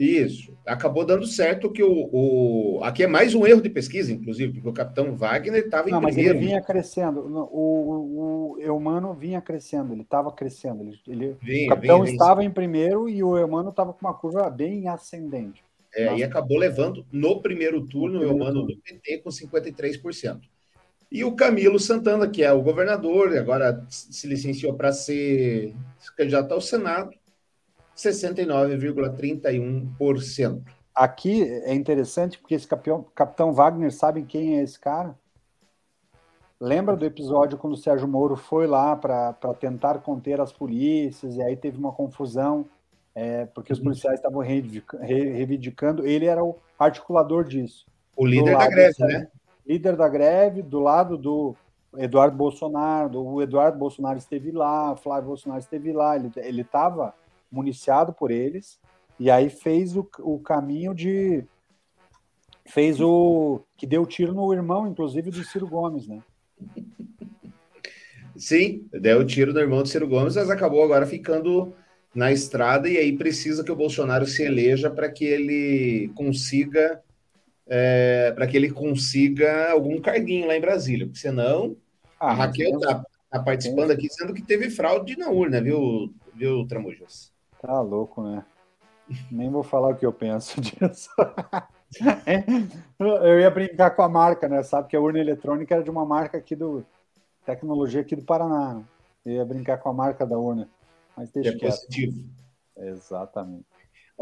Isso. 0.00 0.56
Acabou 0.66 1.04
dando 1.04 1.26
certo 1.26 1.70
que 1.70 1.82
o, 1.82 2.08
o. 2.12 2.80
Aqui 2.82 3.04
é 3.04 3.06
mais 3.06 3.34
um 3.34 3.46
erro 3.46 3.60
de 3.60 3.68
pesquisa, 3.68 4.12
inclusive, 4.12 4.54
porque 4.54 4.68
o 4.68 4.72
capitão 4.72 5.14
Wagner 5.14 5.64
estava 5.64 5.88
em 5.88 5.92
Não, 5.92 6.00
mas 6.00 6.16
ele 6.16 6.34
vinha 6.34 6.60
crescendo. 6.60 7.20
O, 7.20 7.56
o, 7.56 8.52
o 8.54 8.60
Eumano 8.60 9.14
vinha 9.14 9.40
crescendo, 9.40 9.92
ele 9.92 10.02
estava 10.02 10.32
crescendo. 10.32 10.82
Ele, 10.82 10.98
ele 11.06 11.36
vinha, 11.40 11.66
o 11.66 11.68
capitão 11.68 12.02
vinha, 12.02 12.12
estava 12.12 12.40
vinha. 12.40 12.50
em 12.50 12.52
primeiro 12.52 13.08
e 13.08 13.22
o 13.22 13.36
Eumano 13.36 13.70
estava 13.70 13.92
com 13.92 14.04
uma 14.04 14.14
curva 14.14 14.48
bem 14.50 14.88
ascendente. 14.88 15.62
É, 15.94 16.06
Nossa. 16.06 16.18
e 16.18 16.24
acabou 16.24 16.58
levando 16.58 17.06
no 17.12 17.42
primeiro 17.42 17.86
turno 17.86 18.18
no 18.18 18.26
o 18.26 18.28
Eumano 18.30 18.62
do 18.66 18.76
PT 18.78 19.18
com 19.18 19.28
53%. 19.28 20.40
E 21.12 21.22
o 21.24 21.36
Camilo 21.36 21.78
Santana, 21.78 22.26
que 22.26 22.42
é 22.42 22.50
o 22.50 22.62
governador, 22.62 23.36
agora 23.36 23.84
se 23.90 24.26
licenciou 24.26 24.72
para 24.72 24.94
ser 24.94 25.74
candidato 26.16 26.54
ao 26.54 26.60
Senado, 26.60 27.10
69,31%. 27.94 30.62
Aqui 30.94 31.42
é 31.42 31.74
interessante 31.74 32.38
porque 32.38 32.54
esse 32.54 32.66
capitão, 32.66 33.04
capitão 33.14 33.52
Wagner, 33.52 33.92
sabe 33.92 34.22
quem 34.22 34.58
é 34.58 34.62
esse 34.62 34.80
cara? 34.80 35.14
Lembra 36.58 36.96
do 36.96 37.04
episódio 37.04 37.58
quando 37.58 37.74
o 37.74 37.76
Sérgio 37.76 38.08
Moro 38.08 38.34
foi 38.34 38.66
lá 38.66 38.96
para 38.96 39.34
tentar 39.60 39.98
conter 39.98 40.40
as 40.40 40.50
polícias 40.50 41.36
e 41.36 41.42
aí 41.42 41.58
teve 41.58 41.76
uma 41.76 41.92
confusão 41.92 42.64
é, 43.14 43.44
porque 43.44 43.70
os 43.70 43.80
uhum. 43.80 43.84
policiais 43.84 44.18
estavam 44.18 44.40
reivindicando, 44.40 46.06
ele 46.06 46.24
era 46.24 46.42
o 46.42 46.56
articulador 46.78 47.44
disso. 47.44 47.84
O 48.16 48.24
líder 48.24 48.56
da 48.56 48.66
greve, 48.66 49.04
né? 49.04 49.28
Líder 49.66 49.96
da 49.96 50.08
greve, 50.08 50.62
do 50.62 50.80
lado 50.80 51.16
do, 51.16 51.56
Eduardo 51.96 52.36
Bolsonaro, 52.36 53.22
o 53.22 53.42
Eduardo 53.42 53.78
Bolsonaro 53.78 54.18
esteve 54.18 54.50
lá, 54.50 54.92
o 54.92 54.96
Flávio 54.96 55.28
Bolsonaro 55.28 55.60
esteve 55.60 55.92
lá, 55.92 56.16
ele 56.16 56.62
estava 56.62 57.14
municiado 57.50 58.12
por 58.12 58.30
eles, 58.30 58.80
e 59.20 59.30
aí 59.30 59.50
fez 59.50 59.96
o, 59.96 60.08
o 60.20 60.38
caminho 60.38 60.94
de. 60.94 61.44
fez 62.66 63.00
o. 63.00 63.60
que 63.76 63.86
deu 63.86 64.06
tiro 64.06 64.32
no 64.32 64.52
irmão, 64.52 64.86
inclusive, 64.86 65.30
do 65.30 65.44
Ciro 65.44 65.66
Gomes, 65.66 66.08
né? 66.08 66.22
Sim, 68.34 68.88
deu 68.90 69.24
tiro 69.26 69.52
no 69.52 69.60
irmão 69.60 69.82
do 69.82 69.88
Ciro 69.88 70.08
Gomes, 70.08 70.36
mas 70.36 70.48
acabou 70.48 70.82
agora 70.82 71.06
ficando 71.06 71.74
na 72.14 72.32
estrada, 72.32 72.88
e 72.88 72.96
aí 72.96 73.16
precisa 73.16 73.62
que 73.62 73.70
o 73.70 73.76
Bolsonaro 73.76 74.26
se 74.26 74.42
eleja 74.42 74.90
para 74.90 75.10
que 75.10 75.24
ele 75.24 76.10
consiga. 76.14 77.02
É, 77.74 78.32
para 78.32 78.46
que 78.46 78.54
ele 78.54 78.70
consiga 78.70 79.70
algum 79.70 79.98
carguinho 79.98 80.46
lá 80.46 80.54
em 80.54 80.60
Brasília, 80.60 81.06
porque 81.06 81.20
senão 81.20 81.74
ah, 82.20 82.28
a 82.28 82.34
Raquel 82.34 82.76
está 82.76 83.02
tá 83.30 83.42
participando 83.42 83.92
aqui, 83.92 84.08
sendo 84.10 84.34
que 84.34 84.42
teve 84.42 84.68
fraude 84.68 85.16
na 85.16 85.30
urna, 85.30 85.58
viu, 85.58 86.12
viu 86.34 86.66
Tramujas? 86.66 87.32
Tá 87.62 87.80
louco, 87.80 88.22
né? 88.22 88.44
Nem 89.30 89.50
vou 89.50 89.62
falar 89.62 89.88
o 89.88 89.96
que 89.96 90.04
eu 90.04 90.12
penso 90.12 90.60
disso. 90.60 91.08
eu 93.00 93.40
ia 93.40 93.50
brincar 93.50 93.92
com 93.92 94.02
a 94.02 94.08
marca, 94.08 94.48
né? 94.48 94.62
Sabe 94.62 94.88
que 94.88 94.96
a 94.96 95.00
urna 95.00 95.20
eletrônica 95.20 95.74
era 95.74 95.82
de 95.82 95.90
uma 95.90 96.04
marca 96.04 96.36
aqui 96.36 96.54
do 96.54 96.84
tecnologia 97.44 98.02
aqui 98.02 98.14
do 98.14 98.22
Paraná. 98.22 98.74
Né? 98.74 98.84
Eu 99.24 99.32
ia 99.32 99.44
brincar 99.46 99.78
com 99.78 99.88
a 99.88 99.94
marca 99.94 100.26
da 100.26 100.38
urna, 100.38 100.68
mas 101.16 101.30
deixa 101.30 101.50
é 101.50 101.52
quieto. 101.56 101.70
positivo. 101.70 102.22
Exatamente. 102.76 103.71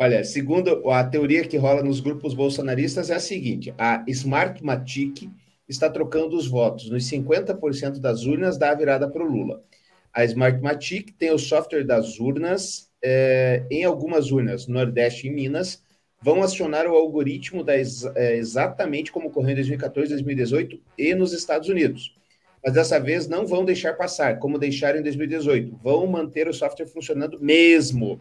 Olha, 0.02 0.24
segundo 0.24 0.88
a 0.88 1.04
teoria 1.04 1.46
que 1.46 1.58
rola 1.58 1.82
nos 1.82 2.00
grupos 2.00 2.32
bolsonaristas 2.32 3.10
é 3.10 3.16
a 3.16 3.20
seguinte: 3.20 3.74
a 3.76 4.02
Smartmatic 4.08 5.30
está 5.68 5.90
trocando 5.90 6.38
os 6.38 6.48
votos. 6.48 6.88
Nos 6.88 7.04
50% 7.04 7.98
das 8.00 8.24
urnas 8.24 8.56
dá 8.56 8.70
a 8.70 8.74
virada 8.74 9.10
para 9.10 9.22
o 9.22 9.30
Lula. 9.30 9.62
A 10.10 10.24
Smartmatic 10.24 11.12
tem 11.18 11.30
o 11.30 11.38
software 11.38 11.84
das 11.84 12.18
urnas 12.18 12.90
é, 13.04 13.62
em 13.70 13.84
algumas 13.84 14.32
urnas, 14.32 14.66
Nordeste 14.66 15.26
e 15.26 15.30
Minas, 15.30 15.82
vão 16.22 16.42
acionar 16.42 16.86
o 16.86 16.96
algoritmo 16.96 17.62
da 17.62 17.74
é, 17.76 18.36
exatamente 18.38 19.12
como 19.12 19.28
ocorreu 19.28 19.50
em 19.50 19.56
2014, 19.56 20.12
2018 20.12 20.80
e 20.96 21.14
nos 21.14 21.34
Estados 21.34 21.68
Unidos. 21.68 22.16
Mas 22.64 22.72
dessa 22.72 22.98
vez 22.98 23.28
não 23.28 23.46
vão 23.46 23.66
deixar 23.66 23.92
passar, 23.92 24.38
como 24.38 24.58
deixaram 24.58 24.98
em 24.98 25.02
2018. 25.02 25.78
Vão 25.82 26.06
manter 26.06 26.48
o 26.48 26.54
software 26.54 26.86
funcionando 26.86 27.38
mesmo, 27.38 28.18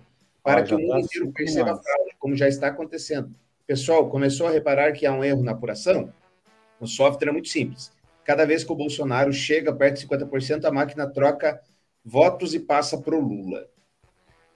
para 0.49 0.61
ah, 0.61 0.63
que 0.63 0.73
o 0.73 0.79
mundo 0.79 0.99
inteiro 0.99 1.31
perceba 1.31 1.73
a 1.73 1.77
fraude, 1.77 2.15
como 2.17 2.35
já 2.35 2.47
está 2.47 2.67
acontecendo. 2.69 3.35
Pessoal, 3.67 4.09
começou 4.09 4.47
a 4.47 4.51
reparar 4.51 4.93
que 4.93 5.05
há 5.05 5.13
um 5.13 5.23
erro 5.23 5.43
na 5.43 5.51
apuração? 5.51 6.11
O 6.79 6.87
software 6.87 7.29
é 7.29 7.31
muito 7.31 7.49
simples. 7.49 7.91
Cada 8.25 8.47
vez 8.47 8.63
que 8.63 8.71
o 8.71 8.75
Bolsonaro 8.75 9.31
chega 9.31 9.71
perto 9.71 9.99
de 9.99 10.07
50%, 10.07 10.65
a 10.65 10.71
máquina 10.71 11.07
troca 11.07 11.61
votos 12.03 12.55
e 12.55 12.59
passa 12.59 12.97
para 12.97 13.15
o 13.15 13.19
Lula. 13.19 13.67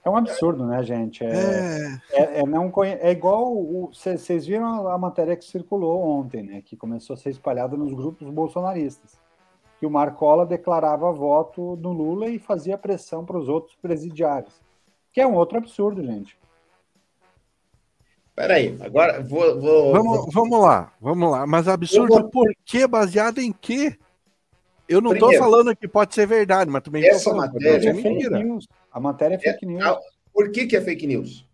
É 0.04 0.10
um 0.10 0.16
absurdo, 0.16 0.66
né, 0.66 0.82
gente? 0.82 1.24
É, 1.24 1.30
é... 1.30 2.20
é, 2.20 2.40
é 2.40 2.42
não 2.42 2.72
conhe... 2.72 2.94
é 2.94 3.12
igual. 3.12 3.54
Vocês 3.92 4.46
viram 4.46 4.88
a 4.88 4.98
matéria 4.98 5.36
que 5.36 5.44
circulou 5.44 6.02
ontem, 6.02 6.42
né? 6.42 6.60
Que 6.60 6.76
começou 6.76 7.14
a 7.14 7.16
ser 7.16 7.30
espalhada 7.30 7.76
nos 7.76 7.94
grupos 7.94 8.28
bolsonaristas. 8.30 9.16
Que 9.78 9.86
o 9.86 9.90
Marcola 9.90 10.44
declarava 10.44 11.12
voto 11.12 11.76
no 11.76 11.92
Lula 11.92 12.28
e 12.28 12.38
fazia 12.38 12.76
pressão 12.76 13.24
para 13.24 13.38
os 13.38 13.48
outros 13.48 13.76
presidiários. 13.76 14.64
Que 15.14 15.20
é 15.20 15.26
um 15.26 15.34
outro 15.34 15.56
absurdo, 15.58 16.04
gente. 16.04 16.36
Peraí, 18.34 18.76
agora 18.80 19.22
vou. 19.22 19.60
vou 19.60 19.92
vamos, 19.92 20.16
vou... 20.16 20.30
vamos 20.32 20.60
lá, 20.60 20.92
vamos 21.00 21.30
lá. 21.30 21.46
Mas 21.46 21.68
absurdo 21.68 22.14
vou... 22.14 22.30
por 22.30 22.52
quê? 22.64 22.84
Baseado 22.84 23.38
em 23.38 23.52
quê? 23.52 23.96
Eu 24.88 25.00
não 25.00 25.12
estou 25.14 25.32
falando 25.38 25.74
que 25.74 25.86
pode 25.86 26.14
ser 26.14 26.26
verdade, 26.26 26.68
mas 26.68 26.82
também 26.82 27.06
essa 27.06 27.32
matéria 27.32 27.90
é 27.90 27.92
mentira. 27.92 28.42
A 28.92 28.98
matéria 29.00 29.36
é 29.36 29.38
fake 29.38 29.64
é, 29.64 29.68
news. 29.68 29.96
Por 30.32 30.50
que, 30.50 30.66
que 30.66 30.76
é 30.76 30.80
fake 30.80 31.06
news? 31.06 31.46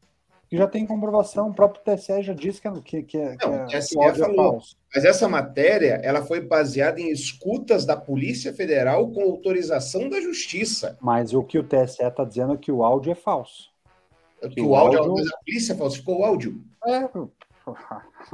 Que 0.51 0.57
já 0.57 0.67
tem 0.67 0.85
comprovação, 0.85 1.49
o 1.49 1.55
próprio 1.55 1.81
TSE 1.85 2.23
já 2.23 2.35
disse 2.35 2.61
que, 2.61 2.67
é, 2.67 2.73
que, 2.85 3.03
que, 3.05 3.17
é, 3.17 3.37
não, 3.41 3.67
que, 3.67 3.77
é, 3.77 3.81
que 3.81 3.99
é 4.03 4.15
falou, 4.15 4.61
Mas 4.93 5.05
essa 5.05 5.29
matéria 5.29 6.01
ela 6.03 6.23
foi 6.23 6.41
baseada 6.41 7.01
em 7.01 7.09
escutas 7.09 7.87
da 7.87 7.97
Polícia 7.97 8.53
Federal 8.53 9.09
com 9.13 9.23
autorização 9.23 10.09
da 10.09 10.21
Justiça. 10.21 10.99
Mas 11.01 11.33
o 11.33 11.45
que 11.45 11.57
o 11.57 11.63
TSE 11.63 12.03
está 12.03 12.25
dizendo 12.25 12.55
é 12.55 12.57
que 12.57 12.73
o 12.73 12.83
áudio 12.83 13.13
é 13.13 13.15
falso. 13.15 13.71
Que, 14.43 14.49
que 14.49 14.61
o, 14.61 14.75
áudio, 14.75 14.99
áudio... 14.99 15.25
a 15.25 15.45
polícia 15.45 15.77
falsificou 15.77 16.19
o 16.19 16.25
áudio. 16.25 16.61
É. 16.85 17.09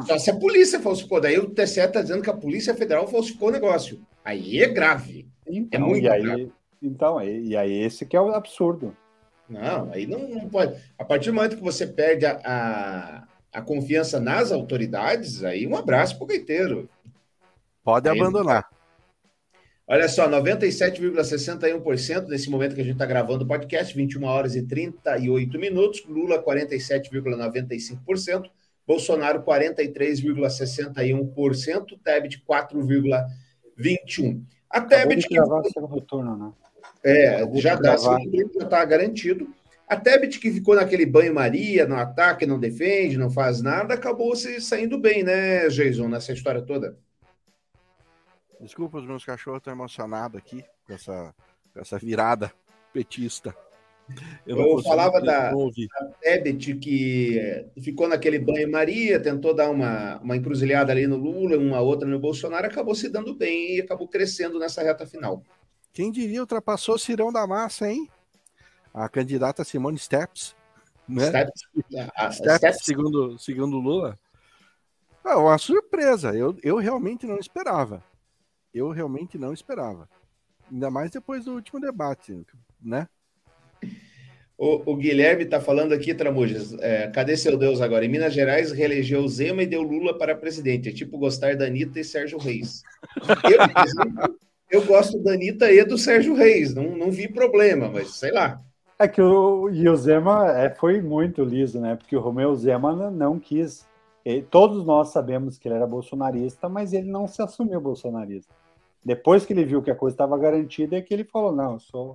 Só 0.06 0.18
se 0.18 0.30
a 0.30 0.36
polícia 0.36 0.80
falsificou, 0.80 1.20
daí 1.20 1.38
o 1.38 1.50
TSE 1.50 1.80
está 1.80 2.00
dizendo 2.00 2.22
que 2.22 2.30
a 2.30 2.36
Polícia 2.36 2.74
Federal 2.74 3.06
falsificou 3.06 3.48
o 3.48 3.52
negócio. 3.52 4.00
Aí 4.24 4.62
é 4.62 4.68
grave. 4.68 5.28
Então, 5.46 5.80
é 5.80 5.84
muito 5.84 6.04
e 6.04 6.08
aí, 6.08 6.22
grave. 6.22 6.52
Então, 6.82 7.22
e 7.22 7.54
aí 7.54 7.82
esse 7.82 8.06
que 8.06 8.16
é 8.16 8.20
o 8.20 8.32
absurdo. 8.34 8.96
Não, 9.48 9.92
aí 9.92 10.06
não, 10.06 10.28
não 10.28 10.48
pode. 10.48 10.80
A 10.98 11.04
partir 11.04 11.30
do 11.30 11.34
momento 11.34 11.56
que 11.56 11.62
você 11.62 11.86
perde 11.86 12.26
a, 12.26 12.40
a, 12.44 13.28
a 13.52 13.62
confiança 13.62 14.18
nas 14.18 14.50
autoridades, 14.50 15.44
aí 15.44 15.64
um 15.66 15.76
abraço 15.76 16.18
pro 16.18 16.26
gaiteiro. 16.26 16.90
Pode 17.84 18.08
aí, 18.08 18.18
abandonar. 18.18 18.68
Olha 19.88 20.08
só, 20.08 20.28
97,61% 20.28 22.26
nesse 22.26 22.50
momento 22.50 22.74
que 22.74 22.80
a 22.80 22.84
gente 22.84 22.94
está 22.94 23.06
gravando 23.06 23.44
o 23.44 23.46
podcast, 23.46 23.94
21 23.94 24.24
horas 24.24 24.56
e 24.56 24.62
38 24.62 25.56
minutos. 25.60 26.04
Lula, 26.08 26.42
47,95%. 26.42 28.50
Bolsonaro, 28.84 29.44
43,61%. 29.44 31.96
Tebet, 32.02 32.42
4,21%. 32.44 34.42
A 34.68 34.80
Tebet. 34.80 35.28
Que... 35.28 35.36
segundo 35.72 36.00
turno, 36.00 36.36
né? 36.36 36.52
É, 37.06 37.48
já 37.60 37.76
dá, 37.76 37.96
segundo 37.96 38.30
turno 38.30 38.50
já 38.58 38.64
está 38.64 38.84
garantido. 38.84 39.48
A 39.88 39.96
Tebet, 39.96 40.40
que 40.40 40.50
ficou 40.50 40.74
naquele 40.74 41.06
banho-maria, 41.06 41.86
no 41.86 41.94
ataque, 41.94 42.44
não 42.44 42.58
defende, 42.58 43.16
não 43.16 43.30
faz 43.30 43.62
nada, 43.62 43.94
acabou 43.94 44.34
se 44.34 44.60
saindo 44.60 44.98
bem, 44.98 45.22
né, 45.22 45.68
Jason, 45.68 46.08
nessa 46.08 46.32
história 46.32 46.60
toda. 46.60 46.98
Desculpa, 48.60 48.98
os 48.98 49.06
meus 49.06 49.24
cachorros 49.24 49.58
estão 49.58 49.72
emocionados 49.72 50.36
aqui 50.36 50.64
com 50.84 50.92
essa, 50.92 51.32
com 51.72 51.80
essa 51.80 51.96
virada 51.96 52.52
petista. 52.92 53.54
Eu, 54.44 54.58
eu 54.58 54.82
falava 54.82 55.20
da, 55.20 55.52
da 55.52 56.04
Tebet 56.20 56.74
que 56.76 57.38
eh, 57.38 57.66
ficou 57.80 58.08
naquele 58.08 58.38
banho-maria, 58.38 59.20
tentou 59.20 59.54
dar 59.54 59.70
uma, 59.70 60.18
uma 60.18 60.36
encruzilhada 60.36 60.90
ali 60.92 61.06
no 61.06 61.16
Lula, 61.16 61.56
uma 61.56 61.80
outra 61.80 62.08
no 62.08 62.18
Bolsonaro, 62.18 62.66
acabou 62.66 62.94
se 62.94 63.08
dando 63.08 63.34
bem 63.34 63.76
e 63.76 63.80
acabou 63.80 64.08
crescendo 64.08 64.58
nessa 64.58 64.82
reta 64.82 65.06
final. 65.06 65.44
Quem 65.96 66.12
diria 66.12 66.40
ultrapassou 66.40 66.98
Cirão 66.98 67.32
da 67.32 67.46
Massa, 67.46 67.90
hein? 67.90 68.08
A 68.92 69.08
candidata 69.08 69.64
Simone 69.64 69.98
Steps. 69.98 70.54
Né? 71.08 71.26
Steps, 71.26 71.62
Steps, 72.36 72.58
Steps. 72.58 72.84
Segundo, 72.84 73.38
segundo 73.38 73.78
Lula. 73.78 74.18
É 75.24 75.34
uma 75.34 75.56
surpresa. 75.56 76.36
Eu, 76.36 76.56
eu 76.62 76.76
realmente 76.76 77.26
não 77.26 77.38
esperava 77.38 78.04
eu 78.76 78.90
realmente 78.90 79.38
não 79.38 79.52
esperava. 79.52 80.08
Ainda 80.70 80.90
mais 80.90 81.10
depois 81.10 81.44
do 81.44 81.54
último 81.54 81.80
debate, 81.80 82.44
né? 82.82 83.08
O, 84.58 84.92
o 84.92 84.96
Guilherme 84.96 85.44
está 85.44 85.60
falando 85.60 85.92
aqui, 85.92 86.14
Tramujas, 86.14 86.72
é, 86.80 87.08
cadê 87.08 87.36
seu 87.36 87.56
Deus 87.56 87.80
agora? 87.80 88.04
Em 88.04 88.08
Minas 88.08 88.32
Gerais, 88.32 88.72
reelegeu 88.72 89.26
Zema 89.28 89.62
e 89.62 89.66
deu 89.66 89.82
Lula 89.82 90.16
para 90.16 90.34
presidente. 90.34 90.88
É 90.88 90.92
tipo 90.92 91.18
gostar 91.18 91.56
da 91.56 91.66
Anitta 91.66 92.00
e 92.00 92.04
Sérgio 92.04 92.38
Reis. 92.38 92.82
Eu, 93.44 94.36
eu 94.70 94.84
gosto 94.84 95.18
da 95.22 95.32
Anitta 95.32 95.70
e 95.70 95.84
do 95.84 95.96
Sérgio 95.96 96.34
Reis, 96.34 96.74
não, 96.74 96.96
não 96.96 97.10
vi 97.10 97.28
problema, 97.28 97.88
mas 97.88 98.14
sei 98.16 98.32
lá. 98.32 98.60
É 98.98 99.06
que 99.06 99.20
o, 99.20 99.68
e 99.68 99.88
o 99.88 99.96
Zema 99.96 100.50
é, 100.52 100.70
foi 100.70 101.02
muito 101.02 101.44
liso, 101.44 101.80
né? 101.80 101.96
Porque 101.96 102.16
o 102.16 102.20
Romeu 102.20 102.54
Zema 102.54 103.10
não, 103.10 103.38
quis. 103.38 103.86
E 104.24 104.42
todos 104.42 104.84
nós 104.86 105.10
sabemos 105.10 105.58
que 105.58 105.68
ele 105.68 105.74
era 105.74 105.86
bolsonarista, 105.86 106.68
mas 106.68 106.92
ele 106.92 107.10
não 107.10 107.28
se 107.28 107.42
assumiu 107.42 107.80
bolsonarista. 107.80 108.52
Depois 109.04 109.44
que 109.44 109.52
ele 109.52 109.64
viu 109.64 109.82
que 109.82 109.90
a 109.90 109.94
coisa 109.94 110.14
estava 110.14 110.36
garantida, 110.38 110.96
é 110.96 111.02
que 111.02 111.12
ele 111.12 111.24
falou: 111.24 111.52
não, 111.52 111.74
eu 111.74 111.78
sou. 111.78 112.14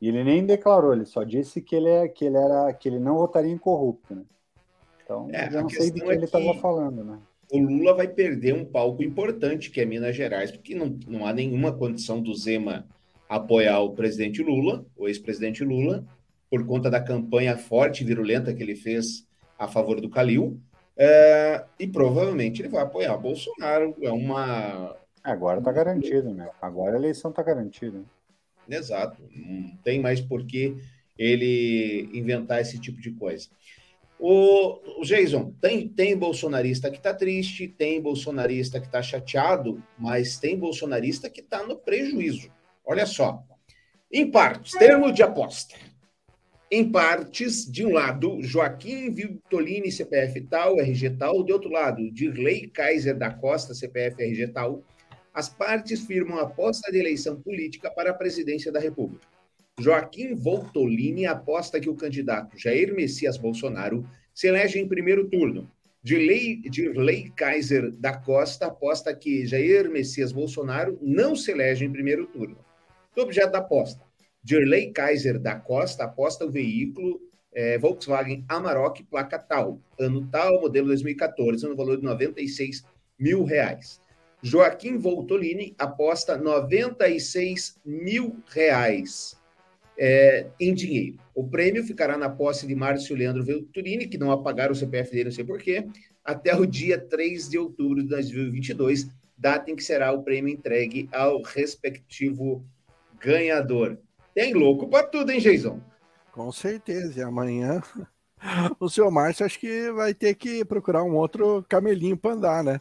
E 0.00 0.08
ele 0.08 0.22
nem 0.22 0.44
declarou, 0.44 0.92
ele 0.92 1.06
só 1.06 1.24
disse 1.24 1.62
que 1.62 1.74
ele, 1.74 1.88
é, 1.88 2.06
que 2.06 2.26
ele, 2.26 2.36
era, 2.36 2.72
que 2.74 2.88
ele 2.88 2.98
não 2.98 3.16
votaria 3.16 3.50
em 3.50 3.58
corrupto, 3.58 4.14
né? 4.14 4.22
Então, 5.02 5.28
é, 5.32 5.48
eu 5.48 5.62
não 5.62 5.68
sei 5.68 5.90
do 5.90 6.00
que 6.00 6.10
é 6.10 6.14
ele 6.14 6.26
estava 6.26 6.54
falando, 6.54 7.02
né? 7.02 7.18
O 7.54 7.58
Lula 7.58 7.94
vai 7.94 8.08
perder 8.08 8.52
um 8.52 8.64
palco 8.64 9.00
importante, 9.00 9.70
que 9.70 9.80
é 9.80 9.84
Minas 9.84 10.16
Gerais, 10.16 10.50
porque 10.50 10.74
não, 10.74 10.98
não 11.06 11.24
há 11.24 11.32
nenhuma 11.32 11.72
condição 11.72 12.20
do 12.20 12.34
Zema 12.34 12.84
apoiar 13.28 13.78
o 13.78 13.94
presidente 13.94 14.42
Lula, 14.42 14.84
o 14.96 15.06
ex-presidente 15.06 15.62
Lula, 15.62 16.04
por 16.50 16.66
conta 16.66 16.90
da 16.90 17.00
campanha 17.00 17.56
forte 17.56 18.02
e 18.02 18.04
virulenta 18.04 18.52
que 18.52 18.60
ele 18.60 18.74
fez 18.74 19.24
a 19.56 19.68
favor 19.68 20.00
do 20.00 20.10
Calil. 20.10 20.60
É, 20.96 21.64
e 21.78 21.86
provavelmente 21.86 22.60
ele 22.60 22.70
vai 22.70 22.82
apoiar 22.82 23.16
Bolsonaro. 23.18 23.94
É 24.02 24.10
uma. 24.10 24.96
Agora 25.22 25.60
está 25.60 25.70
garantido, 25.70 26.34
né? 26.34 26.50
Agora 26.60 26.96
a 26.96 26.98
eleição 26.98 27.30
está 27.30 27.44
garantida. 27.44 28.02
Exato. 28.68 29.22
Não 29.32 29.76
tem 29.84 30.00
mais 30.00 30.20
por 30.20 30.44
que 30.44 30.76
ele 31.16 32.10
inventar 32.12 32.60
esse 32.60 32.80
tipo 32.80 33.00
de 33.00 33.12
coisa. 33.12 33.48
O, 34.18 35.02
Jason, 35.02 35.52
tem, 35.60 35.88
tem 35.88 36.16
bolsonarista 36.16 36.90
que 36.90 36.96
está 36.96 37.12
triste, 37.12 37.68
tem 37.68 38.00
bolsonarista 38.00 38.80
que 38.80 38.86
está 38.86 39.02
chateado, 39.02 39.82
mas 39.98 40.38
tem 40.38 40.58
bolsonarista 40.58 41.28
que 41.28 41.40
está 41.40 41.62
no 41.64 41.76
prejuízo. 41.76 42.50
Olha 42.84 43.06
só. 43.06 43.42
Em 44.10 44.30
partes, 44.30 44.72
termo 44.72 45.12
de 45.12 45.22
aposta. 45.22 45.74
Em 46.70 46.90
partes, 46.90 47.70
de 47.70 47.84
um 47.84 47.92
lado, 47.92 48.42
Joaquim 48.42 49.10
Vitolini, 49.12 49.92
CPF 49.92 50.40
tal, 50.42 50.80
RG 50.80 51.10
tal, 51.10 51.44
de 51.44 51.52
outro 51.52 51.70
lado, 51.70 52.10
Dirley 52.10 52.68
Kaiser 52.68 53.16
da 53.16 53.30
Costa, 53.30 53.74
CPF 53.74 54.22
RG 54.22 54.48
tal. 54.48 54.82
As 55.32 55.48
partes 55.48 56.00
firmam 56.00 56.38
aposta 56.38 56.90
de 56.90 56.98
eleição 56.98 57.40
política 57.40 57.90
para 57.90 58.10
a 58.10 58.14
presidência 58.14 58.70
da 58.70 58.78
República. 58.78 59.33
Joaquim 59.80 60.36
Voltolini 60.36 61.26
aposta 61.26 61.80
que 61.80 61.90
o 61.90 61.96
candidato 61.96 62.56
Jair 62.56 62.94
Messias 62.94 63.36
Bolsonaro 63.36 64.08
se 64.32 64.46
elege 64.46 64.78
em 64.78 64.86
primeiro 64.86 65.28
turno. 65.28 65.68
Dirley, 66.00 66.60
Dirley 66.70 67.30
Kaiser 67.30 67.90
da 67.90 68.16
Costa 68.16 68.66
aposta 68.66 69.12
que 69.12 69.46
Jair 69.46 69.90
Messias 69.90 70.30
Bolsonaro 70.30 70.96
não 71.02 71.34
se 71.34 71.50
elege 71.50 71.84
em 71.84 71.90
primeiro 71.90 72.26
turno. 72.26 72.56
Do 73.16 73.22
objeto 73.22 73.50
da 73.50 73.58
aposta. 73.58 74.04
Dirley 74.42 74.92
Kaiser 74.92 75.40
da 75.40 75.56
Costa 75.56 76.04
aposta 76.04 76.44
o 76.44 76.50
veículo 76.50 77.20
é, 77.52 77.76
Volkswagen 77.76 78.44
Amarok, 78.48 79.02
placa 79.04 79.38
tal, 79.38 79.80
ano 79.98 80.28
tal, 80.30 80.60
modelo 80.60 80.86
2014, 80.88 81.66
no 81.66 81.74
valor 81.74 81.96
de 81.96 82.04
96 82.04 82.84
mil 83.18 83.44
reais. 83.44 84.00
Joaquim 84.40 84.98
Voltolini 84.98 85.74
aposta 85.78 86.36
96 86.36 87.80
mil 87.84 88.36
reais 88.46 89.42
é, 89.98 90.46
em 90.60 90.74
dinheiro. 90.74 91.18
O 91.34 91.46
prêmio 91.46 91.84
ficará 91.84 92.16
na 92.16 92.28
posse 92.28 92.66
de 92.66 92.74
Márcio 92.74 93.16
Leandro 93.16 93.44
Venturini, 93.44 94.06
que 94.06 94.18
não 94.18 94.30
apagaram 94.30 94.72
o 94.72 94.76
CPF 94.76 95.10
dele, 95.10 95.24
não 95.24 95.32
sei 95.32 95.44
porquê, 95.44 95.86
até 96.24 96.54
o 96.54 96.64
dia 96.64 96.98
3 96.98 97.48
de 97.48 97.58
outubro 97.58 98.02
de 98.02 98.08
2022, 98.08 99.08
data 99.36 99.70
em 99.70 99.76
que 99.76 99.84
será 99.84 100.12
o 100.12 100.22
prêmio 100.22 100.52
entregue 100.52 101.08
ao 101.12 101.42
respectivo 101.42 102.64
ganhador. 103.20 103.98
Tem 104.34 104.52
louco 104.52 104.88
para 104.88 105.06
tudo, 105.06 105.30
hein, 105.30 105.40
Jason? 105.40 105.80
Com 106.32 106.50
certeza. 106.50 107.20
E 107.20 107.22
amanhã 107.22 107.80
o 108.80 108.88
seu 108.88 109.10
Márcio 109.10 109.46
acho 109.46 109.58
que 109.58 109.90
vai 109.92 110.12
ter 110.12 110.34
que 110.34 110.64
procurar 110.64 111.02
um 111.04 111.14
outro 111.14 111.64
camelinho 111.68 112.16
para 112.16 112.32
andar, 112.32 112.64
né? 112.64 112.80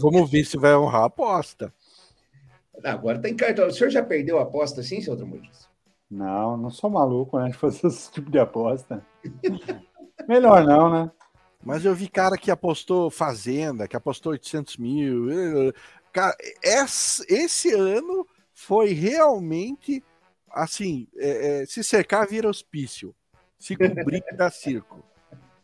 Vamos 0.00 0.30
ver 0.30 0.44
se 0.44 0.56
vai 0.56 0.74
honrar 0.74 1.02
a 1.02 1.06
aposta. 1.06 1.72
Agora 2.84 3.18
tem 3.18 3.34
cartão. 3.34 3.66
O 3.66 3.72
senhor 3.72 3.90
já 3.90 4.02
perdeu 4.02 4.38
a 4.38 4.42
aposta 4.42 4.80
assim, 4.80 5.00
seu 5.00 5.16
Tramujas? 5.16 5.68
Não, 6.10 6.56
não 6.56 6.70
sou 6.70 6.90
maluco, 6.90 7.38
né? 7.38 7.48
De 7.48 7.56
fazer 7.56 7.86
esse 7.86 8.10
tipo 8.10 8.30
de 8.30 8.38
aposta. 8.38 9.04
Melhor 10.28 10.64
não, 10.64 10.90
né? 10.90 11.10
Mas 11.64 11.84
eu 11.84 11.94
vi 11.94 12.08
cara 12.08 12.36
que 12.36 12.50
apostou 12.50 13.10
Fazenda, 13.10 13.86
que 13.86 13.96
apostou 13.96 14.32
800 14.32 14.76
mil. 14.78 15.28
Cara, 16.12 16.36
esse 16.62 17.72
ano 17.74 18.26
foi 18.52 18.92
realmente 18.92 20.02
assim: 20.50 21.06
é, 21.16 21.62
é, 21.62 21.66
se 21.66 21.84
cercar 21.84 22.26
vira 22.26 22.48
hospício, 22.48 23.14
se 23.58 23.76
cobrir 23.76 24.24
da 24.36 24.50
circo. 24.50 25.04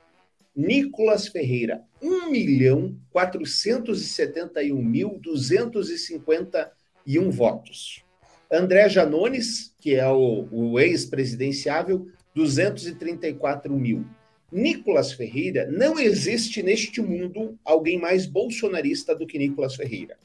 Nicolas 0.53 1.29
Ferreira, 1.29 1.81
1 2.01 2.29
milhão 2.29 2.97
471 3.11 4.75
mil 4.75 5.17
251 5.21 7.31
votos. 7.31 8.03
André 8.51 8.89
Janones, 8.89 9.73
que 9.79 9.95
é 9.95 10.07
o, 10.07 10.45
o 10.51 10.77
ex-presidenciável, 10.81 12.09
234 12.35 13.73
mil. 13.73 14.05
Nicolas 14.51 15.13
Ferreira, 15.13 15.65
não 15.71 15.97
existe 15.97 16.61
neste 16.61 17.01
mundo 17.01 17.57
alguém 17.63 17.97
mais 17.97 18.25
bolsonarista 18.25 19.15
do 19.15 19.25
que 19.25 19.39
Nicolas 19.39 19.75
Ferreira. 19.75 20.17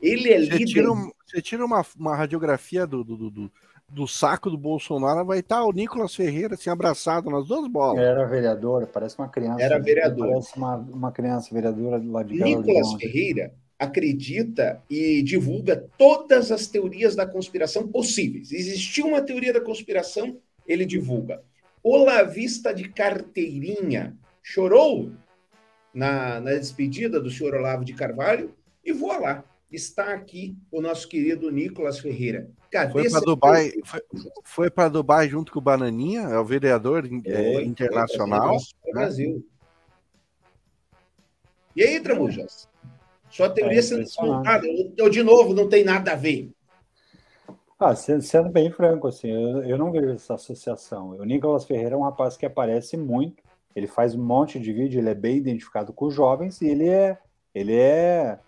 Ele 0.00 0.32
é 0.32 0.40
você 0.40 0.58
líder. 0.58 0.66
Tira, 0.66 0.88
você 1.26 1.42
tira 1.42 1.64
uma, 1.64 1.84
uma 1.98 2.16
radiografia 2.16 2.86
do, 2.86 3.02
do, 3.02 3.30
do, 3.30 3.52
do, 3.88 4.06
saco 4.06 4.50
do 4.50 4.58
Bolsonaro, 4.58 5.24
vai 5.24 5.40
estar 5.40 5.64
o 5.64 5.72
Nicolas 5.72 6.14
Ferreira 6.14 6.54
assim, 6.54 6.70
abraçado 6.70 7.30
nas 7.30 7.46
duas 7.46 7.66
bolas. 7.68 8.02
Era 8.02 8.24
vereador, 8.26 8.86
parece 8.86 9.18
uma 9.18 9.28
criança. 9.28 9.62
Era 9.62 9.78
vereador. 9.78 10.28
Parece 10.28 10.56
uma, 10.56 10.76
uma 10.76 11.12
criança 11.12 11.52
vereadora 11.52 12.00
lá 12.04 12.22
de 12.22 12.34
Nicolas 12.34 12.92
Ferreira 12.94 13.52
acredita 13.78 14.82
e 14.88 15.22
divulga 15.22 15.76
todas 15.98 16.50
as 16.50 16.66
teorias 16.66 17.14
da 17.14 17.26
conspiração 17.26 17.86
possíveis. 17.86 18.50
Existiu 18.50 19.06
uma 19.06 19.20
teoria 19.20 19.52
da 19.52 19.60
conspiração, 19.60 20.38
ele 20.66 20.86
divulga. 20.86 21.42
Olavista 21.82 22.72
de 22.72 22.88
carteirinha 22.88 24.16
chorou 24.42 25.12
na, 25.92 26.40
na 26.40 26.52
despedida 26.52 27.20
do 27.20 27.30
senhor 27.30 27.54
Olavo 27.54 27.84
de 27.84 27.92
Carvalho 27.92 28.54
e 28.82 28.92
voa 28.92 29.18
lá 29.18 29.44
está 29.70 30.12
aqui 30.12 30.56
o 30.70 30.80
nosso 30.80 31.08
querido 31.08 31.50
Nicolas 31.50 31.98
Ferreira. 31.98 32.48
Cadê 32.70 32.92
foi 32.92 33.10
para 33.10 33.20
Dubai, 33.20 33.72
foi, 33.84 34.00
foi 34.44 34.70
para 34.70 34.88
Dubai 34.88 35.28
junto 35.28 35.52
com 35.52 35.58
o 35.58 35.62
Bananinha, 35.62 36.22
é 36.22 36.38
o 36.38 36.44
vereador 36.44 37.08
é, 37.24 37.62
internacional. 37.62 38.58
Foi, 38.58 38.92
né? 38.92 38.92
Brasil. 38.92 39.46
E 41.74 41.82
aí, 41.82 42.00
Tramujas? 42.00 42.68
Sua 43.30 43.50
teoria 43.50 43.78
é 43.78 43.82
sendo 43.82 44.04
desmontada, 44.04 44.66
ou 45.00 45.10
de 45.10 45.22
novo 45.22 45.52
não 45.52 45.68
tem 45.68 45.84
nada 45.84 46.12
a 46.12 46.16
ver? 46.16 46.50
Ah, 47.78 47.94
sendo 47.94 48.48
bem 48.48 48.70
franco, 48.70 49.06
assim, 49.06 49.28
eu, 49.28 49.62
eu 49.64 49.76
não 49.76 49.92
vejo 49.92 50.08
essa 50.10 50.34
associação. 50.34 51.10
O 51.10 51.24
Nicolas 51.24 51.66
Ferreira 51.66 51.94
é 51.94 51.98
um 51.98 52.04
rapaz 52.04 52.36
que 52.36 52.46
aparece 52.46 52.96
muito, 52.96 53.42
ele 53.74 53.86
faz 53.86 54.14
um 54.14 54.24
monte 54.24 54.58
de 54.58 54.72
vídeo, 54.72 54.98
ele 54.98 55.10
é 55.10 55.14
bem 55.14 55.36
identificado 55.36 55.92
com 55.92 56.06
os 56.06 56.14
jovens 56.14 56.62
e 56.62 56.68
ele 56.68 56.88
é, 56.88 57.18
ele 57.54 57.74
é 57.74 58.38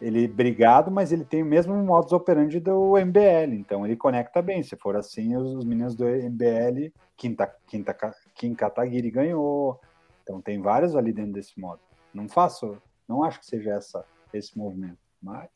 ele 0.00 0.24
é 0.24 0.28
brigado, 0.28 0.90
mas 0.90 1.12
ele 1.12 1.24
tem 1.24 1.42
o 1.42 1.46
mesmo 1.46 1.74
modus 1.74 2.12
operandi 2.12 2.60
do 2.60 2.96
MBL, 2.96 3.54
então 3.54 3.84
ele 3.84 3.96
conecta 3.96 4.42
bem. 4.42 4.62
Se 4.62 4.76
for 4.76 4.96
assim, 4.96 5.36
os, 5.36 5.54
os 5.54 5.64
meninos 5.64 5.94
do 5.94 6.04
MBL, 6.04 6.92
Quinta, 7.16 7.54
Quinta, 7.66 7.96
Kim 8.34 8.54
Kataguiri 8.54 9.10
ganhou. 9.10 9.80
Então 10.22 10.40
tem 10.40 10.60
vários 10.60 10.94
ali 10.94 11.12
dentro 11.12 11.32
desse 11.32 11.58
modo. 11.58 11.80
Não 12.12 12.28
faço, 12.28 12.76
não 13.08 13.22
acho 13.22 13.40
que 13.40 13.46
seja 13.46 13.70
essa, 13.70 14.04
esse 14.32 14.56
movimento, 14.56 14.98
mas 15.22 15.48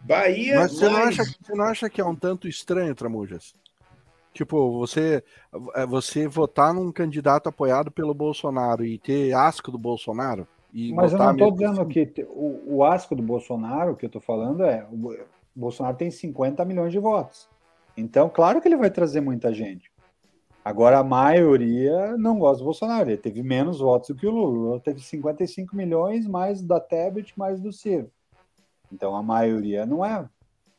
Bahia. 0.00 0.60
Mas 0.60 0.72
você 0.72 0.88
não, 0.88 0.96
acha, 0.96 1.24
você 1.24 1.54
não 1.54 1.64
acha 1.64 1.90
que 1.90 2.00
é 2.00 2.04
um 2.04 2.14
tanto 2.14 2.46
estranho, 2.46 2.94
Tramujas? 2.94 3.54
Tipo, 4.32 4.78
você, 4.78 5.24
é, 5.74 5.86
você 5.86 6.28
votar 6.28 6.72
num 6.74 6.92
candidato 6.92 7.48
apoiado 7.48 7.90
pelo 7.90 8.14
Bolsonaro 8.14 8.84
e 8.84 8.98
ter 8.98 9.32
asco 9.32 9.70
do 9.70 9.78
Bolsonaro? 9.78 10.46
E 10.76 10.92
Mas 10.92 11.14
eu 11.14 11.18
não 11.18 11.32
estou 11.32 11.50
dizendo 11.50 11.86
que 11.86 12.26
o, 12.28 12.76
o 12.76 12.84
asco 12.84 13.16
do 13.16 13.22
Bolsonaro, 13.22 13.92
o 13.92 13.96
que 13.96 14.04
eu 14.04 14.08
estou 14.08 14.20
falando 14.20 14.62
é, 14.62 14.86
o 14.92 14.94
Bo- 14.94 15.16
Bolsonaro 15.54 15.96
tem 15.96 16.10
50 16.10 16.62
milhões 16.66 16.92
de 16.92 16.98
votos. 16.98 17.48
Então, 17.96 18.28
claro 18.28 18.60
que 18.60 18.68
ele 18.68 18.76
vai 18.76 18.90
trazer 18.90 19.22
muita 19.22 19.54
gente. 19.54 19.90
Agora, 20.62 20.98
a 20.98 21.02
maioria 21.02 22.14
não 22.18 22.38
gosta 22.38 22.58
do 22.58 22.66
Bolsonaro. 22.66 23.08
Ele 23.08 23.16
teve 23.16 23.42
menos 23.42 23.80
votos 23.80 24.10
do 24.10 24.16
que 24.16 24.26
o 24.26 24.30
Lula. 24.30 24.48
O 24.48 24.52
Lula 24.52 24.80
teve 24.80 25.00
55 25.00 25.74
milhões, 25.74 26.26
mais 26.26 26.60
da 26.60 26.78
Tebet, 26.78 27.32
mais 27.38 27.58
do 27.58 27.72
Ciro. 27.72 28.10
Então, 28.92 29.16
a 29.16 29.22
maioria 29.22 29.86
não 29.86 30.04
é. 30.04 30.28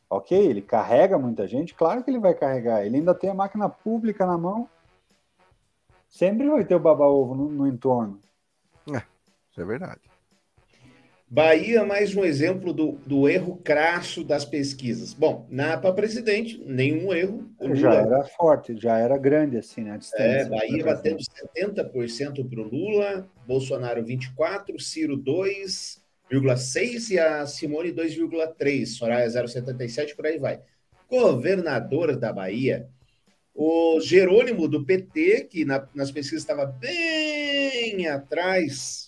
Ok, 0.08 0.38
ele 0.38 0.62
carrega 0.62 1.18
muita 1.18 1.48
gente, 1.48 1.74
claro 1.74 2.04
que 2.04 2.10
ele 2.10 2.20
vai 2.20 2.34
carregar. 2.34 2.86
Ele 2.86 2.98
ainda 2.98 3.16
tem 3.16 3.30
a 3.30 3.34
máquina 3.34 3.68
pública 3.68 4.24
na 4.24 4.38
mão. 4.38 4.68
Sempre 6.08 6.48
vai 6.48 6.64
ter 6.64 6.76
o 6.76 6.80
baba-ovo 6.80 7.34
no, 7.34 7.48
no 7.50 7.66
entorno. 7.66 8.20
Isso 9.58 9.62
é 9.62 9.66
verdade. 9.66 10.00
Bahia, 11.28 11.84
mais 11.84 12.14
um 12.14 12.24
exemplo 12.24 12.72
do, 12.72 12.92
do 13.04 13.28
erro 13.28 13.56
crasso 13.56 14.22
das 14.22 14.44
pesquisas. 14.44 15.12
Bom, 15.12 15.48
na 15.50 15.76
para 15.76 15.92
presidente, 15.92 16.62
nenhum 16.64 17.12
erro. 17.12 17.50
Já 17.74 17.90
Lula, 17.90 17.94
era 17.96 18.24
forte, 18.24 18.76
já 18.80 18.96
era 18.98 19.18
grande 19.18 19.56
assim, 19.58 19.82
né? 19.82 19.94
A 19.94 19.96
distância. 19.96 20.24
é, 20.24 20.44
Bahia 20.48 20.84
batendo 20.84 21.18
70% 21.18 22.48
para 22.48 22.60
o 22.60 22.68
Lula, 22.68 23.28
Bolsonaro 23.46 24.02
24%, 24.04 24.78
Ciro 24.78 25.18
2,6% 25.18 27.10
e 27.10 27.18
a 27.18 27.44
Simone 27.46 27.92
2,3%, 27.92 28.86
Soraya 28.86 29.26
0,77%, 29.26 30.14
por 30.14 30.24
aí 30.24 30.38
vai. 30.38 30.60
Governador 31.10 32.16
da 32.16 32.32
Bahia, 32.32 32.88
o 33.54 34.00
Jerônimo 34.00 34.68
do 34.68 34.84
PT, 34.84 35.48
que 35.50 35.64
na- 35.64 35.86
nas 35.92 36.12
pesquisas 36.12 36.42
estava 36.44 36.64
bem 36.64 38.06
atrás, 38.06 39.07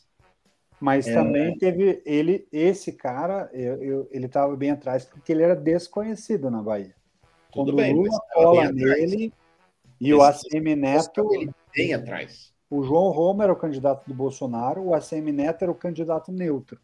Mas 0.81 1.07
É. 1.07 1.13
também 1.15 1.57
teve 1.59 2.01
ele, 2.07 2.47
esse 2.51 2.93
cara, 2.93 3.51
eu, 3.53 3.83
eu- 3.83 4.09
ele 4.11 4.27
estava 4.27 4.57
bem 4.57 4.71
atrás 4.71 5.05
porque 5.05 5.31
ele 5.33 5.43
era 5.43 5.55
desconhecido 5.55 6.51
na 6.51 6.63
Bahia. 6.63 6.95
Quando 7.53 7.75
bem, 7.75 7.93
o 7.93 7.97
Lula 8.03 8.21
cola 8.33 8.73
nele 8.73 9.33
e 10.01 10.15
o 10.15 10.23
ACM 10.23 10.75
Neto, 10.77 11.29
Ele 11.35 11.51
bem 11.77 11.93
atrás. 11.93 12.53
o 12.71 12.83
João 12.83 13.11
Roma 13.11 13.45
era 13.45 13.53
o 13.53 13.57
candidato 13.57 14.07
do 14.07 14.15
Bolsonaro, 14.15 14.83
o 14.83 14.95
ACM 14.95 15.31
Neto 15.33 15.63
era 15.63 15.71
o 15.71 15.75
candidato 15.75 16.33
neutro. 16.33 16.79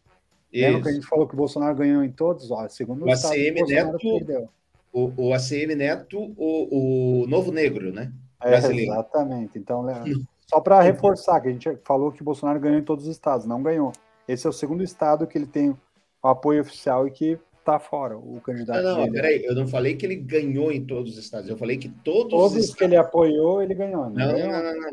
Lembra 0.53 0.81
que 0.81 0.87
a 0.87 0.91
Isso. 0.91 1.01
gente 1.01 1.09
falou 1.09 1.27
que 1.27 1.33
o 1.33 1.37
Bolsonaro 1.37 1.75
ganhou 1.75 2.03
em 2.03 2.11
todos? 2.11 2.51
Ó, 2.51 2.67
segundo 2.69 3.03
O 3.05 3.09
estado, 3.09 3.33
ACM 3.33 3.55
Bolsonaro 3.59 3.91
Neto- 3.93 4.17
perdeu. 4.19 4.49
O, 4.93 5.11
o 5.27 5.33
ACM 5.33 5.75
Neto, 5.75 6.33
o, 6.37 7.23
o 7.23 7.27
novo 7.27 7.51
negro, 7.51 7.91
né? 7.91 8.11
É, 8.43 8.55
exatamente. 8.57 9.57
Então, 9.57 9.83
só 10.49 10.61
para 10.61 10.81
reforçar, 10.81 11.41
que 11.41 11.49
a 11.49 11.51
gente 11.51 11.77
falou 11.83 12.11
que 12.11 12.21
o 12.21 12.25
Bolsonaro 12.25 12.59
ganhou 12.59 12.79
em 12.79 12.83
todos 12.83 13.05
os 13.05 13.11
estados, 13.11 13.45
não 13.45 13.61
ganhou. 13.61 13.91
Esse 14.27 14.47
é 14.47 14.49
o 14.49 14.53
segundo 14.53 14.83
estado 14.83 15.27
que 15.27 15.37
ele 15.37 15.45
tem 15.47 15.69
o 15.71 16.27
apoio 16.27 16.61
oficial 16.61 17.07
e 17.07 17.11
que 17.11 17.37
tá 17.65 17.77
fora, 17.79 18.17
o 18.17 18.39
candidato 18.39 18.81
Não, 18.81 19.01
não, 19.05 19.11
peraí, 19.11 19.43
eu 19.43 19.53
não 19.53 19.67
falei 19.67 19.95
que 19.97 20.05
ele 20.05 20.15
ganhou 20.15 20.71
em 20.71 20.85
todos 20.85 21.13
os 21.13 21.17
estados, 21.17 21.49
eu 21.49 21.57
falei 21.57 21.77
que 21.77 21.89
todos, 21.89 22.31
Todos 22.31 22.51
os 22.53 22.53
que 22.53 22.59
estados. 22.71 22.81
ele 22.83 22.95
apoiou, 22.95 23.61
ele 23.61 23.73
ganhou. 23.73 24.09
Não, 24.09 24.11
não, 24.11 24.31
ganhou? 24.33 24.51
não, 24.51 24.63
não, 24.63 24.81
não. 24.81 24.91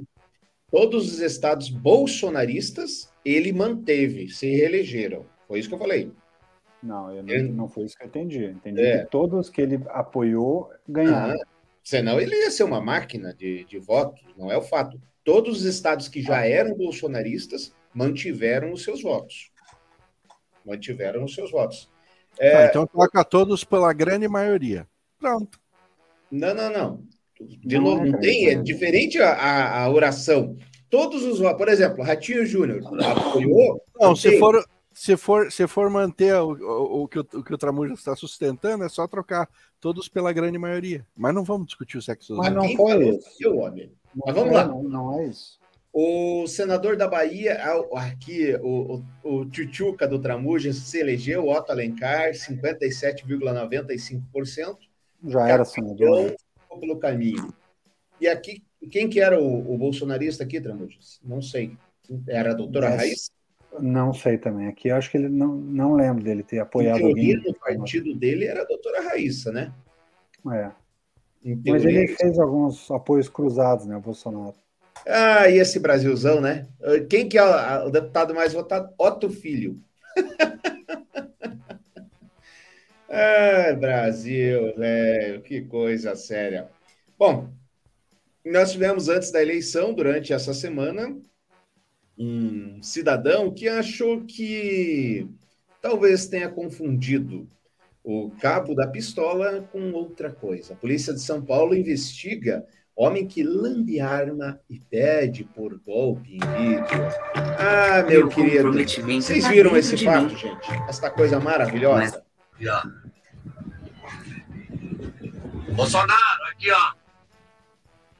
Todos 0.73 1.13
os 1.13 1.21
estados 1.21 1.69
bolsonaristas 1.69 3.09
ele 3.25 3.53
manteve, 3.53 4.29
se 4.29 4.49
reelegeram. 4.51 5.25
Foi 5.47 5.61
isso 5.61 5.69
que 5.69 5.75
eu 5.75 5.79
falei. 5.79 6.11
Não, 6.83 7.13
eu 7.13 7.23
não, 7.23 7.33
Ele- 7.33 7.49
não 7.49 7.69
foi 7.69 7.85
isso 7.85 7.97
que 7.97 8.03
eu 8.03 8.09
entendi. 8.09 8.43
Eu 8.43 8.51
entendi 8.51 8.83
É. 8.83 9.05
que 9.05 9.11
todos 9.11 9.49
que 9.49 9.61
ele 9.63 9.81
apoiou 9.91 10.71
ganharam. 10.89 11.35
Ah, 11.41 11.45
senão 11.83 12.21
ele 12.21 12.35
ia 12.35 12.51
ser 12.51 12.65
uma 12.65 12.81
máquina 12.81 13.33
de, 13.33 13.65
de 13.65 13.79
votos, 13.79 14.21
não 14.37 14.51
é 14.51 14.57
o 14.59 14.63
fato. 14.63 15.01
Todos 15.25 15.59
os 15.61 15.64
estados 15.64 16.07
que 16.09 16.20
Ah. 16.20 16.22
já 16.22 16.47
eram 16.47 16.77
bolsonaristas 16.77 17.72
mantiveram 17.95 18.72
os 18.72 18.83
seus 18.85 19.03
votos. 19.03 19.51
Mantiveram 20.64 21.25
os 21.25 21.35
seus 21.35 21.51
votos. 21.51 21.91
É, 22.39 22.57
Ah, 22.57 22.66
então 22.66 22.87
toca 22.87 23.25
todos 23.25 23.64
pela 23.64 23.93
grande 23.93 24.27
maioria. 24.29 24.87
Pronto. 25.18 25.59
Não, 26.31 26.55
não, 26.55 26.70
não. 26.72 27.03
De 27.41 27.77
Não 27.79 27.85
novo, 27.85 28.07
é, 28.07 28.11
não 28.11 28.20
tem, 28.20 28.49
é 28.49 28.55
diferente 28.57 29.18
a, 29.20 29.33
a, 29.33 29.83
a 29.85 29.91
oração. 29.91 30.57
Todos 30.91 31.22
os 31.25 31.39
votos, 31.39 31.59
por 31.59 31.68
exemplo, 31.68 32.03
Ratinho 32.05 32.47
Júnior 32.47 32.81
apoiou. 33.05 33.83
Não, 34.01 34.14
se 34.14 34.29
ok. 34.29 34.39
for, 34.39 34.64
se 34.93 35.16
for, 35.16 35.53
se 35.53 35.66
for 35.66 35.91
manter 35.91 36.35
o, 36.37 36.53
o, 36.53 37.03
o 37.03 37.09
que, 37.09 37.18
o, 37.18 37.27
o 37.35 37.43
que 37.43 37.55
o 37.55 37.59
Tramujas 37.59 37.99
está 37.99 38.14
sustentando, 38.16 38.85
é 38.85 38.89
só 38.89 39.07
trocar 39.07 39.49
todos 39.81 40.09
pela 40.09 40.33
grande 40.33 40.59
maioria. 40.59 41.07
Mas 41.16 41.35
não 41.35 41.45
vamos 41.45 41.66
discutir 41.66 41.99
o 41.99 42.03
sexo 42.03 42.37
Mas 42.37 42.53
dos 42.53 42.57
não 42.57 42.77
foi 42.77 43.09
isso. 43.16 43.55
homem. 43.57 43.93
Não 44.15 44.23
Mas 44.27 44.35
vamos 44.35 44.51
foi, 44.51 44.59
lá. 44.59 44.67
Não, 44.67 44.83
não 44.83 45.19
é 45.21 45.27
isso. 45.27 45.59
O 45.93 46.47
senador 46.49 46.97
da 46.97 47.07
Bahia, 47.07 47.57
ah, 47.62 48.07
aqui, 48.09 48.53
o, 48.62 49.01
o, 49.23 49.31
o 49.41 49.45
Tchutchuca 49.47 50.09
do 50.09 50.19
Tramujas 50.19 50.77
se 50.77 50.99
elegeu, 50.99 51.47
Otto 51.49 51.71
Alencar, 51.71 52.31
57,95%. 52.33 54.77
Já 55.27 55.49
era 55.49 55.65
senador. 55.65 56.27
Então, 56.27 56.37
ficou 56.61 56.79
pelo 56.81 56.99
caminho. 56.99 57.49
E 58.21 58.29
aqui, 58.29 58.62
quem 58.91 59.09
que 59.09 59.21
era 59.21 59.41
o, 59.41 59.73
o 59.75 59.79
bolsonarista 59.79 60.43
aqui, 60.45 60.61
Tramujas? 60.61 61.19
Não 61.25 61.41
sei. 61.41 61.77
Era 62.29 62.51
a 62.51 62.55
doutora 62.55 62.89
Essa- 62.89 62.97
Raiz? 62.97 63.31
Não 63.81 64.12
sei 64.15 64.39
também. 64.39 64.69
Aqui 64.69 64.89
eu 64.89 64.95
acho 64.97 65.11
que 65.11 65.17
ele 65.17 65.29
não, 65.29 65.57
não 65.57 65.95
lembro 65.95 66.23
dele 66.23 66.43
ter 66.45 66.57
Em 66.57 66.61
apoiado 66.61 66.99
teoria, 66.99 67.37
alguém. 67.37 67.53
no 67.53 67.59
partido 67.59 68.15
dele 68.15 68.45
era 68.47 68.62
a 68.62 68.65
doutora 68.65 69.03
Raíssa, 69.03 69.51
né? 69.51 69.73
É. 70.53 70.71
Mas 71.45 71.84
ele 71.84 72.09
fez 72.09 72.38
alguns 72.38 72.90
apoios 72.90 73.28
cruzados, 73.28 73.84
né, 73.84 73.99
Bolsonaro. 73.99 74.55
Ah, 75.07 75.49
e 75.51 75.59
esse 75.59 75.78
Brasilzão, 75.78 76.40
né? 76.40 76.66
Quem 77.11 77.28
que 77.28 77.36
é 77.36 77.42
o, 77.42 77.88
o 77.88 77.90
deputado 77.90 78.34
mais 78.34 78.55
votado? 78.55 78.92
Otto 78.99 79.28
Filho. 79.28 79.78
Ai, 83.11 83.76
Brasil, 83.76 84.74
velho, 84.74 85.42
que 85.42 85.61
coisa 85.62 86.16
séria. 86.16 86.70
Bom, 87.18 87.53
nós 88.45 88.72
tivemos 88.72 89.11
antes 89.11 89.30
da 89.30 89.42
eleição, 89.42 89.92
durante 89.92 90.32
essa 90.32 90.55
semana, 90.55 91.14
um 92.18 92.82
cidadão 92.82 93.53
que 93.53 93.68
achou 93.68 94.24
que 94.24 95.28
talvez 95.82 96.26
tenha 96.26 96.49
confundido 96.49 97.47
o 98.05 98.31
cabo 98.39 98.75
da 98.75 98.87
pistola 98.87 99.67
com 99.73 99.91
outra 99.93 100.31
coisa. 100.31 100.75
A 100.75 100.77
polícia 100.77 101.15
de 101.15 101.21
São 101.21 101.43
Paulo 101.43 101.75
investiga 101.75 102.67
homem 102.95 103.27
que 103.27 103.43
lambe 103.43 103.99
arma 103.99 104.61
e 104.69 104.79
pede 104.79 105.43
por 105.43 105.79
golpe 105.81 106.35
em 106.35 106.39
vídeo. 106.39 107.09
Ah, 107.59 108.03
meu 108.07 108.29
querido, 108.29 108.71
vocês 108.73 109.49
viram 109.49 109.75
esse 109.75 109.97
fato, 110.05 110.37
gente? 110.37 110.71
Esta 110.87 111.11
coisa 111.11 111.41
maravilhosa. 111.41 112.23
Aqui, 112.53 112.69
ó. 112.69 112.83
Bolsonaro, 115.73 116.45
aqui, 116.53 116.71
ó. 116.71 116.93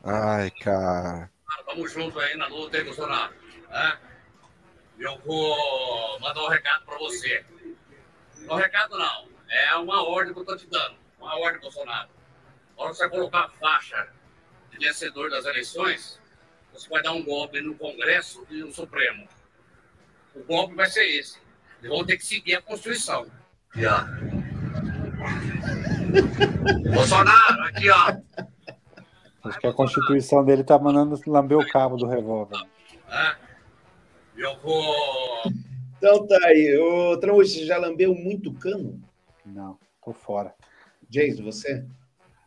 Ai, 0.03 0.51
cara. 0.51 1.31
Vamos 1.67 1.93
junto 1.93 2.19
aí 2.19 2.37
na 2.37 2.47
luta, 2.49 2.79
hein, 2.79 2.85
Bolsonaro? 2.85 3.33
É? 3.71 3.97
Eu 4.99 5.19
vou 5.25 6.19
mandar 6.21 6.43
um 6.43 6.49
recado 6.49 6.85
pra 6.85 6.97
você. 6.99 7.45
Não 8.47 8.57
recado 8.57 8.97
não. 8.99 9.34
É 9.49 9.75
uma 9.77 10.03
ordem 10.09 10.33
que 10.33 10.41
eu 10.41 10.45
tô 10.45 10.57
te 10.57 10.67
dando. 10.67 10.97
Uma 11.19 11.39
ordem, 11.39 11.61
Bolsonaro. 11.61 12.09
Na 12.77 12.83
hora 12.83 12.93
que 12.93 12.99
você 12.99 13.09
colocar 13.09 13.45
a 13.45 13.49
faixa 13.51 14.09
de 14.71 14.79
vencedor 14.79 15.31
das 15.31 15.45
eleições, 15.45 16.21
você 16.73 16.89
vai 16.89 17.03
dar 17.03 17.13
um 17.13 17.23
golpe 17.23 17.61
no 17.61 17.75
Congresso 17.75 18.47
e 18.51 18.57
no 18.61 18.73
Supremo. 18.73 19.29
O 20.35 20.43
golpe 20.45 20.75
vai 20.75 20.87
ser 20.87 21.05
esse. 21.05 21.39
Eles 21.81 21.91
vão 21.91 22.05
ter 22.05 22.17
que 22.17 22.27
seguir 22.27 22.57
a 22.57 22.63
Constituição. 22.63 23.27
Aqui, 23.71 23.87
ó. 23.87 24.05
Bolsonaro, 26.93 27.63
aqui, 27.65 27.91
ó. 27.91 28.17
Acho 29.45 29.61
que 29.61 29.67
a 29.67 29.73
constituição 29.73 30.45
dele 30.45 30.65
tá 30.65 30.79
mandando 30.79 31.21
lamber 31.27 31.59
o 31.59 31.69
cabo 31.69 31.97
do 31.97 32.07
revólver. 32.07 32.57
Eu 34.37 34.57
vou. 34.61 35.43
Então 35.99 36.27
tá 36.27 36.39
aí. 36.47 36.77
O 36.79 37.21
você 37.37 37.67
já 37.67 37.77
lambeu 37.77 38.15
muito 38.15 38.53
cano? 38.55 39.01
Não, 39.45 39.79
tô 40.05 40.13
fora. 40.13 40.55
Jason, 41.09 41.45
você? 41.45 41.85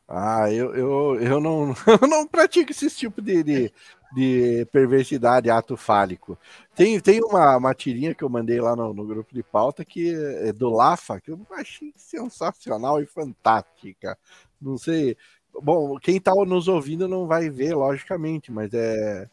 Ah, 0.08 0.52
eu, 0.52 0.74
eu, 0.74 1.22
eu, 1.22 1.40
não, 1.42 1.74
eu 2.02 2.08
não 2.08 2.26
pratico 2.26 2.72
esse 2.72 2.90
tipo 2.90 3.22
de, 3.22 3.44
de, 3.44 3.74
de 4.14 4.66
perversidade, 4.72 5.50
ato 5.50 5.76
fálico. 5.76 6.38
Tem, 6.74 7.00
tem 7.00 7.22
uma, 7.22 7.58
uma 7.58 7.74
tirinha 7.74 8.16
que 8.16 8.24
eu 8.24 8.30
mandei 8.30 8.62
lá 8.62 8.76
no, 8.76 8.94
no 8.94 9.06
grupo 9.06 9.34
de 9.34 9.44
pauta 9.44 9.84
que 9.84 10.16
é 10.16 10.54
do 10.54 10.70
Lafa, 10.70 11.20
que 11.20 11.32
eu 11.32 11.40
achei 11.52 11.94
sensacional 11.98 13.02
e 13.02 13.06
fantástica. 13.06 14.18
Não 14.62 14.78
sei. 14.78 15.18
Bom, 15.62 15.98
quem 16.00 16.22
tá 16.22 16.34
nos 16.34 16.68
ouvindo 16.68 17.08
não 17.08 17.28
vai 17.28 17.50
ver, 17.50 17.74
logicamente, 17.76 18.52
mas 18.52 18.74
é, 18.74 19.28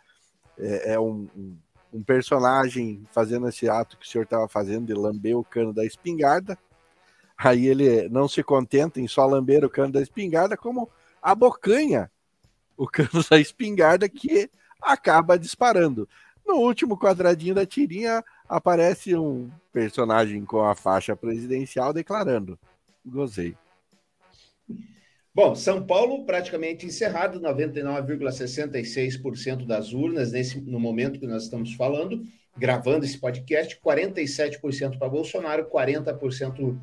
é, 0.58 0.94
é 0.94 1.00
um, 1.00 1.28
um, 1.36 1.56
um 1.92 2.02
personagem 2.02 3.06
fazendo 3.12 3.48
esse 3.48 3.68
ato 3.68 3.96
que 3.96 4.04
o 4.04 4.08
senhor 4.08 4.24
estava 4.24 4.48
fazendo 4.48 4.86
de 4.86 4.94
lamber 4.94 5.36
o 5.36 5.44
cano 5.44 5.72
da 5.72 5.84
espingarda. 5.84 6.58
Aí 7.44 7.66
ele 7.66 8.08
não 8.08 8.26
se 8.26 8.42
contenta 8.42 8.98
em 9.00 9.06
só 9.06 9.26
lamber 9.26 9.64
o 9.64 9.70
cano 9.70 9.92
da 9.92 10.00
espingarda, 10.00 10.56
como 10.56 10.88
abocanha 11.20 12.10
o 12.76 12.88
cano 12.88 13.22
da 13.30 13.38
espingarda 13.38 14.08
que 14.08 14.50
acaba 14.80 15.38
disparando. 15.38 16.08
No 16.46 16.56
último 16.56 16.98
quadradinho 16.98 17.54
da 17.54 17.66
tirinha 17.66 18.24
aparece 18.48 19.14
um 19.14 19.50
personagem 19.72 20.44
com 20.44 20.62
a 20.62 20.74
faixa 20.74 21.14
presidencial 21.14 21.92
declarando: 21.92 22.58
Gozei. 23.04 23.54
Bom, 25.34 25.54
São 25.54 25.84
Paulo 25.84 26.24
praticamente 26.24 26.86
encerrado, 26.86 27.38
99,66% 27.40 29.66
das 29.66 29.92
urnas 29.92 30.32
nesse, 30.32 30.58
no 30.60 30.78
momento 30.78 31.18
que 31.18 31.26
nós 31.26 31.42
estamos 31.42 31.74
falando, 31.74 32.24
gravando 32.56 33.04
esse 33.04 33.18
podcast, 33.18 33.76
47% 33.84 34.96
para 34.96 35.08
Bolsonaro, 35.08 35.68
40% 35.68 36.78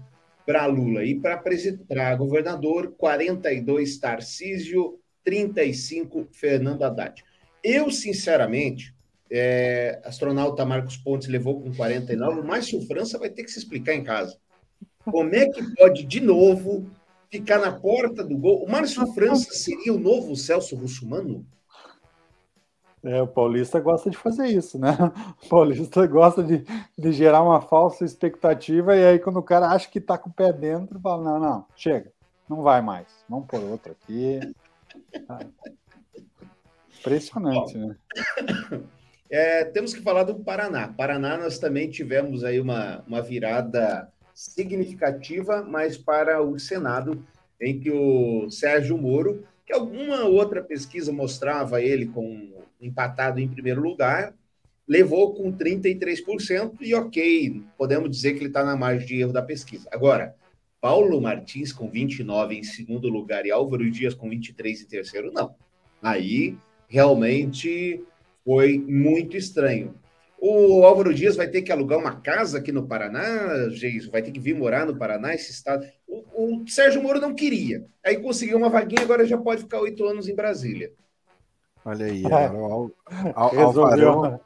para 0.46 0.66
Lula. 0.66 1.04
E 1.06 1.20
para 1.20 2.16
governador, 2.16 2.94
42 2.98 3.98
Tarcísio, 3.98 5.00
35 5.24 6.28
Fernando 6.32 6.84
Haddad. 6.84 7.24
Eu, 7.64 7.92
sinceramente, 7.92 8.94
é, 9.30 10.02
astronauta 10.04 10.66
Marcos 10.66 10.98
Pontes 10.98 11.28
levou 11.28 11.62
com 11.62 11.74
49, 11.74 12.42
o 12.42 12.44
Márcio 12.44 12.82
França 12.82 13.18
vai 13.18 13.30
ter 13.30 13.44
que 13.44 13.52
se 13.52 13.60
explicar 13.60 13.94
em 13.94 14.04
casa. 14.04 14.38
Como 15.04 15.34
é 15.34 15.48
que 15.48 15.64
pode, 15.76 16.04
de 16.04 16.20
novo, 16.20 16.90
ficar 17.32 17.60
na 17.60 17.72
porta 17.72 18.24
do 18.24 18.38
gol? 18.38 18.64
O 18.64 18.70
Márcio 18.70 19.08
França 19.14 19.52
seria 19.54 19.94
o 19.94 20.00
novo 20.00 20.36
Celso 20.36 20.76
Russumano? 20.76 21.46
É, 23.04 23.20
o 23.22 23.28
paulista 23.28 23.80
gosta 23.80 24.10
de 24.10 24.18
fazer 24.18 24.48
isso, 24.48 24.78
né? 24.78 24.96
O 25.44 25.50
paulista 25.50 26.06
gosta 26.06 26.44
de, 26.44 26.64
de 26.98 27.12
gerar 27.12 27.42
uma 27.42 27.60
falsa 27.60 28.06
expectativa 28.06 28.96
e 28.96 29.04
aí 29.04 29.20
quando 29.20 29.38
o 29.38 29.44
cara 29.44 29.70
acha 29.70 29.90
que 29.90 30.00
tá 30.00 30.18
com 30.18 30.30
o 30.30 30.34
pé 30.34 30.54
dentro, 30.54 31.00
fala, 31.00 31.24
não, 31.24 31.40
não, 31.40 31.66
chega, 31.76 32.12
não 32.48 32.62
vai 32.62 32.82
mais, 32.82 33.08
vamos 33.28 33.48
por 33.48 33.60
outro 33.60 33.92
aqui. 33.92 34.40
Impressionante, 37.00 37.78
Bom, 37.78 37.88
né? 37.88 37.96
É, 39.32 39.64
temos 39.64 39.94
que 39.94 40.02
falar 40.02 40.24
do 40.24 40.36
Paraná. 40.36 40.90
Paraná, 40.90 41.38
nós 41.38 41.58
também 41.58 41.90
tivemos 41.90 42.44
aí 42.44 42.60
uma, 42.60 43.02
uma 43.08 43.22
virada 43.22 44.12
significativa, 44.34 45.64
mas 45.64 45.98
para 45.98 46.42
o 46.44 46.60
Senado, 46.60 47.26
em 47.60 47.80
que 47.80 47.90
o 47.90 48.50
Sérgio 48.52 48.98
Moro, 48.98 49.46
que 49.66 49.72
alguma 49.72 50.26
outra 50.26 50.62
pesquisa 50.62 51.14
mostrava 51.14 51.82
ele 51.82 52.08
com 52.08 52.52
empatado 52.82 53.40
em 53.40 53.48
primeiro 53.48 53.82
lugar, 53.82 54.34
levou 54.88 55.34
com 55.34 55.52
33% 55.54 56.74
e 56.82 56.94
ok, 56.94 57.64
podemos 57.78 58.10
dizer 58.10 58.34
que 58.34 58.40
ele 58.40 58.48
está 58.48 58.64
na 58.64 58.76
margem 58.76 59.08
de 59.08 59.20
erro 59.22 59.32
da 59.32 59.42
pesquisa. 59.42 59.88
Agora, 59.92 60.36
Paulo 60.82 61.22
Martins 61.22 61.72
com 61.72 61.90
29 61.90 62.56
em 62.56 62.64
segundo 62.64 63.08
lugar 63.08 63.46
e 63.46 63.52
Álvaro 63.52 63.90
Dias 63.90 64.14
com 64.14 64.30
23 64.30 64.82
em 64.82 64.86
terceiro, 64.86 65.32
não. 65.32 65.56
Aí 66.02 66.58
realmente 66.88 68.04
foi 68.44 68.80
muito 68.80 69.38
estranho. 69.38 69.96
O 70.38 70.84
Álvaro 70.84 71.14
Dias 71.14 71.36
vai 71.36 71.48
ter 71.48 71.62
que 71.62 71.72
alugar 71.72 72.00
uma 72.00 72.20
casa 72.20 72.58
aqui 72.58 72.72
no 72.72 72.88
Paraná, 72.88 73.70
Geiso, 73.70 74.10
vai 74.10 74.24
ter 74.24 74.32
que 74.32 74.40
vir 74.40 74.56
morar 74.56 74.88
no 74.88 74.98
Paraná, 74.98 75.36
esse 75.36 75.52
estado. 75.52 75.86
O, 76.08 76.64
o 76.64 76.68
Sérgio 76.68 77.04
Moro 77.04 77.22
não 77.22 77.36
queria. 77.36 77.86
Aí 78.04 78.18
conseguiu 78.18 78.58
uma 78.58 78.68
vaguinha, 78.68 79.04
agora 79.04 79.24
já 79.24 79.38
pode 79.38 79.62
ficar 79.62 79.80
oito 79.80 80.04
anos 80.04 80.28
em 80.28 80.34
Brasília. 80.34 80.92
Olha 81.84 82.06
aí, 82.06 82.24
o 82.24 82.34
Al, 82.34 82.92
Al, 83.36 83.60
Alvarão, 83.60 84.40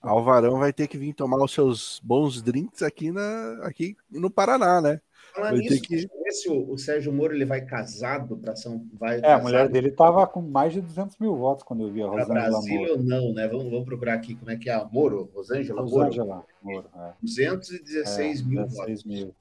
Alvarão 0.00 0.58
vai 0.58 0.72
ter 0.72 0.86
que 0.86 0.98
vir 0.98 1.14
tomar 1.14 1.42
os 1.42 1.52
seus 1.52 2.00
bons 2.04 2.42
drinks 2.42 2.82
aqui, 2.82 3.10
na, 3.10 3.60
aqui 3.62 3.96
no 4.10 4.30
Paraná, 4.30 4.80
né? 4.80 5.00
Falar 5.34 5.52
nisso, 5.52 5.80
que... 5.82 6.08
se 6.30 6.48
o, 6.48 6.72
o, 6.72 6.78
Sérgio 6.78 7.12
Moro 7.12 7.34
ele 7.34 7.44
vai 7.44 7.60
casado 7.60 8.36
para 8.36 8.56
São 8.56 8.84
vai 8.98 9.20
É, 9.20 9.32
a 9.32 9.38
mulher 9.38 9.68
dele 9.68 9.88
estava 9.88 10.26
com 10.26 10.40
mais 10.40 10.72
de 10.72 10.80
200 10.80 11.16
mil 11.18 11.36
votos 11.36 11.62
quando 11.62 11.84
eu 11.84 11.92
vi 11.92 12.02
a 12.02 12.06
Rosângela 12.06 12.50
Brasil 12.50 12.80
Moro. 12.80 12.92
ou 12.92 13.02
não, 13.02 13.32
né? 13.32 13.46
Vamos, 13.46 13.70
vamos 13.70 13.84
procurar 13.84 14.14
aqui 14.14 14.34
como 14.34 14.50
é 14.50 14.56
que 14.56 14.68
é 14.68 14.74
a 14.74 14.84
Moro, 14.84 15.30
Rosângela, 15.34 15.82
Rosângela 15.82 16.44
Moro. 16.62 16.86
É. 16.96 17.12
216 17.22 18.40
é, 18.40 18.44
mil 18.44 18.62
16 18.64 18.86
votos. 18.86 19.04
Mil. 19.04 19.34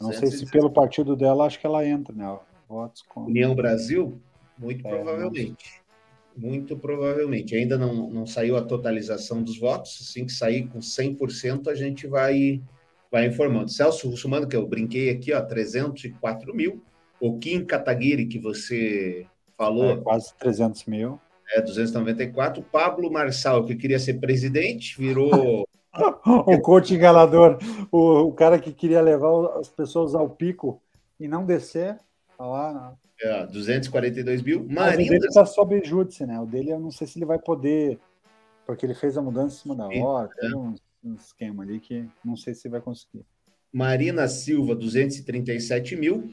Não 0.00 0.12
sei 0.12 0.30
se 0.30 0.46
pelo 0.46 0.70
partido 0.70 1.14
dela, 1.14 1.44
acho 1.44 1.60
que 1.60 1.66
ela 1.66 1.86
entra, 1.86 2.14
né? 2.14 2.38
Votos 2.68 3.02
com... 3.02 3.24
União 3.24 3.54
Brasil? 3.54 4.18
Muito 4.58 4.86
é, 4.86 4.90
provavelmente. 4.90 5.81
Muito 6.36 6.76
provavelmente. 6.76 7.54
Ainda 7.54 7.76
não, 7.76 8.10
não 8.10 8.26
saiu 8.26 8.56
a 8.56 8.62
totalização 8.62 9.42
dos 9.42 9.58
votos. 9.58 9.98
Assim 10.00 10.24
que 10.24 10.32
sair 10.32 10.66
com 10.66 10.78
100%, 10.78 11.68
a 11.68 11.74
gente 11.74 12.06
vai 12.06 12.62
vai 13.12 13.26
informando. 13.26 13.70
Celso 13.70 14.08
Russumano, 14.08 14.48
que 14.48 14.56
eu 14.56 14.66
brinquei 14.66 15.10
aqui, 15.10 15.34
ó, 15.34 15.42
304 15.42 16.54
mil. 16.54 16.82
O 17.20 17.38
Kim 17.38 17.62
Kataguiri, 17.64 18.26
que 18.26 18.38
você 18.38 19.26
falou. 19.56 19.90
É, 19.90 19.96
quase 19.98 20.34
300 20.38 20.86
mil. 20.86 21.20
É, 21.54 21.60
294. 21.60 22.62
Pablo 22.62 23.12
Marçal, 23.12 23.64
que 23.64 23.76
queria 23.76 23.98
ser 23.98 24.14
presidente, 24.14 24.98
virou. 24.98 25.68
o 26.24 26.60
coach 26.62 26.94
enganador, 26.94 27.58
o, 27.92 28.22
o, 28.22 28.32
cara 28.32 28.58
que 28.58 28.72
queria 28.72 29.02
levar 29.02 29.58
as 29.58 29.68
pessoas 29.68 30.14
ao 30.14 30.26
pico 30.26 30.80
e 31.20 31.28
não 31.28 31.44
descer, 31.44 31.98
tá 32.38 32.46
lá. 32.46 32.94
Não. 33.24 33.30
É, 33.30 33.46
242 33.46 34.42
mil. 34.42 34.60
Marina... 34.64 34.84
Mas 34.84 34.94
o 34.94 35.10
dele 35.10 35.26
está 35.26 35.44
sob 35.46 35.84
júdice, 35.84 36.26
né? 36.26 36.40
O 36.40 36.46
dele 36.46 36.70
eu 36.70 36.80
não 36.80 36.90
sei 36.90 37.06
se 37.06 37.18
ele 37.18 37.26
vai 37.26 37.38
poder, 37.38 37.98
porque 38.66 38.86
ele 38.86 38.94
fez 38.94 39.16
a 39.16 39.22
mudança 39.22 39.56
em 39.56 39.60
cima 39.60 39.76
da 39.76 39.86
hora, 39.86 40.30
é. 40.38 40.40
tem 40.40 40.56
uns 40.56 40.80
um 41.04 41.14
esquema 41.14 41.62
ali 41.62 41.80
que 41.80 42.08
não 42.24 42.36
sei 42.36 42.54
se 42.54 42.68
vai 42.68 42.80
conseguir. 42.80 43.24
Marina 43.72 44.28
Silva, 44.28 44.74
237 44.74 45.96
mil. 45.96 46.32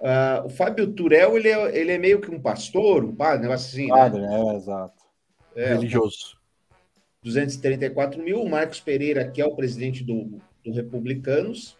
Uh, 0.00 0.46
o 0.46 0.48
Fábio 0.48 0.92
Turel, 0.92 1.36
ele 1.36 1.48
é, 1.48 1.78
ele 1.78 1.92
é 1.92 1.98
meio 1.98 2.20
que 2.20 2.30
um 2.30 2.40
pastor, 2.40 3.04
um 3.04 3.14
padre, 3.14 3.40
um 3.40 3.42
negócio 3.42 3.68
assim, 3.68 3.88
padre, 3.88 4.20
né? 4.20 4.28
é, 4.28 4.56
exato. 4.56 5.02
É, 5.56 5.74
Religioso. 5.74 6.38
234 7.22 8.22
mil. 8.22 8.40
O 8.40 8.48
Marcos 8.48 8.80
Pereira, 8.80 9.28
que 9.28 9.40
é 9.40 9.44
o 9.44 9.56
presidente 9.56 10.04
do, 10.04 10.40
do 10.64 10.72
Republicanos, 10.72 11.76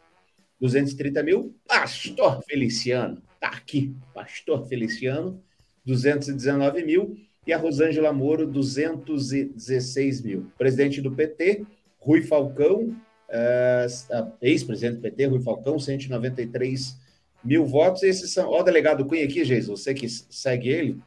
230 0.60 1.22
mil. 1.22 1.54
Pastor 1.66 2.42
Feliciano, 2.42 3.22
tá 3.40 3.48
aqui, 3.48 3.94
Pastor 4.14 4.66
Feliciano, 4.66 5.42
219 5.84 6.84
mil. 6.84 7.16
E 7.46 7.52
a 7.52 7.56
Rosângela 7.56 8.12
Moro, 8.12 8.46
216 8.46 10.20
mil. 10.22 10.52
Presidente 10.58 11.00
do 11.00 11.10
PT, 11.10 11.64
Rui 11.98 12.20
Falcão, 12.20 12.94
uh, 13.30 14.32
ex-presidente 14.42 14.96
do 14.96 15.00
PT, 15.00 15.26
Rui 15.26 15.40
Falcão, 15.40 15.78
193 15.78 16.98
mil 17.42 17.64
votos. 17.64 18.02
Esses 18.02 18.32
são, 18.32 18.50
ó, 18.50 18.60
o 18.60 18.62
delegado 18.62 19.06
Cunha 19.06 19.24
aqui, 19.24 19.44
Geis, 19.44 19.66
você 19.66 19.94
que 19.94 20.08
segue 20.08 20.68
ele, 20.68 21.00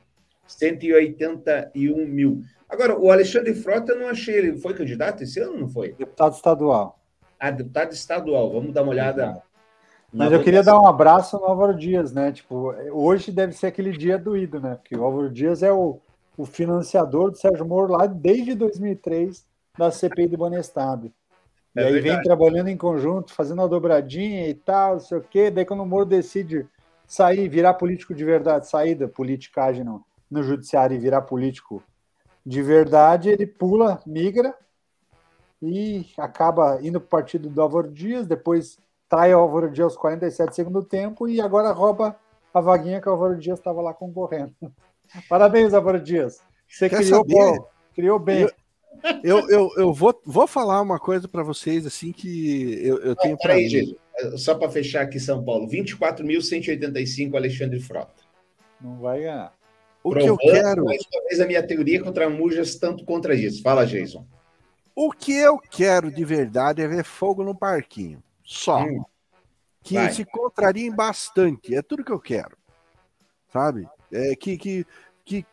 181 0.48 2.06
mil. 2.08 2.44
Agora, 2.68 2.98
o 2.98 3.12
Alexandre 3.12 3.54
Frota, 3.54 3.92
eu 3.92 4.00
não 4.00 4.08
achei, 4.08 4.36
ele 4.36 4.58
foi 4.58 4.74
candidato 4.74 5.24
esse 5.24 5.40
ano, 5.40 5.60
não 5.60 5.70
foi? 5.70 5.94
Deputado 5.94 6.34
estadual. 6.34 7.01
Ah, 7.42 7.50
deputado 7.50 7.92
estadual, 7.92 8.52
vamos 8.52 8.72
dar 8.72 8.84
uma 8.84 8.92
olhada. 8.92 9.42
Mas 10.14 10.32
eu 10.32 10.44
queria 10.44 10.62
dar 10.62 10.80
um 10.80 10.86
abraço 10.86 11.36
ao 11.36 11.46
Álvaro 11.46 11.76
Dias, 11.76 12.14
né? 12.14 12.32
Tipo, 12.32 12.72
hoje 12.92 13.32
deve 13.32 13.54
ser 13.54 13.66
aquele 13.66 13.92
dia 13.98 14.16
doído, 14.16 14.60
né? 14.60 14.76
Porque 14.76 14.96
o 14.96 15.04
Álvaro 15.04 15.28
Dias 15.28 15.64
é 15.64 15.72
o, 15.72 15.98
o 16.38 16.46
financiador 16.46 17.32
do 17.32 17.38
Sérgio 17.38 17.66
Moro 17.66 17.94
lá 17.94 18.06
desde 18.06 18.54
2003 18.54 19.44
da 19.76 19.90
CPI 19.90 20.28
do 20.28 20.38
Bonestado. 20.38 21.12
É 21.76 21.82
e 21.82 21.86
aí 21.86 21.94
verdade. 21.94 22.16
vem 22.16 22.22
trabalhando 22.22 22.68
em 22.68 22.78
conjunto, 22.78 23.34
fazendo 23.34 23.58
uma 23.58 23.68
dobradinha 23.68 24.48
e 24.48 24.54
tal, 24.54 24.94
não 24.94 25.00
sei 25.00 25.18
o 25.18 25.26
quê. 25.28 25.50
Daí 25.50 25.66
quando 25.66 25.82
o 25.82 25.86
Moro 25.86 26.06
decide 26.06 26.68
sair, 27.08 27.50
virar 27.50 27.74
político 27.74 28.14
de 28.14 28.24
verdade, 28.24 28.68
sair 28.68 28.94
da 28.94 29.08
politicagem 29.08 29.84
no, 29.84 30.06
no 30.30 30.44
judiciário 30.44 30.96
e 30.96 31.00
virar 31.00 31.24
político 31.24 31.82
de 32.46 32.62
verdade, 32.62 33.30
ele 33.30 33.48
pula, 33.48 34.00
migra 34.06 34.54
e 35.62 36.08
acaba 36.18 36.80
indo 36.82 37.00
para 37.00 37.06
o 37.06 37.22
partido 37.22 37.50
do 37.50 37.62
Álvaro 37.62 37.92
Dias, 37.92 38.26
depois 38.26 38.80
trai 39.08 39.34
o 39.34 39.40
Álvaro 39.40 39.70
Dias 39.70 39.86
aos 39.86 39.98
47 39.98 40.56
segundo 40.56 40.84
tempo 40.84 41.28
e 41.28 41.40
agora 41.40 41.72
rouba 41.72 42.16
a 42.54 42.60
vaguinha 42.60 43.00
que 43.00 43.08
o 43.08 43.12
Álvaro 43.12 43.38
Dias 43.38 43.60
estava 43.60 43.82
lá 43.82 43.94
concorrendo. 43.94 44.54
Parabéns, 45.30 45.74
Álvaro 45.74 46.02
Dias. 46.02 46.42
Você 46.68 46.90
Quer 46.90 46.98
criou, 46.98 47.24
bom, 47.26 47.68
criou 47.94 48.20
bem. 48.20 48.44
Eu, 48.44 48.50
eu, 49.24 49.50
eu, 49.50 49.70
eu 49.78 49.94
vou, 49.94 50.20
vou 50.26 50.48
falar 50.48 50.82
uma 50.82 51.00
coisa 51.00 51.28
para 51.28 51.44
vocês, 51.44 51.86
assim, 51.86 52.12
que 52.12 52.80
eu, 52.86 52.98
eu 53.00 53.16
tenho 53.16 53.38
para 53.38 53.56
mim. 53.56 53.96
Só 54.38 54.56
para 54.56 54.70
fechar 54.70 55.02
aqui 55.02 55.20
São 55.20 55.44
Paulo, 55.44 55.68
24.185 55.68 57.36
Alexandre 57.36 57.80
Frota. 57.80 58.22
Não 58.80 59.00
vai 59.00 59.22
ganhar. 59.22 59.54
O 60.04 60.12
Provando, 60.12 60.38
que 60.38 60.50
eu 60.50 60.54
quero. 60.54 60.86
Mais 60.86 61.02
uma 61.14 61.24
vez 61.28 61.40
a 61.40 61.46
minha 61.46 61.66
teoria 61.66 62.02
contra 62.02 62.30
Mujas, 62.30 62.76
tanto 62.76 63.06
contra 63.06 63.36
isso. 63.36 63.62
Fala, 63.62 63.86
Jason. 63.86 64.26
O 64.96 65.12
que 65.12 65.34
eu 65.34 65.58
quero 65.58 66.12
de 66.12 66.24
verdade 66.26 66.82
é 66.82 66.88
ver 66.88 67.04
fogo 67.04 67.44
no 67.44 67.56
parquinho. 67.56 68.22
Só. 68.44 68.84
Hum, 68.84 69.04
que 69.82 69.96
vai. 69.96 70.12
se 70.12 70.26
contrariem 70.26 70.92
bastante. 70.92 71.74
É 71.76 71.82
tudo 71.82 72.04
que 72.04 72.12
eu 72.12 72.20
quero. 72.20 72.58
Sabe? 73.52 73.88
É 74.12 74.36
que, 74.36 74.58
que, 74.58 74.86
que 75.26 75.46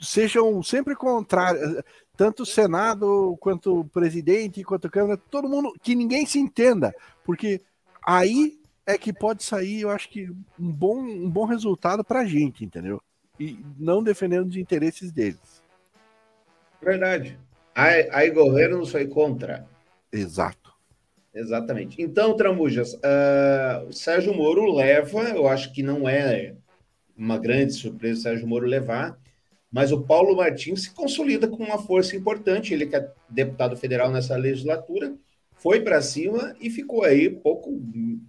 sejam 0.00 0.62
sempre 0.62 0.94
contrários 0.94 1.82
tanto 2.18 2.42
o 2.42 2.46
Senado 2.46 3.38
quanto 3.40 3.78
o 3.78 3.84
presidente, 3.84 4.64
quanto 4.64 4.88
a 4.88 4.90
Câmara, 4.90 5.16
todo 5.16 5.48
mundo, 5.48 5.72
que 5.80 5.94
ninguém 5.94 6.26
se 6.26 6.36
entenda, 6.40 6.92
porque 7.24 7.62
aí 8.04 8.58
é 8.84 8.98
que 8.98 9.12
pode 9.12 9.44
sair, 9.44 9.82
eu 9.82 9.90
acho 9.90 10.08
que 10.08 10.28
um 10.58 10.72
bom, 10.72 10.98
um 10.98 11.30
bom 11.30 11.44
resultado 11.44 12.02
pra 12.02 12.24
gente, 12.24 12.64
entendeu? 12.64 13.00
E 13.38 13.64
não 13.78 14.02
defendendo 14.02 14.48
os 14.48 14.56
interesses 14.56 15.12
deles. 15.12 15.62
Verdade. 16.82 17.38
Aí, 17.78 18.08
aí 18.10 18.30
governo 18.30 18.84
foi 18.84 19.06
contra. 19.06 19.64
Exato. 20.12 20.74
Exatamente. 21.32 22.02
Então, 22.02 22.34
Tramujas, 22.34 22.94
uh, 22.94 23.86
o 23.88 23.92
Sérgio 23.92 24.34
Moro 24.34 24.74
leva, 24.74 25.22
eu 25.28 25.46
acho 25.46 25.72
que 25.72 25.80
não 25.80 26.08
é 26.08 26.56
uma 27.16 27.38
grande 27.38 27.74
surpresa 27.74 28.18
o 28.18 28.22
Sérgio 28.22 28.48
Moro 28.48 28.66
levar, 28.66 29.16
mas 29.70 29.92
o 29.92 30.02
Paulo 30.02 30.36
Martins 30.36 30.82
se 30.82 30.90
consolida 30.92 31.46
com 31.46 31.62
uma 31.62 31.78
força 31.78 32.16
importante. 32.16 32.74
Ele 32.74 32.84
que 32.84 32.96
é 32.96 33.12
deputado 33.28 33.76
federal 33.76 34.10
nessa 34.10 34.36
legislatura, 34.36 35.14
foi 35.52 35.80
para 35.80 36.02
cima 36.02 36.56
e 36.60 36.70
ficou 36.70 37.04
aí 37.04 37.30
pouco, 37.30 37.80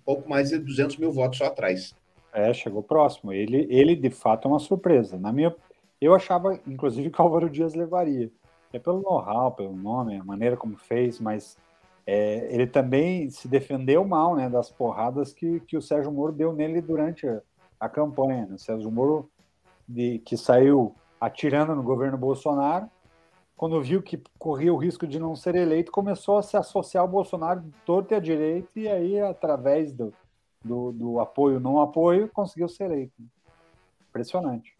pouco 0.05 0.29
mais 0.29 0.49
de 0.49 0.59
200 0.59 0.97
mil 0.97 1.11
votos 1.11 1.39
só 1.39 1.45
atrás. 1.45 1.95
É, 2.31 2.53
chegou 2.53 2.83
próximo. 2.83 3.33
Ele, 3.33 3.65
ele 3.67 3.95
de 3.95 4.11
fato 4.11 4.47
é 4.47 4.51
uma 4.51 4.59
surpresa. 4.59 5.17
Na 5.17 5.33
minha, 5.33 5.55
eu 5.99 6.13
achava, 6.13 6.59
inclusive, 6.67 7.09
que 7.09 7.19
Álvaro 7.19 7.49
Dias 7.49 7.73
levaria. 7.73 8.29
É 8.71 8.79
pelo 8.79 9.01
know-how, 9.01 9.51
pelo 9.51 9.75
nome, 9.75 10.17
a 10.17 10.23
maneira 10.23 10.55
como 10.55 10.77
fez, 10.77 11.19
mas 11.19 11.57
é, 12.05 12.53
ele 12.53 12.67
também 12.67 13.29
se 13.29 13.47
defendeu 13.47 14.03
mal, 14.03 14.35
né, 14.35 14.49
das 14.49 14.71
porradas 14.71 15.33
que, 15.33 15.59
que 15.61 15.77
o 15.77 15.81
Sérgio 15.81 16.11
Moro 16.11 16.31
deu 16.31 16.53
nele 16.53 16.81
durante 16.81 17.27
a, 17.79 17.89
campanha. 17.89 18.45
Né? 18.47 18.55
O 18.55 18.59
Sérgio 18.59 18.89
Moro 18.89 19.29
de, 19.87 20.19
que 20.19 20.35
saiu 20.35 20.95
atirando 21.21 21.75
no 21.75 21.83
governo 21.83 22.17
Bolsonaro, 22.17 22.89
quando 23.55 23.81
viu 23.81 24.01
que 24.01 24.21
corria 24.37 24.73
o 24.73 24.77
risco 24.77 25.05
de 25.05 25.19
não 25.19 25.35
ser 25.35 25.53
eleito, 25.53 25.91
começou 25.91 26.37
a 26.37 26.41
se 26.41 26.55
associar 26.55 27.01
ao 27.01 27.07
Bolsonaro 27.07 27.59
de 27.59 27.71
torto 27.85 28.13
e 28.13 28.15
à 28.15 28.19
direita, 28.19 28.69
e 28.75 28.87
aí, 28.87 29.19
através 29.19 29.91
do, 29.91 30.13
do, 30.63 30.93
do 30.93 31.19
apoio 31.19 31.59
não 31.59 31.81
apoio, 31.81 32.29
conseguiu 32.33 32.69
ser 32.69 32.85
eleito. 32.85 33.21
Impressionante. 34.09 34.78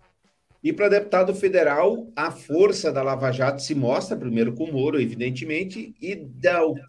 E 0.61 0.73
para 0.73 0.89
deputado 0.89 1.33
federal, 1.33 2.11
a 2.13 2.31
força 2.31 2.91
da 2.91 3.01
Lava 3.01 3.31
Jato 3.31 3.61
se 3.61 3.73
mostra, 3.73 4.17
primeiro 4.17 4.53
com 4.53 4.65
o 4.65 4.73
Moro, 4.73 4.99
evidentemente, 4.99 5.95
e 6.01 6.15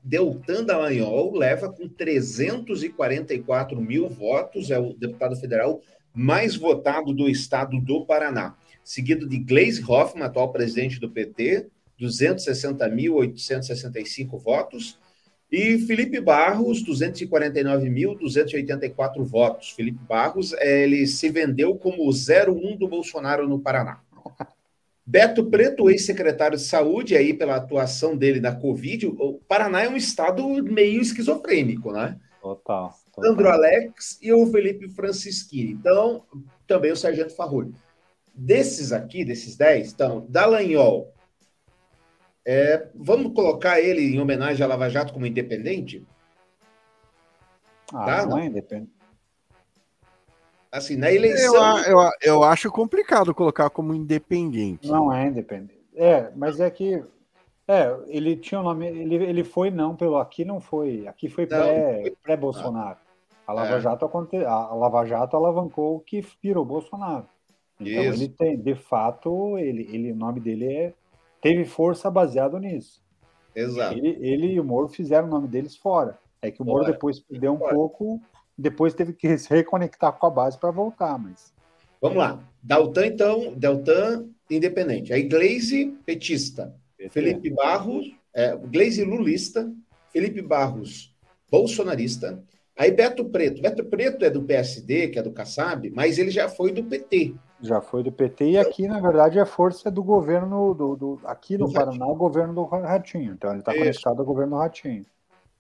Deltan 0.03 0.65
Dallagnol 0.65 1.33
leva 1.37 1.73
com 1.73 1.89
344 1.89 3.81
mil 3.81 4.09
votos, 4.09 4.73
é 4.73 4.79
o 4.79 4.93
deputado 4.95 5.37
federal 5.37 5.81
mais 6.13 6.57
votado 6.57 7.15
do 7.15 7.29
estado 7.29 7.81
do 7.81 8.05
Paraná. 8.05 8.57
Seguido 8.83 9.29
de 9.29 9.39
Gleisi 9.39 9.81
Hoffmann, 9.89 10.25
atual 10.25 10.51
presidente 10.51 10.99
do 10.99 11.09
PT, 11.09 11.69
260.865 12.01 14.37
votos. 14.37 14.99
E 15.51 15.79
Felipe 15.79 16.21
Barros, 16.21 16.85
249.284 16.85 19.25
votos. 19.25 19.71
Felipe 19.71 19.99
Barros, 20.05 20.53
ele 20.53 21.05
se 21.07 21.29
vendeu 21.29 21.75
como 21.75 22.09
o 22.09 22.11
01 22.11 22.77
do 22.77 22.87
Bolsonaro 22.87 23.49
no 23.49 23.59
Paraná. 23.59 24.01
Beto 25.05 25.45
Preto, 25.47 25.91
ex-secretário 25.91 26.57
de 26.57 26.63
Saúde, 26.63 27.17
aí 27.17 27.35
pela 27.35 27.57
atuação 27.57 28.17
dele 28.17 28.39
na 28.39 28.55
Covid, 28.55 29.09
o 29.09 29.41
Paraná 29.49 29.83
é 29.83 29.89
um 29.89 29.97
estado 29.97 30.47
meio 30.63 31.01
esquizofrênico, 31.01 31.91
né? 31.91 32.17
Total. 32.41 32.95
total. 33.13 33.25
Sandro 33.25 33.49
Alex 33.49 34.21
e 34.23 34.33
o 34.33 34.47
Felipe 34.47 34.89
Francischini. 34.89 35.73
Então, 35.73 36.23
também 36.65 36.93
o 36.93 36.97
Sargento 36.97 37.35
Farrulho. 37.35 37.75
Desses 38.33 38.93
aqui, 38.93 39.25
desses 39.25 39.57
10, 39.57 39.93
então, 39.93 40.25
Dallagnol, 40.29 41.13
é, 42.47 42.89
vamos 42.95 43.33
colocar 43.35 43.81
ele 43.81 44.03
em 44.03 44.21
homenagem 44.21 44.65
à 44.65 44.69
Lava 44.69 44.89
Jato 44.89 45.13
como 45.13 45.27
independente? 45.27 46.07
Ah, 47.93 48.05
tá? 48.05 48.27
não, 48.27 48.39
é 48.39 48.47
independente. 48.47 48.93
Assim, 50.73 50.97
na 50.97 51.11
eleição. 51.11 51.79
Eu, 51.81 51.99
eu, 51.99 52.11
eu 52.23 52.45
acho 52.45 52.71
complicado 52.71 53.35
colocar 53.35 53.69
como 53.71 53.93
independente. 53.93 54.89
Não 54.89 55.13
é 55.13 55.27
independente. 55.27 55.81
É, 55.95 56.31
mas 56.37 56.61
é 56.61 56.71
que. 56.71 57.03
É, 57.67 57.97
ele 58.07 58.37
tinha 58.37 58.61
o 58.61 58.65
nome. 58.65 58.87
Ele, 58.87 59.17
ele 59.17 59.45
foi 59.45 59.71
não, 59.71 59.97
pelo 59.97 60.17
aqui 60.17 60.45
não 60.45 60.61
foi. 60.61 61.07
Aqui 61.09 61.29
foi 61.29 61.47
pré-Bolsonaro. 61.47 62.97
Pré 62.97 63.11
a 63.47 63.53
Lava 63.53 63.77
é. 63.77 63.81
Jato 63.81 64.09
a 64.47 64.75
Lava 64.75 65.05
Jato 65.05 65.37
alavancou 65.37 65.97
o 65.97 66.01
que 66.01 66.25
virou 66.41 66.65
Bolsonaro. 66.65 67.27
Então 67.81 68.05
Isso. 68.05 68.23
ele 68.23 68.29
tem, 68.29 68.57
de 68.57 68.75
fato, 68.77 69.59
ele, 69.59 69.89
ele, 69.93 70.13
o 70.13 70.17
nome 70.17 70.39
dele 70.39 70.73
é 70.73 70.95
teve 71.41 71.65
força 71.65 72.11
baseado 72.11 72.59
nisso. 72.59 73.03
Exato. 73.55 73.97
Ele, 73.97 74.17
ele 74.21 74.47
e 74.53 74.61
o 74.61 74.65
Moro 74.65 74.89
fizeram 74.89 75.27
o 75.27 75.31
nome 75.31 75.49
deles 75.49 75.77
fora. 75.77 76.19
É 76.41 76.51
que 76.51 76.63
o 76.63 76.65
Moro 76.65 76.85
fora. 76.85 76.93
depois 76.93 77.21
perdeu 77.21 77.53
um 77.53 77.59
fora. 77.59 77.75
pouco, 77.75 78.21
depois 78.57 78.95
teve 78.95 79.13
que 79.13 79.37
se 79.39 79.49
reconectar 79.51 80.13
com 80.13 80.27
a 80.27 80.31
base 80.31 80.59
para 80.59 80.71
voltar, 80.71 81.19
mas. 81.19 81.53
Vamos 82.01 82.19
lá. 82.19 82.43
Daltan, 82.63 83.07
então, 83.07 83.53
Deltan, 83.55 84.29
independente. 84.51 85.13
Aí 85.13 85.23
Glaze, 85.23 85.99
petista. 86.05 86.75
PT. 86.97 87.11
Felipe 87.11 87.51
Barros, 87.51 88.11
é, 88.35 88.57
Glaze 88.57 89.05
lulista. 89.05 89.71
Felipe 90.11 90.43
Barros, 90.43 91.15
bolsonarista. 91.51 92.43
Aí 92.79 92.91
Beto 92.91 93.25
Preto. 93.25 93.61
Beto 93.61 93.85
Preto 93.85 94.25
é 94.25 94.31
do 94.31 94.43
PSD, 94.43 95.09
que 95.09 95.19
é 95.19 95.23
do 95.23 95.33
Kassab, 95.33 95.91
mas 95.91 96.19
ele 96.19 96.31
já 96.31 96.49
foi 96.49 96.73
do 96.73 96.85
PT. 96.85 97.35
Já 97.63 97.81
foi 97.81 98.03
do 98.03 98.11
PT 98.11 98.53
e 98.53 98.59
aqui, 98.59 98.89
na 98.89 99.01
verdade, 99.01 99.39
a 99.39 99.45
força 99.45 99.89
é 99.89 99.93
do 99.93 100.03
governo 100.03 100.73
do, 100.73 100.97
do 100.97 101.21
aqui 101.25 101.59
no 101.59 101.67
do 101.67 101.73
Paraná, 101.73 102.07
o 102.07 102.17
governo 102.17 102.55
do 102.55 102.65
Ratinho. 102.65 103.35
Então 103.35 103.51
ele 103.51 103.61
está 103.61 103.75
conectado 103.75 104.19
ao 104.19 104.25
governo 104.25 104.57
do 104.57 104.59
Ratinho. 104.59 105.05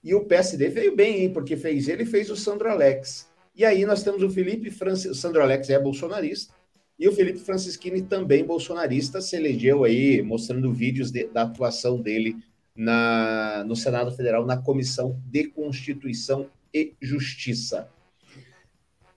E 0.03 0.15
o 0.15 0.25
PSD 0.25 0.69
veio 0.69 0.97
bem, 0.97 1.23
hein, 1.23 1.33
porque 1.33 1.57
fez 1.57 1.89
ele 1.89 2.07
fez 2.07 2.31
o 2.31 2.37
Sandro 2.37 2.71
Alex. 2.71 3.31
E 3.55 3.65
aí 3.67 3.85
nós 3.85 4.03
temos 4.03 4.23
o 4.23 4.31
Felipe 4.31 4.71
Francis, 4.71 5.11
o 5.11 5.15
Sandro 5.15 5.43
Alex 5.43 5.69
é 5.69 5.79
bolsonarista, 5.79 6.55
e 6.99 7.07
o 7.07 7.13
Felipe 7.13 7.39
Francischini 7.39 8.03
também 8.03 8.45
bolsonarista, 8.45 9.21
se 9.21 9.37
elegeu 9.37 9.85
aí 9.85 10.23
mostrando 10.23 10.73
vídeos 10.73 11.11
de, 11.11 11.27
da 11.27 11.43
atuação 11.43 12.01
dele 12.01 12.37
na, 12.75 13.65
no 13.67 13.77
Senado 13.77 14.11
Federal 14.13 14.47
na 14.47 14.57
Comissão 14.57 15.21
de 15.27 15.45
Constituição 15.49 16.47
e 16.73 16.95
Justiça. 17.01 17.91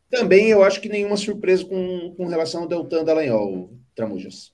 Também 0.10 0.50
eu 0.50 0.64
acho 0.64 0.80
que 0.80 0.90
nenhuma 0.90 1.18
surpresa 1.18 1.66
com, 1.66 2.14
com 2.16 2.28
relação 2.28 2.62
ao 2.62 2.68
Deltan 2.68 3.04
Dallagnol, 3.04 3.72
Tramujas. 3.96 4.52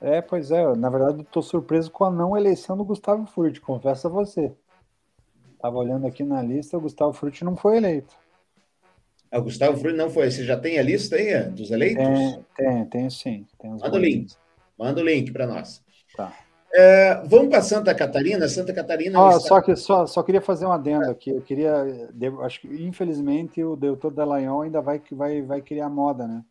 É, 0.00 0.20
pois 0.22 0.50
é. 0.50 0.74
Na 0.76 0.88
verdade, 0.88 1.22
estou 1.22 1.42
surpreso 1.42 1.90
com 1.90 2.04
a 2.04 2.10
não 2.10 2.36
eleição 2.36 2.76
do 2.76 2.84
Gustavo 2.84 3.26
Frutti, 3.26 3.60
confesso 3.60 4.06
a 4.06 4.10
você. 4.10 4.52
Estava 5.52 5.76
olhando 5.76 6.06
aqui 6.06 6.22
na 6.22 6.42
lista, 6.42 6.76
o 6.76 6.80
Gustavo 6.80 7.12
Frutti 7.12 7.44
não 7.44 7.56
foi 7.56 7.76
eleito. 7.76 8.14
Ah, 9.30 9.38
o 9.38 9.42
Gustavo 9.42 9.76
Frutti 9.76 9.96
não 9.96 10.10
foi. 10.10 10.30
Você 10.30 10.44
já 10.44 10.58
tem 10.58 10.78
a 10.78 10.82
lista 10.82 11.16
aí 11.16 11.28
é, 11.28 11.42
dos 11.44 11.70
eleitos? 11.70 12.04
Tem, 12.04 12.44
tem, 12.56 12.84
tem 12.86 13.10
sim. 13.10 13.46
Tem 13.58 13.70
Manda 13.70 13.96
o 13.96 13.98
link. 13.98 14.34
Manda 14.78 15.00
o 15.00 15.04
link 15.04 15.32
para 15.32 15.46
nós. 15.46 15.82
Tá. 16.16 16.32
É, 16.76 17.22
vamos 17.26 17.50
para 17.50 17.62
Santa 17.62 17.94
Catarina. 17.94 18.48
Santa 18.48 18.72
Catarina. 18.72 19.24
Ah, 19.24 19.36
está... 19.36 19.48
Só 19.48 19.60
que 19.60 19.76
só, 19.76 20.06
só 20.06 20.22
queria 20.24 20.40
fazer 20.40 20.66
um 20.66 20.72
adendo 20.72 21.08
aqui. 21.08 21.30
Eu 21.30 21.40
queria, 21.40 21.72
acho 22.42 22.60
que 22.60 22.68
infelizmente 22.84 23.62
o 23.62 23.76
doutor 23.76 24.10
Dallagnol 24.10 24.62
ainda 24.62 24.80
vai 24.80 25.00
vai 25.12 25.40
vai 25.40 25.62
criar 25.62 25.88
moda, 25.88 26.26
né? 26.26 26.44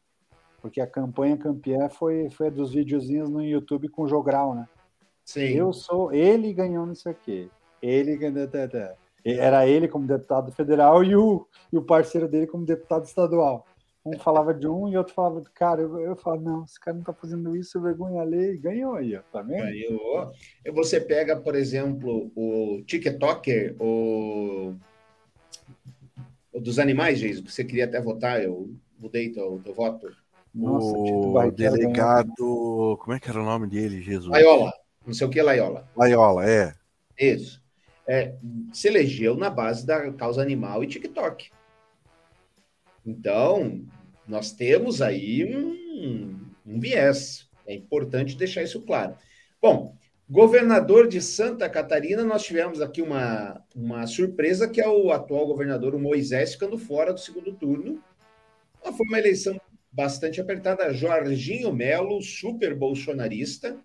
Porque 0.62 0.80
a 0.80 0.88
campanha 0.88 1.36
campeã 1.36 1.90
foi 1.90 2.30
foi 2.30 2.50
dos 2.50 2.74
videozinhos 2.74 3.30
no 3.30 3.44
YouTube 3.44 3.90
com 3.90 4.04
o 4.04 4.08
Jogral, 4.08 4.56
né? 4.56 4.66
Sim. 5.26 5.50
Eu 5.50 5.74
sou 5.74 6.14
ele 6.14 6.54
ganhou 6.54 6.86
não 6.86 6.96
sei 6.96 7.12
o 7.12 7.18
quê. 7.22 7.50
Ele 7.82 8.18
era 9.26 9.68
ele 9.68 9.90
como 9.90 10.08
deputado 10.08 10.54
federal 10.54 11.04
e 11.04 11.18
o, 11.18 11.46
e 11.72 11.78
o 11.78 11.82
parceiro 11.82 12.30
dele 12.30 12.48
como 12.48 12.66
deputado 12.66 13.04
estadual. 13.04 13.66
Um 14.06 14.20
falava 14.20 14.54
de 14.54 14.68
um 14.68 14.90
e 14.90 14.98
outro 14.98 15.14
falava 15.14 15.40
do 15.40 15.50
cara. 15.52 15.82
Eu, 15.82 15.98
eu 16.00 16.16
falo, 16.16 16.42
não, 16.42 16.64
esse 16.66 16.80
cara 16.80 16.98
não 16.98 17.04
tá 17.04 17.14
fazendo 17.14 17.56
isso, 17.56 17.82
vergonha 17.82 18.22
a 18.22 18.26
lei. 18.26 18.58
Ganhou 18.58 18.96
aí, 18.96 19.18
tá 19.32 19.42
vendo? 19.42 19.64
Ganhou. 19.64 20.32
Você 20.74 21.00
pega, 21.00 21.38
por 21.38 21.56
exemplo, 21.56 22.30
o 22.36 22.84
TikToker, 22.86 23.76
o, 23.80 24.76
o 26.52 26.60
dos 26.60 26.80
animais, 26.80 27.20
Jesus, 27.20 27.46
que 27.46 27.52
você 27.52 27.64
queria 27.64 27.86
até 27.86 28.02
votar, 28.02 28.44
eu 28.44 28.70
mudei 29.00 29.32
teu, 29.32 29.62
teu 29.64 29.74
voto. 29.74 30.12
Nossa, 30.54 30.98
o 30.98 31.52
delegado. 31.52 32.98
Como 33.00 33.14
é 33.14 33.20
que 33.20 33.30
era 33.30 33.42
o 33.42 33.46
nome 33.46 33.68
dele, 33.68 34.02
Jesus? 34.02 34.30
Laiola. 34.30 34.74
Não 35.06 35.14
sei 35.14 35.28
o 35.28 35.30
que 35.30 35.40
é 35.40 35.44
Laiola. 35.44 35.90
Laiola, 35.96 36.48
é. 36.48 36.74
Isso. 37.18 37.62
É, 38.08 38.36
se 38.74 38.88
elegeu 38.88 39.36
na 39.36 39.50
base 39.50 39.86
da 39.86 40.12
causa 40.12 40.42
animal 40.42 40.84
e 40.84 40.88
TikTok. 40.88 41.50
Então, 43.06 43.86
nós 44.28 44.52
temos 44.52 45.02
aí 45.02 45.44
um, 45.46 46.40
um 46.66 46.80
viés. 46.80 47.50
É 47.68 47.74
importante 47.74 48.38
deixar 48.38 48.64
isso 48.64 48.82
claro. 48.82 49.16
Bom, 49.62 49.96
governador 50.30 51.08
de 51.08 51.22
Santa 51.22 51.70
Catarina, 51.70 52.24
nós 52.24 52.44
tivemos 52.44 52.82
aqui 52.82 53.02
uma, 53.02 53.62
uma 53.76 54.08
surpresa, 54.08 54.70
que 54.70 54.82
é 54.82 54.88
o 54.88 55.12
atual 55.12 55.46
governador, 55.48 55.96
o 55.96 56.00
Moisés, 56.00 56.54
ficando 56.54 56.78
fora 56.78 57.14
do 57.14 57.20
segundo 57.20 57.54
turno. 57.54 58.02
Foi 58.82 59.08
uma 59.08 59.20
eleição 59.20 59.60
bastante 59.92 60.42
apertada. 60.42 60.94
Jorginho 60.94 61.72
Melo, 61.72 62.22
super 62.22 62.76
bolsonarista, 62.76 63.78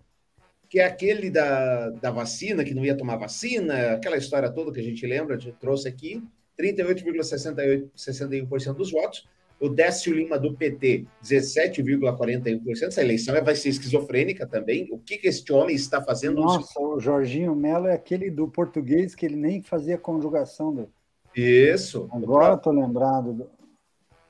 que 0.69 0.79
é 0.79 0.85
aquele 0.85 1.29
da, 1.29 1.89
da 1.89 2.11
vacina, 2.11 2.63
que 2.63 2.73
não 2.73 2.85
ia 2.85 2.97
tomar 2.97 3.17
vacina, 3.17 3.93
aquela 3.93 4.17
história 4.17 4.51
toda 4.51 4.71
que 4.71 4.79
a 4.79 4.83
gente 4.83 5.05
lembra, 5.05 5.35
a 5.35 5.39
gente 5.39 5.57
trouxe 5.57 5.87
aqui 5.87 6.21
38,61% 6.59 8.73
dos 8.73 8.91
votos. 8.91 9.27
O 9.59 9.67
Décio 9.67 10.13
Lima, 10.13 10.39
do 10.39 10.53
PT, 10.53 11.05
17,41%. 11.23 12.83
Essa 12.83 13.01
eleição 13.01 13.35
vai 13.43 13.55
ser 13.55 13.69
esquizofrênica 13.69 14.47
também. 14.47 14.87
O 14.91 14.97
que, 14.97 15.17
que 15.17 15.27
este 15.27 15.51
homem 15.51 15.75
está 15.75 16.01
fazendo? 16.01 16.41
Nossa, 16.41 16.79
o 16.79 16.99
Jorginho 16.99 17.53
Melo 17.55 17.87
é 17.87 17.93
aquele 17.93 18.31
do 18.31 18.47
português 18.47 19.13
que 19.13 19.25
ele 19.25 19.35
nem 19.35 19.61
fazia 19.61 19.97
conjugação. 19.97 20.73
Do... 20.73 20.89
Isso. 21.35 22.07
Agora 22.11 22.55
estou 22.55 22.71
lembrado. 22.71 23.33
Do... 23.33 23.49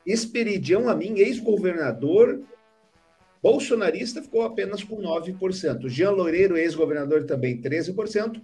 Esperidião 0.05 0.89
Amin, 0.89 1.19
ex-governador 1.19 2.41
bolsonarista, 3.41 4.21
ficou 4.21 4.43
apenas 4.43 4.83
com 4.83 4.97
9%. 4.97 5.87
Jean 5.87 6.11
Loureiro, 6.11 6.57
ex-governador, 6.57 7.25
também 7.25 7.61
13%. 7.61 8.41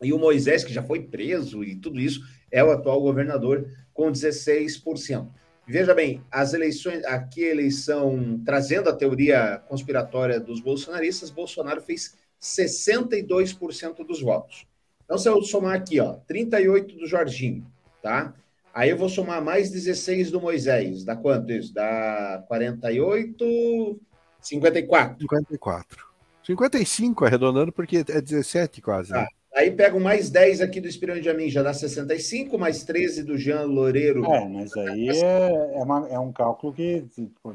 E 0.00 0.12
o 0.12 0.18
Moisés, 0.18 0.64
que 0.64 0.72
já 0.72 0.82
foi 0.82 1.02
preso 1.02 1.62
e 1.62 1.76
tudo 1.76 2.00
isso, 2.00 2.22
é 2.52 2.62
o 2.62 2.70
atual 2.70 3.00
governador 3.00 3.66
com 3.94 4.12
16%. 4.12 5.28
Veja 5.66 5.94
bem, 5.94 6.22
as 6.30 6.52
eleições, 6.52 7.04
aqui 7.04 7.44
a 7.44 7.50
eleição, 7.50 8.40
trazendo 8.44 8.90
a 8.90 8.92
teoria 8.94 9.62
conspiratória 9.68 10.38
dos 10.38 10.60
bolsonaristas, 10.60 11.30
Bolsonaro 11.30 11.80
fez 11.80 12.16
62% 12.40 14.04
dos 14.04 14.20
votos. 14.20 14.66
Então, 15.04 15.16
se 15.16 15.28
eu 15.28 15.40
somar 15.42 15.74
aqui, 15.74 16.00
ó, 16.00 16.14
38 16.26 16.96
do 16.96 17.06
Jorginho, 17.06 17.66
tá? 18.02 18.34
Aí 18.74 18.90
eu 18.90 18.96
vou 18.96 19.08
somar 19.08 19.42
mais 19.42 19.70
16 19.70 20.30
do 20.30 20.40
Moisés. 20.40 21.04
Dá 21.04 21.14
quanto 21.14 21.52
isso? 21.52 21.72
Dá 21.72 22.42
48, 22.48 24.00
54. 24.40 25.18
54. 25.20 26.06
55 26.44 27.24
arredondando, 27.24 27.72
porque 27.72 27.98
é 27.98 28.20
17 28.20 28.80
quase. 28.80 29.12
Né? 29.12 29.26
Aí 29.54 29.70
pego 29.70 30.00
mais 30.00 30.30
10 30.30 30.62
aqui 30.62 30.80
do 30.80 30.88
Espirão 30.88 31.20
de 31.20 31.28
Amin, 31.28 31.50
já 31.50 31.62
dá 31.62 31.74
65, 31.74 32.58
mais 32.58 32.84
13 32.84 33.22
do 33.22 33.36
Jean 33.36 33.64
Loureiro. 33.64 34.24
É, 34.24 34.48
mas 34.48 34.74
aí 34.76 35.10
é, 35.10 35.74
é, 35.74 35.82
uma, 35.82 36.08
é 36.08 36.18
um 36.18 36.32
cálculo 36.32 36.72
que 36.72 37.02
tipo, 37.14 37.54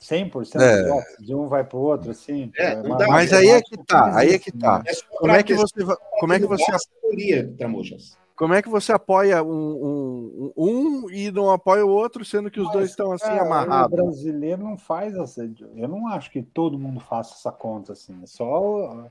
100% 0.00 0.60
é. 0.60 1.22
de 1.22 1.34
um 1.34 1.46
vai 1.46 1.64
para 1.64 1.76
o 1.78 1.82
outro, 1.82 2.10
assim. 2.10 2.50
É, 2.56 2.72
é 2.72 2.76
uma, 2.76 2.96
mas 3.08 3.32
aí 3.32 3.48
é 3.48 3.60
que 3.60 3.76
tá, 3.84 4.16
aí 4.16 4.30
é 4.30 4.38
que 4.38 4.50
tá. 4.50 4.82
É 4.86 4.92
como 5.16 5.32
é 5.32 5.42
que 5.42 5.54
você 5.54 5.74
como 6.18 6.32
é 6.32 6.40
que 6.40 6.46
você 6.46 6.64
teoria, 7.02 7.52
Tramujas? 7.58 8.18
Como 8.34 8.54
é 8.54 8.62
que 8.62 8.70
você 8.70 8.90
apoia 8.90 9.42
um, 9.42 9.52
um, 9.52 10.52
um, 10.56 11.10
e 11.10 11.30
não 11.30 11.50
apoia 11.50 11.84
o 11.84 11.90
outro, 11.90 12.24
sendo 12.24 12.50
que 12.50 12.58
os 12.58 12.68
Mas, 12.68 12.72
dois 12.72 12.88
estão 12.88 13.12
assim 13.12 13.26
cara, 13.26 13.42
amarrados? 13.42 13.92
O 13.92 14.02
brasileiro 14.02 14.64
não 14.64 14.78
faz 14.78 15.14
essa. 15.14 15.44
Eu 15.76 15.86
não 15.86 16.08
acho 16.08 16.30
que 16.30 16.40
todo 16.40 16.78
mundo 16.78 17.00
faça 17.00 17.34
essa 17.34 17.52
conta 17.52 17.92
assim. 17.92 18.18
É 18.22 18.26
só. 18.26 19.10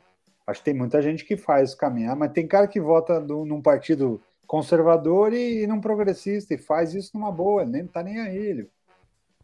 Acho 0.49 0.59
que 0.61 0.65
tem 0.65 0.73
muita 0.73 1.01
gente 1.01 1.25
que 1.25 1.37
faz 1.37 1.75
caminhar, 1.75 2.15
mas 2.15 2.31
tem 2.31 2.47
cara 2.47 2.67
que 2.67 2.81
vota 2.81 3.19
do, 3.21 3.45
num 3.45 3.61
partido 3.61 4.21
conservador 4.47 5.31
e, 5.31 5.63
e 5.63 5.67
num 5.67 5.79
progressista 5.79 6.53
e 6.53 6.57
faz 6.57 6.93
isso 6.93 7.11
numa 7.13 7.31
boa, 7.31 7.65
nem 7.65 7.85
tá 7.85 8.01
nem 8.01 8.19
aí. 8.19 8.37
Ele. 8.37 8.69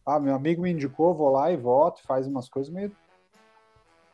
Ah, 0.06 0.20
meu 0.20 0.34
amigo 0.34 0.64
me 0.64 0.72
indicou, 0.72 1.14
vou 1.14 1.32
lá 1.32 1.52
e 1.52 1.58
voto, 1.58 2.02
faz 2.04 2.28
umas 2.28 2.50
coisas 2.50 2.72
meio 2.72 2.92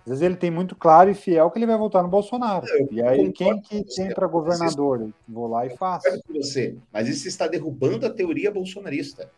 às 0.03 0.09
vezes 0.09 0.23
ele 0.23 0.35
tem 0.35 0.49
muito 0.49 0.75
claro 0.75 1.11
e 1.11 1.13
fiel 1.13 1.49
que 1.51 1.59
ele 1.59 1.67
vai 1.67 1.77
votar 1.77 2.01
no 2.01 2.09
Bolsonaro. 2.09 2.65
Eu 2.67 2.87
e 2.91 3.03
aí, 3.03 3.31
quem 3.31 3.61
que 3.61 3.83
tem 3.83 4.11
para 4.11 4.25
governador? 4.25 5.01
Isso, 5.03 5.13
Vou 5.27 5.47
lá 5.47 5.65
e 5.65 5.77
faço. 5.77 6.07
Você, 6.29 6.75
mas 6.91 7.07
isso 7.07 7.27
está 7.27 7.47
derrubando 7.47 8.05
a 8.07 8.09
teoria 8.09 8.51
bolsonarista. 8.51 9.31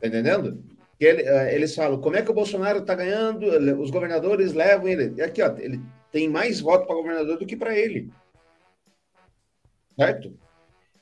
Tá 0.00 0.06
entendendo? 0.06 0.64
Ele, 1.00 1.22
eh, 1.22 1.54
eles 1.54 1.74
falam, 1.74 2.00
como 2.00 2.16
é 2.16 2.22
que 2.22 2.30
o 2.30 2.34
Bolsonaro 2.34 2.80
está 2.80 2.94
ganhando? 2.94 3.46
Os 3.80 3.90
governadores 3.90 4.52
levam 4.52 4.86
ele. 4.86 5.22
Aqui, 5.22 5.42
ó, 5.42 5.56
ele 5.58 5.80
tem 6.12 6.28
mais 6.28 6.60
voto 6.60 6.86
para 6.86 6.94
governador 6.94 7.38
do 7.38 7.46
que 7.46 7.56
para 7.56 7.76
ele. 7.76 8.10
Certo? 9.98 10.32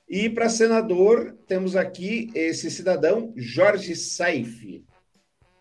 E 0.09 0.31
para 0.31 0.49
senador, 0.49 1.37
temos 1.47 1.77
aqui 1.77 2.31
esse 2.35 2.71
cidadão, 2.71 3.33
Jorge 3.37 3.95
Saif 3.95 4.85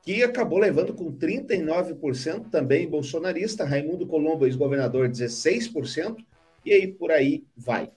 que 0.07 0.23
acabou 0.23 0.57
levando 0.57 0.93
com 0.93 1.11
39% 1.11 2.49
também 2.49 2.89
bolsonarista, 2.89 3.65
Raimundo 3.65 4.07
Colombo, 4.07 4.45
ex-governador, 4.45 5.09
16%, 5.09 6.15
e 6.63 6.71
aí 6.71 6.87
por 6.87 7.11
aí 7.11 7.43
vai. 7.57 7.91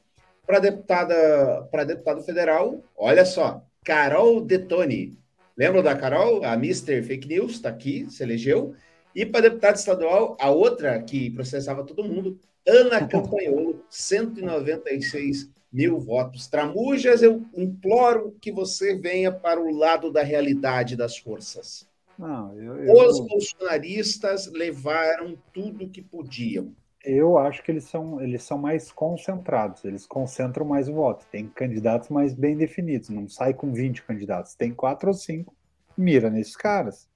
Para 0.45 0.59
deputada, 0.59 1.69
para 1.71 1.85
deputado 1.85 2.21
federal, 2.25 2.83
olha 2.97 3.25
só, 3.25 3.63
Carol 3.85 4.41
Detoni. 4.41 5.17
Lembra 5.57 5.83
da 5.83 5.97
Carol? 5.97 6.45
A 6.45 6.55
Mr. 6.55 7.03
Fake 7.03 7.29
News 7.29 7.53
está 7.53 7.69
aqui, 7.69 8.07
se 8.11 8.23
elegeu. 8.23 8.75
E 9.15 9.27
para 9.27 9.43
deputado 9.43 9.77
estadual, 9.77 10.37
a 10.41 10.51
outra 10.51 11.03
que 11.03 11.31
processava 11.31 11.85
todo 11.85 12.05
mundo, 12.05 12.39
Ana 12.67 13.07
Campanholo, 13.09 13.85
196 13.89 15.51
mil 15.73 15.99
votos. 15.99 16.47
Tramujas, 16.47 17.23
eu 17.23 17.45
imploro 17.57 18.37
que 18.41 18.51
você 18.51 18.97
venha 18.97 19.33
para 19.33 19.61
o 19.61 19.71
lado 19.71 20.13
da 20.13 20.23
realidade 20.23 20.97
das 20.97 21.17
forças. 21.17 21.89
Não, 22.19 22.55
eu, 22.55 22.85
eu, 22.85 23.09
Os 23.09 23.19
bolsonaristas 23.21 24.47
levaram 24.47 25.39
tudo 25.53 25.89
que 25.89 26.03
podiam. 26.03 26.75
Eu 27.03 27.39
acho 27.39 27.63
que 27.63 27.71
eles 27.71 27.85
são, 27.85 28.21
eles 28.21 28.43
são 28.43 28.59
mais 28.59 28.93
concentrados, 28.93 29.85
eles 29.85 30.07
concentram 30.07 30.67
mais 30.67 30.89
o 30.89 30.95
voto. 30.95 31.27
Tem 31.31 31.49
candidatos 31.49 32.11
mais 32.11 32.35
bem 32.35 32.57
definidos, 32.57 33.09
não 33.09 33.29
sai 33.29 33.55
com 33.55 33.73
20 33.73 34.03
candidatos, 34.03 34.55
tem 34.55 34.73
quatro 34.73 35.09
ou 35.09 35.15
cinco, 35.15 35.55
mira 35.97 36.29
nesses 36.29 36.57
caras. 36.57 37.09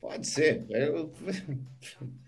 Pode 0.00 0.26
ser. 0.26 0.64
Eu... 0.70 1.10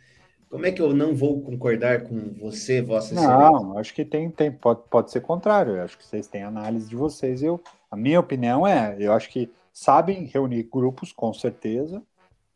Como 0.51 0.65
é 0.65 0.73
que 0.73 0.81
eu 0.81 0.95
não 0.95 1.15
vou 1.15 1.43
concordar 1.43 2.05
com 2.05 2.33
você, 2.41 2.81
Vossa 2.81 3.13
Excelência? 3.13 3.37
Não, 3.37 3.77
acho 3.77 3.95
que 3.95 4.03
tem, 4.05 4.31
tem 4.31 4.51
pode, 4.51 4.81
pode 4.89 5.11
ser 5.11 5.21
contrário. 5.21 5.77
Eu 5.77 5.83
acho 5.83 5.99
que 5.99 6.07
vocês 6.07 6.27
têm 6.27 6.43
análise 6.43 6.89
de 6.89 6.97
vocês. 6.97 7.43
Eu, 7.43 7.61
a 7.91 7.97
minha 7.97 8.19
opinião 8.19 8.67
é, 8.67 8.97
eu 8.99 9.13
acho 9.13 9.29
que 9.29 9.51
sabem 9.73 10.25
reunir 10.25 10.63
grupos, 10.63 11.13
com 11.13 11.35
certeza, 11.35 12.03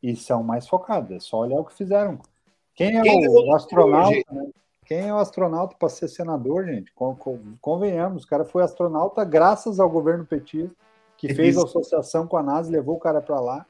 e 0.02 0.16
são 0.16 0.42
mais 0.42 0.66
focados. 0.66 1.10
É 1.10 1.20
só 1.20 1.40
olhar 1.40 1.60
o 1.60 1.64
que 1.64 1.74
fizeram. 1.74 2.18
Quem 2.82 2.98
é 2.98 3.02
Quem 3.02 3.28
o, 3.28 3.32
o 3.32 3.54
astronauta? 3.54 4.22
Né? 4.32 4.50
Quem 4.84 5.08
é 5.08 5.14
o 5.14 5.18
astronauta 5.18 5.76
para 5.78 5.88
ser 5.88 6.08
senador, 6.08 6.66
gente? 6.66 6.92
Convenhamos, 7.60 8.24
o 8.24 8.26
cara 8.26 8.44
foi 8.44 8.62
astronauta 8.62 9.24
graças 9.24 9.78
ao 9.78 9.88
governo 9.88 10.26
petista, 10.26 10.74
que 11.16 11.28
é 11.28 11.34
fez 11.34 11.56
a 11.56 11.62
associação 11.62 12.26
com 12.26 12.36
a 12.36 12.42
NASA 12.42 12.70
levou 12.70 12.96
o 12.96 13.00
cara 13.00 13.20
para 13.20 13.40
lá. 13.40 13.66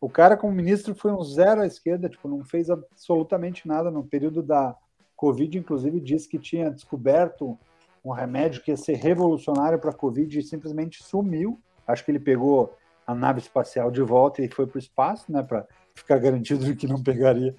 O 0.00 0.10
cara, 0.10 0.36
como 0.36 0.52
ministro, 0.52 0.94
foi 0.94 1.12
um 1.12 1.22
zero 1.22 1.62
à 1.62 1.66
esquerda, 1.66 2.08
tipo, 2.08 2.28
não 2.28 2.44
fez 2.44 2.68
absolutamente 2.68 3.66
nada 3.66 3.90
no 3.90 4.04
período 4.04 4.42
da 4.42 4.76
Covid, 5.14 5.56
inclusive 5.56 6.00
disse 6.00 6.28
que 6.28 6.38
tinha 6.38 6.70
descoberto 6.70 7.56
um 8.04 8.10
remédio 8.10 8.62
que 8.62 8.70
ia 8.70 8.76
ser 8.76 8.94
revolucionário 8.94 9.78
para 9.78 9.90
a 9.90 9.94
Covid 9.94 10.38
e 10.38 10.42
simplesmente 10.42 11.02
sumiu. 11.02 11.58
Acho 11.86 12.04
que 12.04 12.10
ele 12.10 12.20
pegou 12.20 12.76
a 13.06 13.14
nave 13.14 13.40
espacial 13.40 13.90
de 13.90 14.02
volta 14.02 14.42
e 14.42 14.48
foi 14.48 14.66
para 14.66 14.76
o 14.76 14.80
espaço, 14.80 15.30
né, 15.30 15.42
para 15.42 15.66
ficar 15.94 16.18
garantido 16.18 16.64
de 16.64 16.74
que 16.74 16.86
não 16.86 17.02
pegaria. 17.02 17.54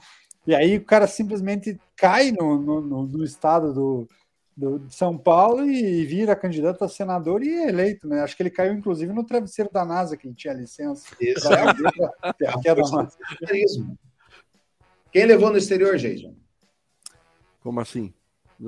E 0.48 0.56
aí 0.56 0.78
o 0.78 0.86
cara 0.86 1.06
simplesmente 1.08 1.78
cai 1.96 2.32
no, 2.32 2.58
no, 2.58 3.06
no 3.06 3.24
estado 3.26 3.74
do, 3.74 4.08
do, 4.56 4.80
de 4.80 4.96
São 4.96 5.18
Paulo 5.18 5.70
e 5.70 6.06
vira 6.06 6.38
candidato 6.38 6.86
a 6.86 6.88
senador 6.88 7.44
e 7.44 7.54
é 7.54 7.68
eleito, 7.68 8.08
né? 8.08 8.22
Acho 8.22 8.36
que 8.38 8.44
ele 8.44 8.50
caiu, 8.50 8.74
inclusive, 8.74 9.12
no 9.12 9.26
travesseiro 9.26 9.70
da 9.70 9.84
NASA, 9.84 10.16
que 10.16 10.26
ele 10.26 10.36
tinha 10.36 10.54
licença. 10.54 11.06
Isso. 11.20 11.48
Quem 15.12 15.26
levou 15.26 15.52
no 15.52 15.58
exterior, 15.58 15.98
Jason? 15.98 16.34
Como 17.62 17.82
assim? 17.82 18.14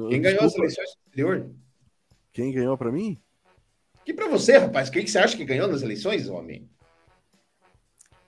Quem 0.09 0.21
ganhou 0.21 0.43
as 0.43 0.55
eleições 0.55 0.85
no 0.85 1.07
exterior? 1.07 1.49
Quem 2.33 2.51
ganhou 2.51 2.77
para 2.77 2.91
mim? 2.91 3.17
E 4.05 4.13
para 4.13 4.27
você, 4.27 4.57
rapaz, 4.57 4.89
quem 4.89 5.05
que 5.05 5.11
você 5.11 5.19
acha 5.19 5.37
que 5.37 5.45
ganhou 5.45 5.67
nas 5.67 5.81
eleições, 5.81 6.27
homem? 6.27 6.69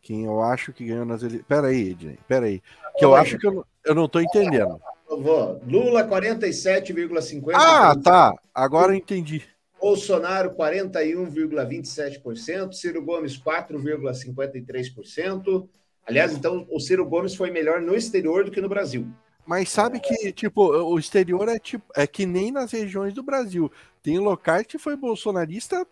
Quem 0.01 0.25
eu 0.25 0.41
acho 0.41 0.73
que 0.73 0.85
ganhou 0.85 1.05
nas 1.05 1.21
eleições. 1.21 1.45
Peraí, 1.47 1.91
Ednei, 1.91 2.17
peraí. 2.27 2.61
Que 2.97 3.05
eu 3.05 3.15
acho 3.15 3.37
que 3.37 3.47
eu, 3.47 3.65
eu 3.85 3.95
não 3.95 4.03
estou 4.05 4.21
entendendo. 4.21 4.77
Lula 5.09 6.07
47,50%. 6.07 7.51
Ah, 7.53 7.95
tá. 7.95 8.33
Agora 8.53 8.91
eu 8.93 8.95
entendi. 8.95 9.43
Bolsonaro 9.79 10.51
41,27%, 10.51 12.73
Ciro 12.73 13.03
Gomes 13.03 13.41
4,53%. 13.41 15.67
Aliás, 16.05 16.33
então 16.33 16.67
o 16.69 16.79
Ciro 16.79 17.03
Gomes 17.05 17.33
foi 17.35 17.49
melhor 17.49 17.81
no 17.81 17.95
exterior 17.95 18.45
do 18.45 18.51
que 18.51 18.61
no 18.61 18.69
Brasil. 18.69 19.07
Mas 19.45 19.69
sabe 19.69 19.99
que, 19.99 20.31
tipo, 20.31 20.71
o 20.71 20.97
exterior 20.99 21.49
é 21.49 21.57
tipo 21.57 21.91
é 21.95 22.05
que 22.05 22.27
nem 22.27 22.51
nas 22.51 22.71
regiões 22.71 23.13
do 23.13 23.23
Brasil. 23.23 23.71
Tem 24.03 24.19
locais 24.19 24.67
que 24.67 24.77
foi 24.77 24.95
bolsonarista 24.95 25.85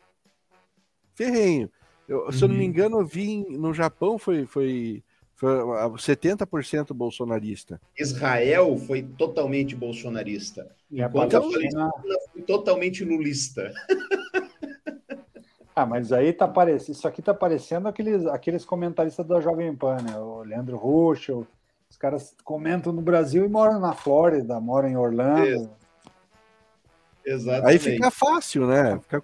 ferrenho. 1.16 1.70
Eu, 2.08 2.26
uhum. 2.26 2.32
Se 2.32 2.44
eu 2.44 2.48
não 2.48 2.56
me 2.56 2.62
uhum. 2.62 2.68
engano, 2.68 3.00
eu 3.00 3.06
vi 3.06 3.44
no 3.50 3.74
Japão 3.74 4.18
foi, 4.18 4.46
foi, 4.46 5.04
foi 5.40 5.50
70% 5.50 6.94
bolsonarista. 6.94 7.80
Israel 7.98 8.78
foi 8.78 9.02
totalmente 9.02 9.74
bolsonarista. 9.74 10.70
E 10.92 11.02
enquanto 11.02 11.38
a 11.38 11.40
Palestina 11.40 11.90
foi 12.34 12.42
totalmente 12.42 13.06
lulista. 13.06 13.72
Ah, 15.74 15.86
mas 15.86 16.12
aí 16.12 16.34
tá 16.34 16.46
parecendo. 16.46 16.92
Isso 16.92 17.08
aqui 17.08 17.22
tá 17.22 17.34
parecendo 17.34 17.88
aqueles, 17.88 18.26
aqueles 18.26 18.66
comentaristas 18.66 19.26
da 19.26 19.40
Jovem 19.40 19.74
Pan, 19.74 20.02
né? 20.02 20.18
O 20.18 20.44
Leandro 20.44 20.76
Ruschel. 20.76 21.48
Os 21.90 21.96
caras 21.96 22.36
comentam 22.44 22.92
no 22.92 23.02
Brasil 23.02 23.46
e 23.46 23.48
moram 23.48 23.80
na 23.80 23.94
Flórida, 23.94 24.60
moram 24.60 24.90
em 24.90 24.98
Orlando. 24.98 25.46
Isso. 25.46 25.70
Exatamente. 27.26 27.68
Aí 27.68 27.80
fica 27.80 28.12
fácil, 28.12 28.68
né? 28.68 29.00
Fica, 29.00 29.22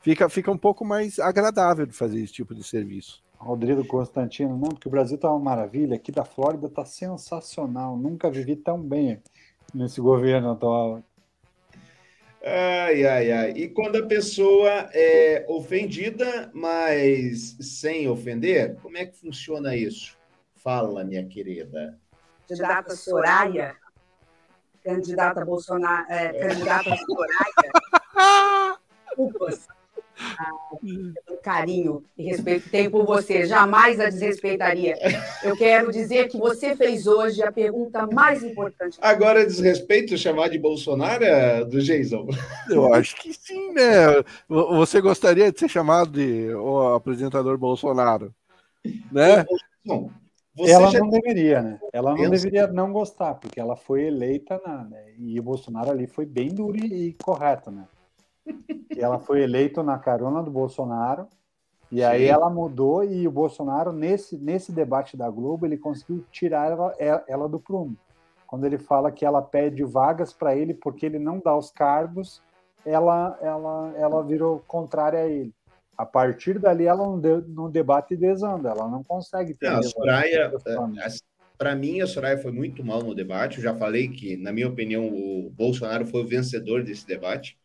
fica, 0.00 0.28
fica 0.28 0.50
um 0.50 0.58
pouco 0.58 0.84
mais 0.84 1.20
agradável 1.20 1.86
de 1.86 1.92
fazer 1.92 2.20
esse 2.20 2.32
tipo 2.32 2.52
de 2.52 2.64
serviço. 2.64 3.22
Rodrigo 3.42 3.84
Constantino, 3.84 4.56
não, 4.56 4.68
porque 4.68 4.86
o 4.86 4.90
Brasil 4.90 5.18
tá 5.18 5.28
uma 5.28 5.38
maravilha, 5.38 5.96
aqui 5.96 6.12
da 6.12 6.24
Flórida 6.24 6.68
tá 6.68 6.84
sensacional, 6.84 7.96
nunca 7.96 8.30
vivi 8.30 8.54
tão 8.54 8.80
bem 8.80 9.20
nesse 9.74 10.00
governo 10.00 10.52
atual. 10.52 11.02
Ai, 12.44 13.04
ai, 13.04 13.32
ai. 13.32 13.50
E 13.50 13.68
quando 13.68 13.96
a 13.96 14.06
pessoa 14.06 14.70
é 14.92 15.44
ofendida, 15.48 16.50
mas 16.54 17.56
sem 17.60 18.08
ofender, 18.08 18.76
como 18.80 18.96
é 18.96 19.06
que 19.06 19.16
funciona 19.16 19.74
isso? 19.74 20.16
Fala, 20.54 21.02
minha 21.02 21.26
querida. 21.26 21.98
Candidata 22.48 22.94
Soraya, 22.94 23.76
candidata 24.84 25.44
Bolsonaro, 25.44 26.06
é, 26.08 26.32
candidata 26.32 26.96
Soraya, 26.96 28.78
desculpas 29.08 29.66
pelo 30.80 31.38
carinho 31.42 32.04
e 32.16 32.24
respeito 32.24 32.64
que 32.64 32.70
tenho 32.70 32.90
por 32.90 33.04
você, 33.04 33.46
jamais 33.46 33.98
a 34.00 34.04
desrespeitaria. 34.08 34.96
Eu 35.42 35.56
quero 35.56 35.90
dizer 35.92 36.28
que 36.28 36.38
você 36.38 36.76
fez 36.76 37.06
hoje 37.06 37.42
a 37.42 37.50
pergunta 37.52 38.06
mais 38.06 38.42
importante. 38.42 38.98
Agora, 39.00 39.44
desrespeito 39.46 40.16
chamar 40.16 40.48
de 40.48 40.58
Bolsonaro 40.58 41.24
é, 41.24 41.64
do 41.64 41.80
Geisão. 41.80 42.26
Eu 42.70 42.92
acho 42.94 43.16
que 43.16 43.32
sim, 43.32 43.72
né? 43.72 44.22
Vo- 44.48 44.76
Você 44.76 45.00
gostaria 45.00 45.50
de 45.50 45.58
ser 45.58 45.68
chamado 45.68 46.10
de 46.12 46.54
o 46.54 46.94
apresentador 46.94 47.56
Bolsonaro? 47.58 48.32
Né? 49.10 49.44
Bom, 49.84 50.10
você 50.54 50.72
ela 50.72 50.90
já 50.90 50.98
não 51.00 51.08
deveria, 51.08 51.62
né? 51.62 51.80
Ela 51.92 52.10
não 52.10 52.18
Pensa. 52.18 52.30
deveria 52.30 52.66
não 52.66 52.92
gostar, 52.92 53.34
porque 53.34 53.58
ela 53.60 53.76
foi 53.76 54.02
eleita 54.04 54.60
na, 54.64 54.84
né? 54.84 55.02
e 55.18 55.38
o 55.38 55.42
Bolsonaro 55.42 55.90
ali 55.90 56.06
foi 56.06 56.26
bem 56.26 56.48
duro 56.48 56.76
e, 56.76 57.08
e 57.08 57.12
correto, 57.14 57.70
né? 57.70 57.84
E 58.46 59.00
ela 59.00 59.18
foi 59.18 59.42
eleita 59.42 59.82
na 59.82 59.98
carona 59.98 60.42
do 60.42 60.50
Bolsonaro, 60.50 61.26
e 61.90 62.02
aí 62.02 62.24
Sim. 62.24 62.28
ela 62.30 62.48
mudou 62.48 63.04
e 63.04 63.26
o 63.28 63.30
Bolsonaro, 63.30 63.92
nesse, 63.92 64.36
nesse 64.38 64.72
debate 64.72 65.16
da 65.16 65.28
Globo, 65.28 65.66
ele 65.66 65.76
conseguiu 65.76 66.24
tirar 66.30 66.70
ela, 66.70 66.94
ela- 66.98 67.24
ela 67.28 67.48
do 67.48 67.60
prumo. 67.60 67.96
Quando 68.46 68.64
ele 68.64 68.78
fala 68.78 69.10
que 69.10 69.24
ela 69.24 69.40
pede 69.42 69.82
vagas 69.82 70.32
para 70.32 70.54
ele 70.56 70.74
porque 70.74 71.06
ele 71.06 71.18
não 71.18 71.38
dá 71.38 71.56
os 71.56 71.70
cargos, 71.70 72.42
ela, 72.84 73.38
ela, 73.40 73.92
ela 73.96 74.22
virou 74.22 74.62
contrária 74.66 75.20
a 75.20 75.26
ele. 75.26 75.52
A 75.96 76.04
partir 76.04 76.58
dali, 76.58 76.86
ela 76.86 77.06
não, 77.06 77.18
deu, 77.18 77.42
no 77.42 77.70
debate 77.70 78.16
desanda, 78.16 78.70
ela 78.70 78.88
não 78.88 79.02
consegue 79.04 79.54
ter. 79.54 79.66
Não, 79.66 79.74
a 79.74 79.78
mesmo 79.78 79.92
Soraya, 79.92 80.48
né? 80.48 81.08
para 81.56 81.76
mim, 81.76 82.00
a 82.00 82.06
Soraya 82.06 82.38
foi 82.38 82.50
muito 82.50 82.84
mal 82.84 83.02
no 83.02 83.14
debate. 83.14 83.58
Eu 83.58 83.62
já 83.64 83.74
falei 83.74 84.08
que, 84.08 84.36
na 84.36 84.52
minha 84.52 84.68
opinião, 84.68 85.06
o 85.06 85.50
Bolsonaro 85.50 86.06
foi 86.06 86.22
o 86.22 86.26
vencedor 86.26 86.82
desse 86.82 87.06
debate, 87.06 87.56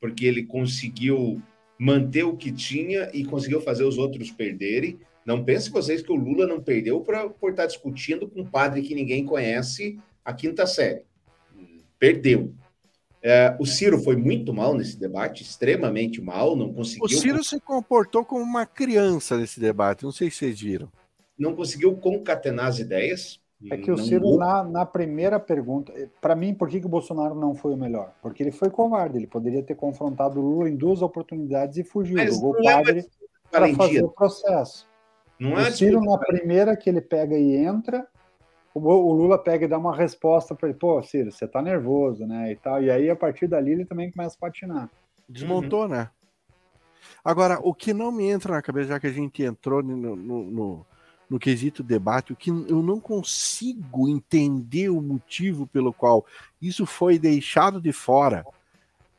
porque 0.00 0.24
ele 0.24 0.44
conseguiu 0.44 1.40
manter 1.78 2.24
o 2.24 2.36
que 2.36 2.50
tinha 2.50 3.10
e 3.12 3.24
conseguiu 3.24 3.60
fazer 3.60 3.84
os 3.84 3.98
outros 3.98 4.30
perderem. 4.30 4.98
Não 5.24 5.44
pensem 5.44 5.72
vocês 5.72 6.02
que 6.02 6.12
o 6.12 6.16
Lula 6.16 6.46
não 6.46 6.60
perdeu 6.60 7.00
pra, 7.00 7.28
por 7.28 7.50
estar 7.50 7.66
discutindo 7.66 8.28
com 8.28 8.40
um 8.40 8.46
padre 8.46 8.82
que 8.82 8.94
ninguém 8.94 9.24
conhece 9.24 9.98
a 10.24 10.32
quinta 10.32 10.66
série. 10.66 11.02
Perdeu. 11.98 12.54
É, 13.22 13.54
o 13.60 13.66
Ciro 13.66 13.98
foi 13.98 14.16
muito 14.16 14.52
mal 14.52 14.74
nesse 14.74 14.98
debate, 14.98 15.42
extremamente 15.42 16.22
mal, 16.22 16.56
não 16.56 16.72
conseguiu. 16.72 17.04
O 17.04 17.08
Ciro 17.08 17.44
se 17.44 17.60
comportou 17.60 18.24
como 18.24 18.42
uma 18.42 18.64
criança 18.64 19.36
nesse 19.36 19.60
debate. 19.60 20.04
Não 20.04 20.12
sei 20.12 20.30
se 20.30 20.38
vocês 20.38 20.60
viram. 20.60 20.90
não 21.38 21.54
conseguiu 21.54 21.94
concatenar 21.96 22.66
as 22.66 22.78
ideias. 22.78 23.39
É 23.68 23.76
que 23.76 23.90
o 23.90 23.96
Não- 23.96 24.04
Ciro, 24.04 24.36
na, 24.36 24.64
na 24.64 24.86
primeira 24.86 25.38
pergunta, 25.38 25.92
para 26.20 26.34
mim, 26.34 26.54
por 26.54 26.68
que, 26.68 26.80
que 26.80 26.86
o 26.86 26.88
Bolsonaro 26.88 27.34
não 27.34 27.54
foi 27.54 27.74
o 27.74 27.76
melhor? 27.76 28.14
Porque 28.22 28.42
ele 28.42 28.52
foi 28.52 28.70
covarde, 28.70 29.18
ele 29.18 29.26
poderia 29.26 29.62
ter 29.62 29.74
confrontado 29.74 30.40
o 30.40 30.42
Lula 30.42 30.68
em 30.70 30.76
duas 30.76 31.02
oportunidades 31.02 31.76
e 31.76 31.84
fugiu, 31.84 32.16
Mas 32.16 32.34
jogou 32.34 32.54
o 32.54 32.62
não 32.62 32.70
é 32.70 32.74
padre 32.74 33.06
para 33.50 33.74
fazer 33.74 34.02
o 34.02 34.08
processo. 34.08 34.88
Não 35.38 35.58
é 35.58 35.68
o 35.68 35.72
Ciro, 35.72 36.00
disputa- 36.00 36.10
na 36.10 36.18
primeira 36.18 36.76
que 36.76 36.88
ele 36.88 37.02
pega 37.02 37.36
e 37.36 37.54
entra, 37.56 38.06
o, 38.74 38.80
o 38.80 39.12
Lula 39.12 39.36
pega 39.36 39.66
e 39.66 39.68
dá 39.68 39.76
uma 39.76 39.94
resposta 39.94 40.54
para 40.54 40.68
ele, 40.70 40.78
pô, 40.78 41.02
Ciro, 41.02 41.30
você 41.30 41.46
tá 41.46 41.60
nervoso, 41.60 42.26
né, 42.26 42.52
e 42.52 42.56
tal, 42.56 42.82
e 42.82 42.90
aí, 42.90 43.10
a 43.10 43.16
partir 43.16 43.46
dali, 43.46 43.72
ele 43.72 43.84
também 43.84 44.10
começa 44.10 44.36
a 44.36 44.40
patinar. 44.40 44.88
Desmontou, 45.28 45.86
né? 45.86 46.08
Agora, 47.22 47.58
o 47.62 47.74
que 47.74 47.92
não 47.92 48.10
me 48.10 48.24
entra 48.26 48.54
na 48.54 48.62
cabeça, 48.62 48.88
já 48.88 49.00
que 49.00 49.06
a 49.06 49.12
gente 49.12 49.42
entrou 49.42 49.82
no, 49.82 49.96
no, 49.96 50.16
no, 50.16 50.86
no 51.30 51.38
quesito 51.38 51.82
debate, 51.82 52.32
o 52.32 52.36
que 52.36 52.50
eu 52.50 52.82
não 52.82 52.98
consigo 52.98 54.08
entender 54.08 54.88
o 54.90 55.00
motivo 55.00 55.64
pelo 55.66 55.92
qual 55.92 56.26
isso 56.60 56.84
foi 56.84 57.18
deixado 57.20 57.80
de 57.80 57.92
fora 57.92 58.44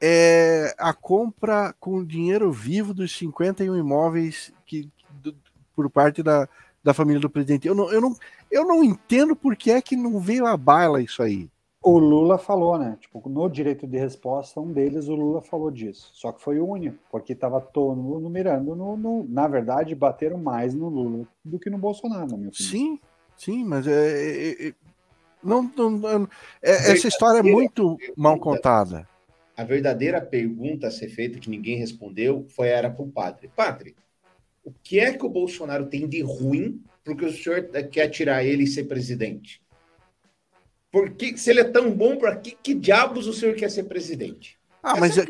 é 0.01 0.75
a 0.77 0.93
compra 0.93 1.73
com 1.79 2.03
dinheiro 2.03 2.51
vivo 2.51 2.93
dos 2.93 3.15
51 3.17 3.77
imóveis 3.77 4.51
que, 4.65 4.89
do- 5.21 5.35
por 5.75 5.89
parte 5.89 6.21
da, 6.21 6.49
da 6.83 6.93
família 6.93 7.19
do 7.21 7.29
presidente. 7.29 7.67
Eu 7.67 7.75
não, 7.75 7.89
eu, 7.91 8.01
não, 8.01 8.15
eu 8.51 8.65
não 8.67 8.83
entendo 8.83 9.35
por 9.35 9.55
que 9.55 9.71
é 9.71 9.81
que 9.81 9.95
não 9.95 10.19
veio 10.19 10.45
à 10.45 10.57
baila 10.57 11.01
isso 11.01 11.21
aí. 11.23 11.47
O 11.83 11.97
Lula 11.97 12.37
falou, 12.37 12.77
né? 12.77 12.95
Tipo, 13.01 13.27
no 13.27 13.49
direito 13.49 13.87
de 13.87 13.97
resposta, 13.97 14.59
um 14.61 14.71
deles, 14.71 15.07
o 15.07 15.15
Lula 15.15 15.41
falou 15.41 15.71
disso. 15.71 16.11
Só 16.13 16.31
que 16.31 16.41
foi 16.41 16.59
o 16.59 16.67
único, 16.67 16.97
porque 17.09 17.33
estava 17.33 17.59
todo 17.59 17.99
mundo 17.99 18.29
mirando 18.29 18.75
no, 18.75 18.95
no- 18.95 19.25
Na 19.27 19.47
verdade, 19.47 19.95
bateram 19.95 20.37
mais 20.37 20.75
no 20.75 20.89
Lula 20.89 21.27
do 21.43 21.57
que 21.57 21.71
no 21.71 21.79
Bolsonaro, 21.79 22.29
na 22.29 22.37
minha 22.37 22.49
opinião. 22.49 22.71
Sim, 22.71 22.99
sim, 23.35 23.63
mas 23.63 23.87
é, 23.87 23.91
é- 23.93 24.67
é- 24.67 24.73
não, 25.43 25.63
não- 25.75 25.89
não- 25.89 26.27
é- 26.61 26.91
essa 26.91 27.07
história 27.07 27.39
é 27.39 27.43
muito 27.43 27.97
mal 28.15 28.37
contada. 28.37 29.09
A 29.57 29.63
verdadeira 29.63 30.21
pergunta 30.21 30.87
a 30.87 30.91
ser 30.91 31.09
feita, 31.09 31.39
que 31.39 31.49
ninguém 31.49 31.77
respondeu, 31.77 32.45
foi 32.49 32.67
era 32.67 32.91
para 32.91 33.03
o 33.03 33.09
padre. 33.11 33.49
Padre, 33.55 33.95
o 34.63 34.71
que 34.83 34.99
é 34.99 35.11
que 35.13 35.25
o 35.25 35.29
Bolsonaro 35.29 35.87
tem 35.87 36.07
de 36.07 36.21
ruim 36.21 36.79
porque 37.03 37.25
o 37.25 37.33
senhor 37.33 37.63
quer 37.91 38.07
tirar 38.09 38.43
ele 38.43 38.63
e 38.63 38.67
ser 38.67 38.83
presidente? 38.83 39.61
Por 40.91 41.11
que, 41.11 41.37
se 41.37 41.49
ele 41.49 41.61
é 41.61 41.63
tão 41.63 41.91
bom, 41.91 42.17
para 42.17 42.35
que, 42.35 42.51
que 42.51 42.73
diabos 42.73 43.25
o 43.25 43.33
senhor 43.33 43.55
quer 43.55 43.69
ser 43.69 43.83
presidente? 43.83 44.59
Ah, 44.83 44.99
mas 44.99 45.17
é, 45.17 45.23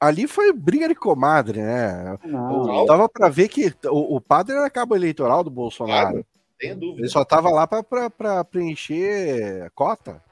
ali 0.00 0.26
foi 0.26 0.52
briga 0.52 0.88
de 0.88 0.94
comadre, 0.94 1.60
né? 1.60 2.18
Não, 2.24 2.86
Dava 2.86 3.08
para 3.08 3.28
ver 3.28 3.48
que 3.48 3.72
o, 3.84 4.16
o 4.16 4.20
padre 4.20 4.56
era 4.56 4.70
cabo 4.70 4.96
eleitoral 4.96 5.44
do 5.44 5.50
Bolsonaro. 5.50 6.12
Claro, 6.12 6.26
tenha 6.58 6.74
dúvida. 6.74 7.02
Ele 7.02 7.08
só 7.08 7.24
tava 7.24 7.50
lá 7.50 7.66
para 7.66 8.44
preencher 8.44 9.62
a 9.62 9.70
cota. 9.70 10.22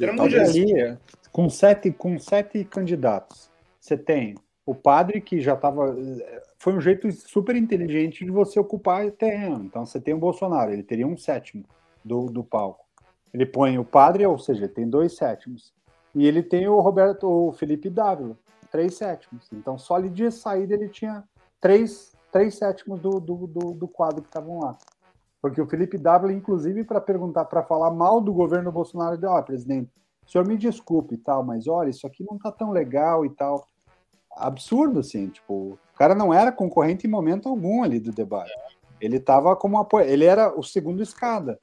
Ali, 0.00 0.96
com 1.32 1.50
sete, 1.50 1.90
com 1.90 2.16
sete 2.18 2.64
candidatos, 2.64 3.50
você 3.80 3.96
tem 3.96 4.36
o 4.64 4.74
padre 4.74 5.20
que 5.20 5.40
já 5.40 5.54
estava. 5.54 5.96
Foi 6.58 6.72
um 6.72 6.80
jeito 6.80 7.10
super 7.10 7.56
inteligente 7.56 8.24
de 8.24 8.30
você 8.30 8.60
ocupar 8.60 9.10
terreno. 9.10 9.64
Então 9.64 9.84
você 9.84 10.00
tem 10.00 10.14
o 10.14 10.18
Bolsonaro, 10.18 10.72
ele 10.72 10.84
teria 10.84 11.06
um 11.06 11.16
sétimo 11.16 11.64
do, 12.04 12.26
do 12.26 12.44
palco. 12.44 12.87
Ele 13.32 13.46
põe 13.46 13.78
o 13.78 13.84
padre, 13.84 14.26
ou 14.26 14.38
seja, 14.38 14.68
tem 14.68 14.88
dois 14.88 15.16
sétimos. 15.16 15.72
E 16.14 16.26
ele 16.26 16.42
tem 16.42 16.68
o 16.68 16.80
Roberto, 16.80 17.28
o 17.28 17.52
Felipe 17.52 17.90
Dávila, 17.90 18.36
três 18.70 18.96
sétimos. 18.96 19.48
Então 19.52 19.78
só 19.78 19.96
ali 19.96 20.08
de 20.08 20.30
saída 20.30 20.74
ele 20.74 20.88
tinha 20.88 21.24
três, 21.60 22.12
três 22.32 22.54
sétimos 22.56 23.00
do, 23.00 23.20
do, 23.20 23.46
do, 23.46 23.72
do 23.74 23.88
quadro 23.88 24.22
que 24.22 24.28
estavam 24.28 24.60
lá. 24.60 24.76
Porque 25.40 25.60
o 25.60 25.66
Felipe 25.66 25.96
Dávila, 25.96 26.32
inclusive, 26.32 26.82
para 26.84 27.00
perguntar, 27.00 27.44
para 27.44 27.62
falar 27.62 27.90
mal 27.90 28.20
do 28.20 28.32
governo 28.32 28.72
Bolsonaro, 28.72 29.14
ele 29.14 29.26
ó, 29.26 29.40
presidente, 29.42 29.90
o 30.26 30.30
senhor 30.30 30.46
me 30.46 30.56
desculpe 30.56 31.14
e 31.14 31.18
tal, 31.18 31.44
mas 31.44 31.66
olha, 31.68 31.90
isso 31.90 32.06
aqui 32.06 32.24
não 32.28 32.36
tá 32.38 32.50
tão 32.50 32.70
legal 32.70 33.24
e 33.24 33.30
tal. 33.30 33.66
Absurdo, 34.36 35.00
assim, 35.00 35.28
tipo, 35.28 35.78
o 35.94 35.96
cara 35.96 36.14
não 36.14 36.34
era 36.34 36.52
concorrente 36.52 37.06
em 37.06 37.10
momento 37.10 37.48
algum 37.48 37.82
ali 37.82 37.98
do 37.98 38.12
debate. 38.12 38.52
Ele 39.00 39.20
tava 39.20 39.54
como 39.54 39.78
apoio, 39.78 40.06
ele 40.06 40.24
era 40.24 40.52
o 40.58 40.62
segundo 40.62 41.02
escada. 41.02 41.58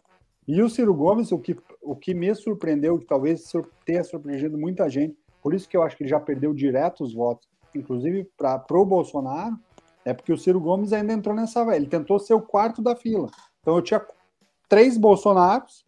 E 0.48 0.62
o 0.62 0.70
Ciro 0.70 0.93
Gomes, 0.93 1.32
o 1.32 1.39
que, 1.39 1.58
o 1.82 1.96
que 1.96 2.14
me 2.14 2.34
surpreendeu, 2.36 3.00
que 3.00 3.06
talvez 3.06 3.52
tenha 3.84 4.04
surpreendido 4.04 4.58
muita 4.58 4.88
gente, 4.89 5.18
por 5.41 5.54
isso 5.54 5.68
que 5.68 5.76
eu 5.76 5.84
acho 5.84 5.98
que 5.98 6.04
ele 6.04 6.10
já 6.10 6.20
perdeu 6.20 6.54
direto 6.54 7.04
os 7.04 7.14
votos, 7.14 7.48
inclusive 7.74 8.30
para 8.38 8.64
o 8.72 8.86
Bolsonaro, 8.86 9.58
é 10.04 10.14
porque 10.14 10.32
o 10.32 10.38
Ciro 10.38 10.60
Gomes 10.60 10.93
ainda 10.93 11.14
entrou 11.14 11.36
nessa. 11.36 11.62
Ele 11.76 11.88
tentou 11.88 12.20
ser 12.20 12.36
o 12.36 12.41
quarto 12.41 12.82
da 12.82 12.96
fila. 12.96 13.30
Então 13.62 13.76
eu 13.76 13.82
tinha 13.82 14.06
três 14.70 14.98
Bolsonaros, 14.98 15.84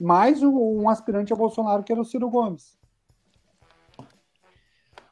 mais 0.00 0.42
um 0.42 0.88
aspirante 0.88 1.32
a 1.32 1.36
Bolsonaro, 1.36 1.82
que 1.82 1.92
era 1.92 2.00
o 2.00 2.04
Ciro 2.04 2.30
Gomes. 2.30 2.78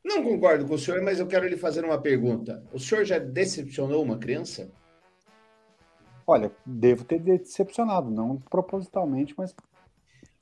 Não 0.03 0.25
concordo 0.25 0.67
com 0.67 0.75
o 0.75 0.79
senhor, 0.79 1.03
mas 1.03 1.21
eu 1.21 1.27
quero 1.27 1.47
lhe 1.47 1.57
fazer 1.59 1.85
uma 1.85 2.01
pergunta. 2.01 2.65
O 2.73 2.79
senhor 2.79 3.05
já 3.05 3.19
decepcionou 3.19 4.03
uma 4.03 4.19
criança? 4.19 4.71
Olha, 6.27 6.51
devo 6.65 7.05
ter 7.05 7.19
decepcionado, 7.19 8.11
não 8.11 8.37
propositalmente, 8.37 9.35
mas. 9.37 9.55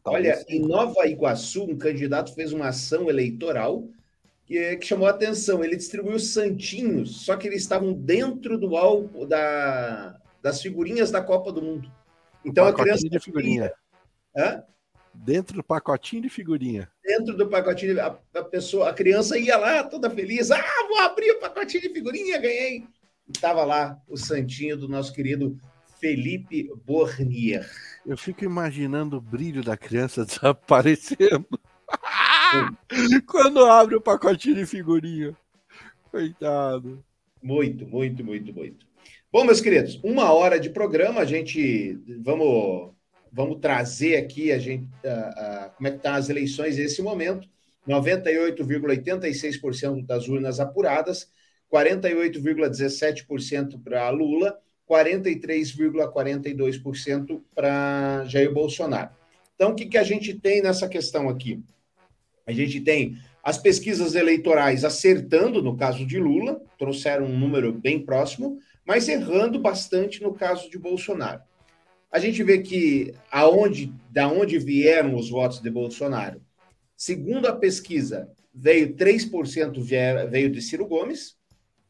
Olha, 0.04 0.32
talvez- 0.34 0.44
em 0.48 0.60
Nova 0.60 1.06
Iguaçu, 1.06 1.64
um 1.64 1.76
candidato 1.76 2.34
fez 2.34 2.52
uma 2.52 2.68
ação 2.68 3.08
eleitoral 3.08 3.84
que, 4.46 4.76
que 4.76 4.86
chamou 4.86 5.06
a 5.06 5.10
atenção. 5.10 5.62
Ele 5.62 5.76
distribuiu 5.76 6.18
santinhos, 6.18 7.24
só 7.24 7.36
que 7.36 7.46
eles 7.46 7.62
estavam 7.62 7.92
dentro 7.92 8.58
do 8.58 8.76
álbum 8.76 9.26
da, 9.26 10.18
das 10.42 10.62
figurinhas 10.62 11.10
da 11.10 11.22
Copa 11.22 11.52
do 11.52 11.60
Mundo. 11.62 11.90
Então 12.44 12.64
a 12.64 12.68
Pacotinho 12.68 12.96
criança. 12.96 13.08
de 13.10 13.20
figurinha. 13.20 13.72
Hã? 14.36 14.62
Dentro 15.12 15.56
do 15.56 15.64
pacotinho 15.64 16.22
de 16.22 16.28
figurinha. 16.28 16.88
Dentro 17.04 17.36
do 17.36 17.48
pacotinho, 17.48 18.00
a, 18.00 18.18
a 18.34 18.44
pessoa, 18.44 18.88
a 18.88 18.94
criança 18.94 19.36
ia 19.36 19.56
lá 19.56 19.82
toda 19.82 20.08
feliz. 20.08 20.50
Ah, 20.50 20.62
vou 20.88 20.98
abrir 21.00 21.32
o 21.32 21.40
pacotinho 21.40 21.82
de 21.82 21.88
figurinha, 21.88 22.38
ganhei. 22.38 22.86
Estava 23.28 23.64
lá 23.64 24.00
o 24.08 24.16
santinho 24.16 24.76
do 24.76 24.88
nosso 24.88 25.12
querido 25.12 25.56
Felipe 26.00 26.70
Bornier. 26.84 27.68
Eu 28.06 28.16
fico 28.16 28.44
imaginando 28.44 29.18
o 29.18 29.20
brilho 29.20 29.62
da 29.62 29.76
criança 29.76 30.24
desaparecendo. 30.24 31.46
Quando 33.26 33.64
abre 33.64 33.96
o 33.96 34.00
pacotinho 34.00 34.56
de 34.56 34.66
figurinha. 34.66 35.36
Coitado. 36.10 37.04
Muito, 37.42 37.86
muito, 37.86 38.24
muito, 38.24 38.54
muito. 38.54 38.86
Bom, 39.30 39.44
meus 39.44 39.60
queridos, 39.60 40.00
uma 40.02 40.32
hora 40.32 40.58
de 40.58 40.70
programa, 40.70 41.20
a 41.20 41.24
gente 41.24 42.00
vamos, 42.20 42.94
vamos 43.30 43.58
trazer 43.60 44.16
aqui 44.16 44.50
a 44.50 44.58
gente 44.58 44.84
uh, 44.84 44.86
uh, 44.86 45.70
como 45.76 45.86
é 45.86 45.90
que 45.90 45.98
estão 45.98 46.12
tá 46.12 46.18
as 46.18 46.30
eleições 46.30 46.78
nesse 46.78 47.02
momento. 47.02 47.46
98,86% 47.86 50.04
das 50.04 50.26
urnas 50.28 50.58
apuradas, 50.60 51.30
48,17% 51.72 53.82
para 53.82 54.10
Lula, 54.10 54.60
43,42% 54.88 57.42
para 57.54 58.24
Jair 58.24 58.52
Bolsonaro. 58.52 59.10
Então, 59.54 59.70
o 59.72 59.74
que, 59.74 59.86
que 59.86 59.98
a 59.98 60.02
gente 60.02 60.34
tem 60.34 60.62
nessa 60.62 60.88
questão 60.88 61.28
aqui? 61.28 61.62
A 62.46 62.52
gente 62.52 62.80
tem 62.80 63.18
as 63.42 63.58
pesquisas 63.58 64.14
eleitorais 64.14 64.84
acertando 64.84 65.60
no 65.62 65.76
caso 65.76 66.06
de 66.06 66.18
Lula, 66.18 66.62
trouxeram 66.78 67.26
um 67.26 67.38
número 67.38 67.72
bem 67.72 68.04
próximo, 68.04 68.58
mas 68.84 69.08
errando 69.08 69.58
bastante 69.58 70.22
no 70.22 70.34
caso 70.34 70.70
de 70.70 70.78
Bolsonaro. 70.78 71.42
A 72.10 72.18
gente 72.18 72.42
vê 72.42 72.58
que 72.58 73.14
aonde, 73.30 73.92
da 74.10 74.28
onde 74.28 74.58
vieram 74.58 75.14
os 75.14 75.28
votos 75.28 75.60
de 75.60 75.70
Bolsonaro, 75.70 76.40
segundo 76.96 77.46
a 77.46 77.54
pesquisa, 77.54 78.32
veio 78.54 78.96
3% 78.96 79.78
veio 80.30 80.50
de 80.50 80.62
Ciro 80.62 80.86
Gomes, 80.86 81.37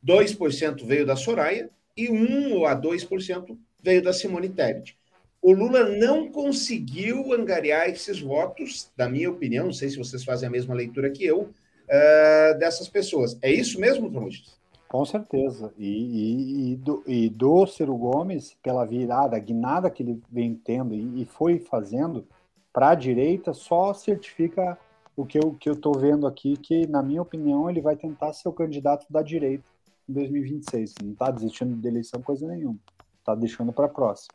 2% 0.05 0.85
veio 0.85 1.07
da 1.07 1.17
Soraya 1.17 1.71
e 1.97 2.09
1 2.09 2.65
a 2.65 2.81
2% 2.81 3.57
veio 3.83 4.03
da 4.03 4.13
Simone 4.13 4.49
Tebet. 4.49 4.97
O 5.41 5.53
Lula 5.53 5.89
não 5.89 6.31
conseguiu 6.31 7.33
angariar 7.33 7.89
esses 7.89 8.21
votos, 8.21 8.91
da 8.97 9.09
minha 9.09 9.31
opinião, 9.31 9.67
não 9.67 9.73
sei 9.73 9.89
se 9.89 9.97
vocês 9.97 10.25
fazem 10.25 10.49
a 10.49 10.51
mesma 10.51 10.75
leitura 10.75 11.11
que 11.11 11.25
eu, 11.25 11.43
uh, 11.43 12.59
dessas 12.59 12.89
pessoas. 12.89 13.39
É 13.41 13.51
isso 13.51 13.81
mesmo, 13.81 14.11
Tramujas? 14.11 14.59
Com 14.89 15.05
certeza. 15.05 15.73
E, 15.79 15.87
e, 15.87 16.73
e, 16.73 16.77
do, 16.77 17.05
e 17.07 17.29
do 17.29 17.67
Ciro 17.67 17.97
Gomes, 17.97 18.57
pela 18.63 18.85
virada, 18.85 19.39
guinada 19.39 19.91
que 19.91 20.03
ele 20.03 20.21
vem 20.31 20.55
tendo 20.55 20.95
e, 20.95 21.25
foi 21.27 21.59
fazendo 21.59 22.27
para 22.73 22.91
a 22.91 22.95
direita, 22.95 23.53
só 23.53 23.93
certifica 23.93 24.79
o 25.17 25.27
que 25.27 25.39
eu 25.39 25.73
estou 25.73 25.99
vendo 25.99 26.27
aqui, 26.27 26.57
que, 26.57 26.87
na 26.87 27.03
minha 27.03 27.21
opinião, 27.21 27.69
ele 27.69 27.81
vai 27.81 27.97
tentar 27.97 28.33
ser 28.33 28.49
o 28.49 28.53
candidato 28.53 29.07
da 29.11 29.21
direita 29.21 29.65
em 30.09 30.13
2026. 30.13 30.95
Não 31.03 31.13
está 31.13 31.31
desistindo 31.31 31.77
de 31.77 31.89
eleição 31.89 32.23
coisa 32.23 32.47
nenhuma. 32.47 32.79
Está 33.19 33.35
deixando 33.35 33.73
para 33.73 33.87
a 33.87 33.91
próxima. 33.91 34.35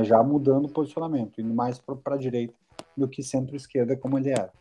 Já 0.00 0.22
mudando 0.22 0.66
o 0.66 0.72
posicionamento, 0.72 1.40
indo 1.40 1.52
mais 1.52 1.78
para 1.78 2.14
a 2.14 2.18
direita 2.18 2.54
do 2.96 3.08
que 3.08 3.22
centro-esquerda, 3.22 3.96
como 3.96 4.18
ele 4.18 4.30
era. 4.30 4.52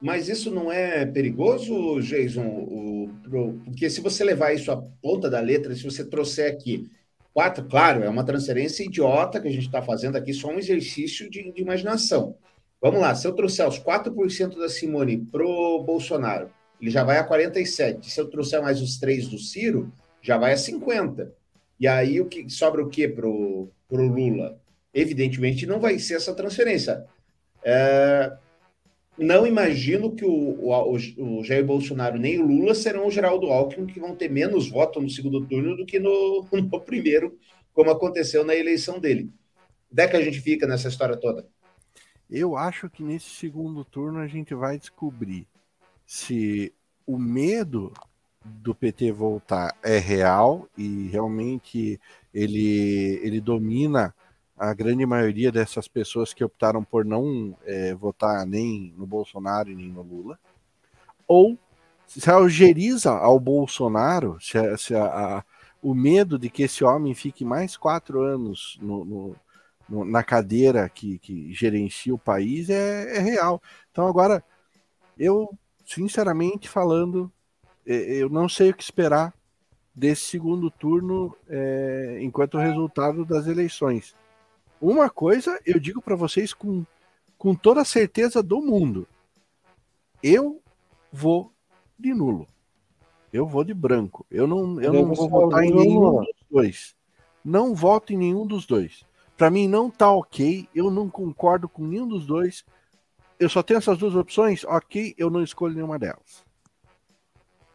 Mas 0.00 0.28
isso 0.28 0.50
não 0.50 0.70
é 0.70 1.06
perigoso, 1.06 2.00
Jason? 2.00 2.44
O, 2.44 3.10
pro, 3.22 3.52
porque 3.64 3.88
se 3.88 4.00
você 4.00 4.24
levar 4.24 4.52
isso 4.52 4.70
à 4.72 4.76
ponta 4.76 5.30
da 5.30 5.40
letra, 5.40 5.74
se 5.76 5.84
você 5.84 6.04
trouxer 6.04 6.52
aqui 6.52 6.90
quatro, 7.32 7.64
claro, 7.64 8.02
é 8.02 8.08
uma 8.08 8.24
transferência 8.24 8.84
idiota 8.84 9.40
que 9.40 9.48
a 9.48 9.50
gente 9.50 9.66
está 9.66 9.80
fazendo 9.80 10.16
aqui, 10.16 10.34
só 10.34 10.48
um 10.48 10.58
exercício 10.58 11.30
de, 11.30 11.52
de, 11.52 11.62
imaginação. 11.62 12.36
Vamos 12.80 13.00
lá, 13.00 13.14
se 13.14 13.26
eu 13.28 13.32
trouxer 13.32 13.66
os 13.66 13.78
4% 13.78 14.58
da 14.58 14.68
Simone 14.68 15.18
pro 15.18 15.82
Bolsonaro, 15.84 16.50
ele 16.82 16.90
já 16.90 17.04
vai 17.04 17.16
a 17.16 17.24
47. 17.24 18.10
Se 18.10 18.20
eu 18.20 18.28
trouxer 18.28 18.60
mais 18.60 18.82
os 18.82 18.98
três 18.98 19.28
do 19.28 19.38
Ciro, 19.38 19.92
já 20.20 20.36
vai 20.36 20.52
a 20.52 20.56
50. 20.56 21.32
E 21.78 21.86
aí 21.86 22.20
o 22.20 22.26
que 22.26 22.50
sobra 22.50 22.82
o 22.82 22.88
que 22.88 23.06
pro, 23.06 23.70
pro 23.88 24.08
Lula? 24.08 24.60
Evidentemente 24.92 25.64
não 25.64 25.78
vai 25.78 26.00
ser 26.00 26.14
essa 26.14 26.34
transferência. 26.34 27.06
É, 27.62 28.36
não 29.16 29.46
imagino 29.46 30.12
que 30.12 30.24
o, 30.24 30.28
o, 30.28 30.96
o, 30.96 31.44
Jair 31.44 31.64
Bolsonaro 31.64 32.18
nem 32.18 32.40
o 32.40 32.46
Lula 32.46 32.74
serão 32.74 33.06
o 33.06 33.10
Geraldo 33.12 33.46
Alckmin, 33.46 33.86
que 33.86 34.00
vão 34.00 34.16
ter 34.16 34.28
menos 34.28 34.68
votos 34.68 35.00
no 35.00 35.08
segundo 35.08 35.46
turno 35.46 35.76
do 35.76 35.86
que 35.86 36.00
no, 36.00 36.44
no 36.50 36.80
primeiro, 36.80 37.38
como 37.72 37.92
aconteceu 37.92 38.44
na 38.44 38.56
eleição 38.56 38.98
dele. 38.98 39.30
Onde 39.90 40.02
é 40.02 40.08
que 40.08 40.16
a 40.16 40.22
gente 40.22 40.40
fica 40.40 40.66
nessa 40.66 40.88
história 40.88 41.16
toda? 41.16 41.46
Eu 42.28 42.56
acho 42.56 42.90
que 42.90 43.04
nesse 43.04 43.30
segundo 43.30 43.84
turno 43.84 44.18
a 44.18 44.26
gente 44.26 44.52
vai 44.52 44.76
descobrir 44.76 45.46
se 46.12 46.70
o 47.06 47.16
medo 47.16 47.90
do 48.44 48.74
PT 48.74 49.12
voltar 49.12 49.74
é 49.82 49.96
real 49.96 50.68
e 50.76 51.08
realmente 51.08 51.98
ele, 52.34 53.18
ele 53.22 53.40
domina 53.40 54.14
a 54.54 54.74
grande 54.74 55.06
maioria 55.06 55.50
dessas 55.50 55.88
pessoas 55.88 56.34
que 56.34 56.44
optaram 56.44 56.84
por 56.84 57.02
não 57.02 57.56
é, 57.64 57.94
votar 57.94 58.44
nem 58.44 58.92
no 58.94 59.06
Bolsonaro 59.06 59.70
e 59.70 59.74
nem 59.74 59.88
no 59.88 60.02
Lula, 60.02 60.38
ou 61.26 61.58
se 62.06 62.30
algeriza 62.30 63.12
ao 63.12 63.40
Bolsonaro, 63.40 64.36
se, 64.38 64.58
se 64.76 64.94
a, 64.94 65.06
a, 65.06 65.44
o 65.82 65.94
medo 65.94 66.38
de 66.38 66.50
que 66.50 66.64
esse 66.64 66.84
homem 66.84 67.14
fique 67.14 67.42
mais 67.42 67.74
quatro 67.74 68.20
anos 68.20 68.78
no, 68.82 69.02
no, 69.02 69.36
no, 69.88 70.04
na 70.04 70.22
cadeira 70.22 70.86
que, 70.90 71.18
que, 71.20 71.54
gerencia 71.54 72.14
o 72.14 72.18
país 72.18 72.68
é, 72.68 73.16
é, 73.16 73.18
real. 73.18 73.62
Então 73.90 74.06
agora, 74.06 74.44
eu, 75.18 75.58
sinceramente 75.84 76.68
falando, 76.68 77.30
é, 77.86 77.94
eu 78.14 78.28
não 78.28 78.48
sei 78.48 78.70
o 78.70 78.74
que 78.74 78.82
esperar 78.82 79.34
desse 79.94 80.22
segundo 80.22 80.70
turno 80.70 81.36
é, 81.48 82.18
enquanto 82.22 82.58
resultado 82.58 83.24
das 83.24 83.46
eleições. 83.46 84.14
Uma 84.80 85.08
coisa 85.08 85.60
eu 85.64 85.78
digo 85.78 86.00
para 86.02 86.16
vocês 86.16 86.52
com, 86.52 86.84
com 87.38 87.54
toda 87.54 87.82
a 87.82 87.84
certeza 87.84 88.42
do 88.42 88.60
mundo. 88.60 89.06
Eu 90.22 90.60
vou 91.12 91.52
de 91.98 92.14
nulo. 92.14 92.48
Eu 93.32 93.46
vou 93.46 93.64
de 93.64 93.72
branco. 93.72 94.26
Eu 94.30 94.46
não, 94.46 94.80
eu 94.80 94.92
não 94.92 95.14
vou 95.14 95.28
votar 95.28 95.64
em 95.64 95.72
nenhum 95.72 96.20
dos 96.20 96.34
dois. 96.50 96.96
Não 97.44 97.74
voto 97.74 98.12
em 98.12 98.16
nenhum 98.16 98.46
dos 98.46 98.66
dois. 98.66 99.04
Para 99.36 99.50
mim 99.50 99.66
não 99.66 99.90
tá 99.90 100.10
ok. 100.10 100.68
Eu 100.74 100.90
não 100.90 101.08
concordo 101.08 101.68
com 101.68 101.86
nenhum 101.86 102.06
dos 102.06 102.26
dois. 102.26 102.64
Eu 103.42 103.48
só 103.48 103.60
tenho 103.60 103.78
essas 103.78 103.98
duas 103.98 104.14
opções. 104.14 104.64
Ok, 104.64 105.14
eu 105.18 105.28
não 105.28 105.42
escolho 105.42 105.74
nenhuma 105.74 105.98
delas. 105.98 106.44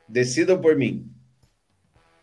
Decidam 0.07 0.61
por 0.61 0.78
mim. 0.78 1.11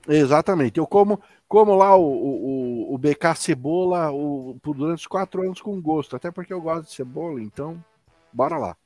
Exatamente. 0.08 0.78
Eu 0.78 0.86
como, 0.86 1.20
como 1.46 1.74
lá 1.74 1.94
o, 1.94 2.04
o, 2.04 2.94
o 2.94 2.98
BK 2.98 3.34
Cebola 3.36 4.10
o, 4.10 4.58
durante 4.64 5.00
os 5.00 5.06
quatro 5.06 5.42
anos 5.42 5.60
com 5.60 5.78
gosto, 5.78 6.16
até 6.16 6.30
porque 6.30 6.54
eu 6.54 6.60
gosto 6.62 6.88
de 6.88 6.94
cebola, 6.94 7.38
então 7.42 7.82
bora 8.32 8.56
lá. 8.56 8.76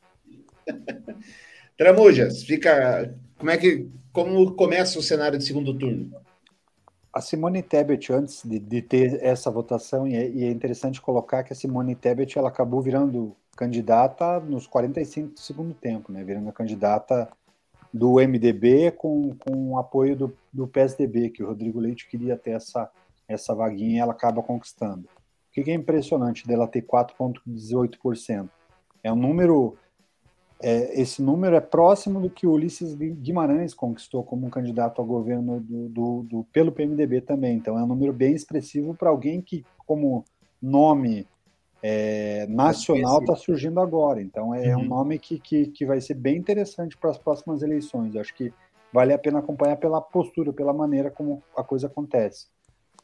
Tramujas, 1.78 2.42
fica. 2.42 3.14
Como 3.36 3.50
é 3.52 3.56
que. 3.56 3.88
Como 4.12 4.56
começa 4.56 4.98
o 4.98 5.02
cenário 5.02 5.38
de 5.38 5.44
segundo 5.44 5.72
turno? 5.78 6.10
A 7.18 7.20
Simone 7.20 7.64
Tebet, 7.64 8.12
antes 8.12 8.44
de, 8.44 8.60
de 8.60 8.80
ter 8.80 9.18
essa 9.24 9.50
votação, 9.50 10.06
e 10.06 10.14
é, 10.14 10.30
e 10.30 10.44
é, 10.44 10.50
interessante 10.52 11.00
colocar 11.00 11.42
que 11.42 11.52
a 11.52 11.56
Simone 11.56 11.96
Tebet 11.96 12.38
ela 12.38 12.48
acabou 12.48 12.80
virando 12.80 13.34
candidata 13.56 14.38
nos 14.38 14.68
45 14.68 15.34
do 15.34 15.40
segundo 15.40 15.74
tempo, 15.74 16.12
né? 16.12 16.22
Virando 16.22 16.48
a 16.48 16.52
candidata 16.52 17.28
do 17.92 18.20
MDB 18.20 18.92
com, 18.92 19.34
com 19.34 19.72
o 19.72 19.78
apoio 19.80 20.14
do, 20.14 20.38
do 20.52 20.68
PSDB, 20.68 21.30
que 21.30 21.42
o 21.42 21.48
Rodrigo 21.48 21.80
Leite 21.80 22.08
queria 22.08 22.36
ter 22.36 22.52
essa, 22.52 22.88
essa 23.26 23.52
vaguinha 23.52 23.96
e 23.96 23.98
ela 23.98 24.12
acaba 24.12 24.40
conquistando. 24.40 25.08
O 25.48 25.50
que 25.50 25.68
é 25.72 25.74
impressionante 25.74 26.46
dela 26.46 26.68
ter 26.68 26.82
4,18%? 26.82 28.48
É 29.02 29.12
um 29.12 29.16
número. 29.16 29.76
É, 30.60 31.00
esse 31.00 31.22
número 31.22 31.54
é 31.54 31.60
próximo 31.60 32.20
do 32.20 32.28
que 32.28 32.46
o 32.46 32.52
Ulisses 32.52 32.94
Guimarães 32.94 33.74
conquistou 33.74 34.24
como 34.24 34.46
um 34.46 34.50
candidato 34.50 35.00
ao 35.00 35.06
governo 35.06 35.60
do, 35.60 35.88
do, 35.88 36.22
do 36.24 36.44
pelo 36.52 36.72
PMDB 36.72 37.20
também. 37.20 37.56
Então 37.56 37.78
é 37.78 37.82
um 37.82 37.86
número 37.86 38.12
bem 38.12 38.34
expressivo 38.34 38.94
para 38.94 39.08
alguém 39.08 39.40
que, 39.40 39.64
como 39.86 40.24
nome 40.60 41.26
é, 41.80 42.46
nacional 42.48 43.20
está 43.20 43.36
surgindo 43.36 43.80
agora. 43.80 44.20
Então 44.20 44.52
é 44.52 44.74
uhum. 44.74 44.82
um 44.82 44.86
nome 44.86 45.18
que, 45.18 45.38
que, 45.38 45.66
que 45.66 45.86
vai 45.86 46.00
ser 46.00 46.14
bem 46.14 46.36
interessante 46.36 46.96
para 46.96 47.10
as 47.10 47.18
próximas 47.18 47.62
eleições. 47.62 48.14
Eu 48.14 48.20
acho 48.20 48.34
que 48.34 48.52
vale 48.92 49.12
a 49.12 49.18
pena 49.18 49.38
acompanhar 49.38 49.76
pela 49.76 50.00
postura, 50.00 50.52
pela 50.52 50.72
maneira 50.72 51.10
como 51.10 51.40
a 51.56 51.62
coisa 51.62 51.86
acontece. 51.86 52.46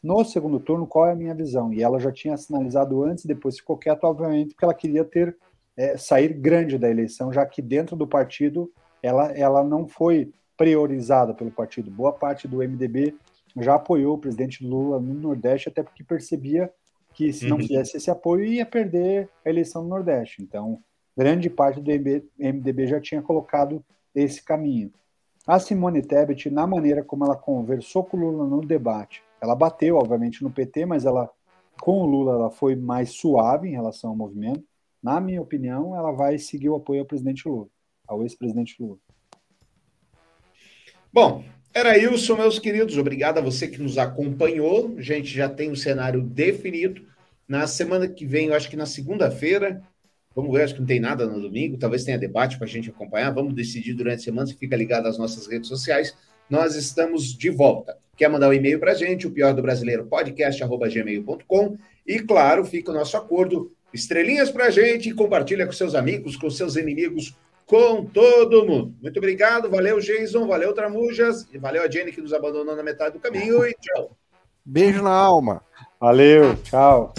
No 0.03 0.25
segundo 0.25 0.59
turno, 0.61 0.87
qual 0.87 1.07
é 1.07 1.13
a 1.13 1.17
minha 1.17 1.35
visão? 1.35 1.73
E 1.73 1.83
ela 1.83 1.99
já 1.99 2.13
tinha 2.13 2.37
sinalizado 2.37 3.03
antes, 3.05 3.25
depois 3.25 3.57
ficou 3.57 3.79
quieta, 3.79 4.07
obviamente, 4.07 4.51
porque 4.51 4.65
ela 4.65 4.75
queria 4.75 5.05
ter 5.05 5.35
é, 5.77 5.97
sair 5.97 6.33
grande 6.33 6.79
da 6.79 6.89
eleição, 6.91 7.33
já 7.33 7.45
que 7.45 7.61
dentro 7.63 7.97
do 7.97 8.07
partido 8.07 8.71
ela, 9.03 9.33
ela 9.33 9.63
não 9.65 9.87
foi 9.87 10.33
priorizada 10.57 11.35
pelo 11.35 11.51
partido. 11.51 11.91
Boa 11.91 12.13
parte 12.13 12.47
do 12.47 12.59
MDB 12.59 13.15
já 13.61 13.75
apoiou 13.75 14.15
o 14.15 14.19
presidente 14.19 14.65
Lula 14.67 14.99
no 15.01 15.15
Nordeste, 15.15 15.69
até 15.69 15.83
porque 15.83 16.03
percebia 16.05 16.73
que 17.13 17.33
se 17.33 17.47
não 17.47 17.57
Uhum. 17.57 17.63
fizesse 17.63 17.97
esse 17.97 18.11
apoio 18.11 18.45
ia 18.45 18.67
perder 18.67 19.29
a 19.45 19.51
eleição 19.51 19.83
no 19.83 19.89
Nordeste. 19.89 20.43
Então, 20.43 20.81
grande 21.17 21.49
parte 21.49 21.81
do 21.81 21.91
MDB 22.39 22.87
já 22.87 23.01
tinha 23.01 23.23
colocado 23.23 23.85
esse 24.15 24.43
caminho. 24.43 24.93
A 25.47 25.59
Simone 25.59 26.03
Tebet, 26.03 26.51
na 26.51 26.67
maneira 26.67 27.05
como 27.05 27.25
ela 27.25 27.37
conversou 27.37 28.03
com 28.05 28.17
o 28.17 28.21
Lula 28.21 28.47
no 28.47 28.61
debate, 28.63 29.23
ela 29.41 29.55
bateu, 29.55 29.97
obviamente, 29.97 30.43
no 30.43 30.51
PT, 30.51 30.87
mas 30.87 31.05
ela, 31.05 31.31
com 31.81 32.01
o 32.01 32.07
Lula, 32.07 32.33
ela 32.33 32.51
foi 32.51 32.75
mais 32.75 33.11
suave 33.11 33.69
em 33.69 33.73
relação 33.73 34.11
ao 34.11 34.17
movimento. 34.17 34.65
Na 35.05 35.21
minha 35.21 35.43
opinião, 35.43 35.95
ela 35.95 36.13
vai 36.13 36.39
seguir 36.39 36.71
o 36.71 36.77
apoio 36.77 37.01
ao 37.01 37.07
presidente 37.07 37.47
Lula, 37.47 37.69
ao 38.09 38.23
ex-presidente 38.23 38.75
Lula. 38.81 38.97
Bom, 41.13 41.45
era 41.75 41.99
isso, 41.99 42.35
meus 42.35 42.59
queridos. 42.59 42.97
Obrigado 42.97 43.37
a 43.37 43.43
você 43.43 43.69
que 43.69 43.83
nos 43.83 43.99
acompanhou. 43.99 44.95
A 44.97 45.03
gente 45.03 45.29
já 45.29 45.47
tem 45.47 45.71
o 45.71 45.77
cenário 45.77 46.23
definido. 46.23 47.03
Na 47.47 47.67
semana 47.67 48.09
que 48.09 48.25
vem, 48.25 48.47
eu 48.47 48.55
acho 48.55 48.71
que 48.71 48.79
na 48.79 48.87
segunda-feira, 48.87 49.83
vamos 50.35 50.51
ver, 50.51 50.65
acho 50.65 50.73
que 50.73 50.81
não 50.81 50.87
tem 50.87 51.01
nada 51.01 51.27
no 51.27 51.39
domingo, 51.39 51.77
talvez 51.77 52.03
tenha 52.03 52.17
debate 52.17 52.57
para 52.57 52.67
a 52.67 52.71
gente 52.71 52.89
acompanhar. 52.89 53.31
Vamos 53.31 53.53
decidir 53.53 53.93
durante 53.93 54.21
a 54.21 54.25
semana, 54.25 54.47
você 54.47 54.55
fica 54.55 54.75
ligado 54.75 55.07
às 55.07 55.19
nossas 55.19 55.47
redes 55.47 55.69
sociais. 55.69 56.17
Nós 56.49 56.77
estamos 56.77 57.37
de 57.37 57.51
volta. 57.51 57.99
Quer 58.17 58.31
mandar 58.31 58.49
um 58.49 58.55
e-mail 58.55 58.81
para 58.81 58.93
a 58.93 58.95
gente, 58.95 59.27
o 59.27 59.31
pior 59.31 59.53
do 59.53 59.61
brasileiro 59.61 60.07
podcast.gmail.com. 60.07 61.77
E 62.07 62.21
claro, 62.21 62.65
fica 62.65 62.91
o 62.91 62.95
nosso 62.95 63.19
acordo. 63.19 63.74
Estrelinhas 63.95 64.51
para 64.51 64.67
a 64.67 64.71
gente 64.71 65.09
e 65.09 65.15
compartilha 65.15 65.65
com 65.65 65.73
seus 65.73 65.95
amigos, 65.95 66.37
com 66.37 66.51
seus 66.51 66.75
inimigos, 66.75 67.35
com 67.65 68.05
todo 68.05 68.67
mundo. 68.67 68.95
Muito 69.01 69.17
obrigado, 69.17 69.71
valeu, 69.71 70.01
Jason, 70.01 70.47
valeu, 70.47 70.75
Tramujas, 70.75 71.47
e 71.53 71.59
valeu 71.59 71.83
a 71.83 71.91
Jenny 71.91 72.13
que 72.13 72.21
nos 72.21 72.33
abandonou 72.33 72.75
na 72.75 72.83
metade 72.83 73.15
do 73.15 73.21
caminho 73.21 73.65
e 73.65 73.73
tchau. 73.81 74.17
Beijo 74.65 75.03
na 75.03 75.13
alma. 75.13 75.63
Valeu, 76.01 76.57
tchau. 76.65 77.15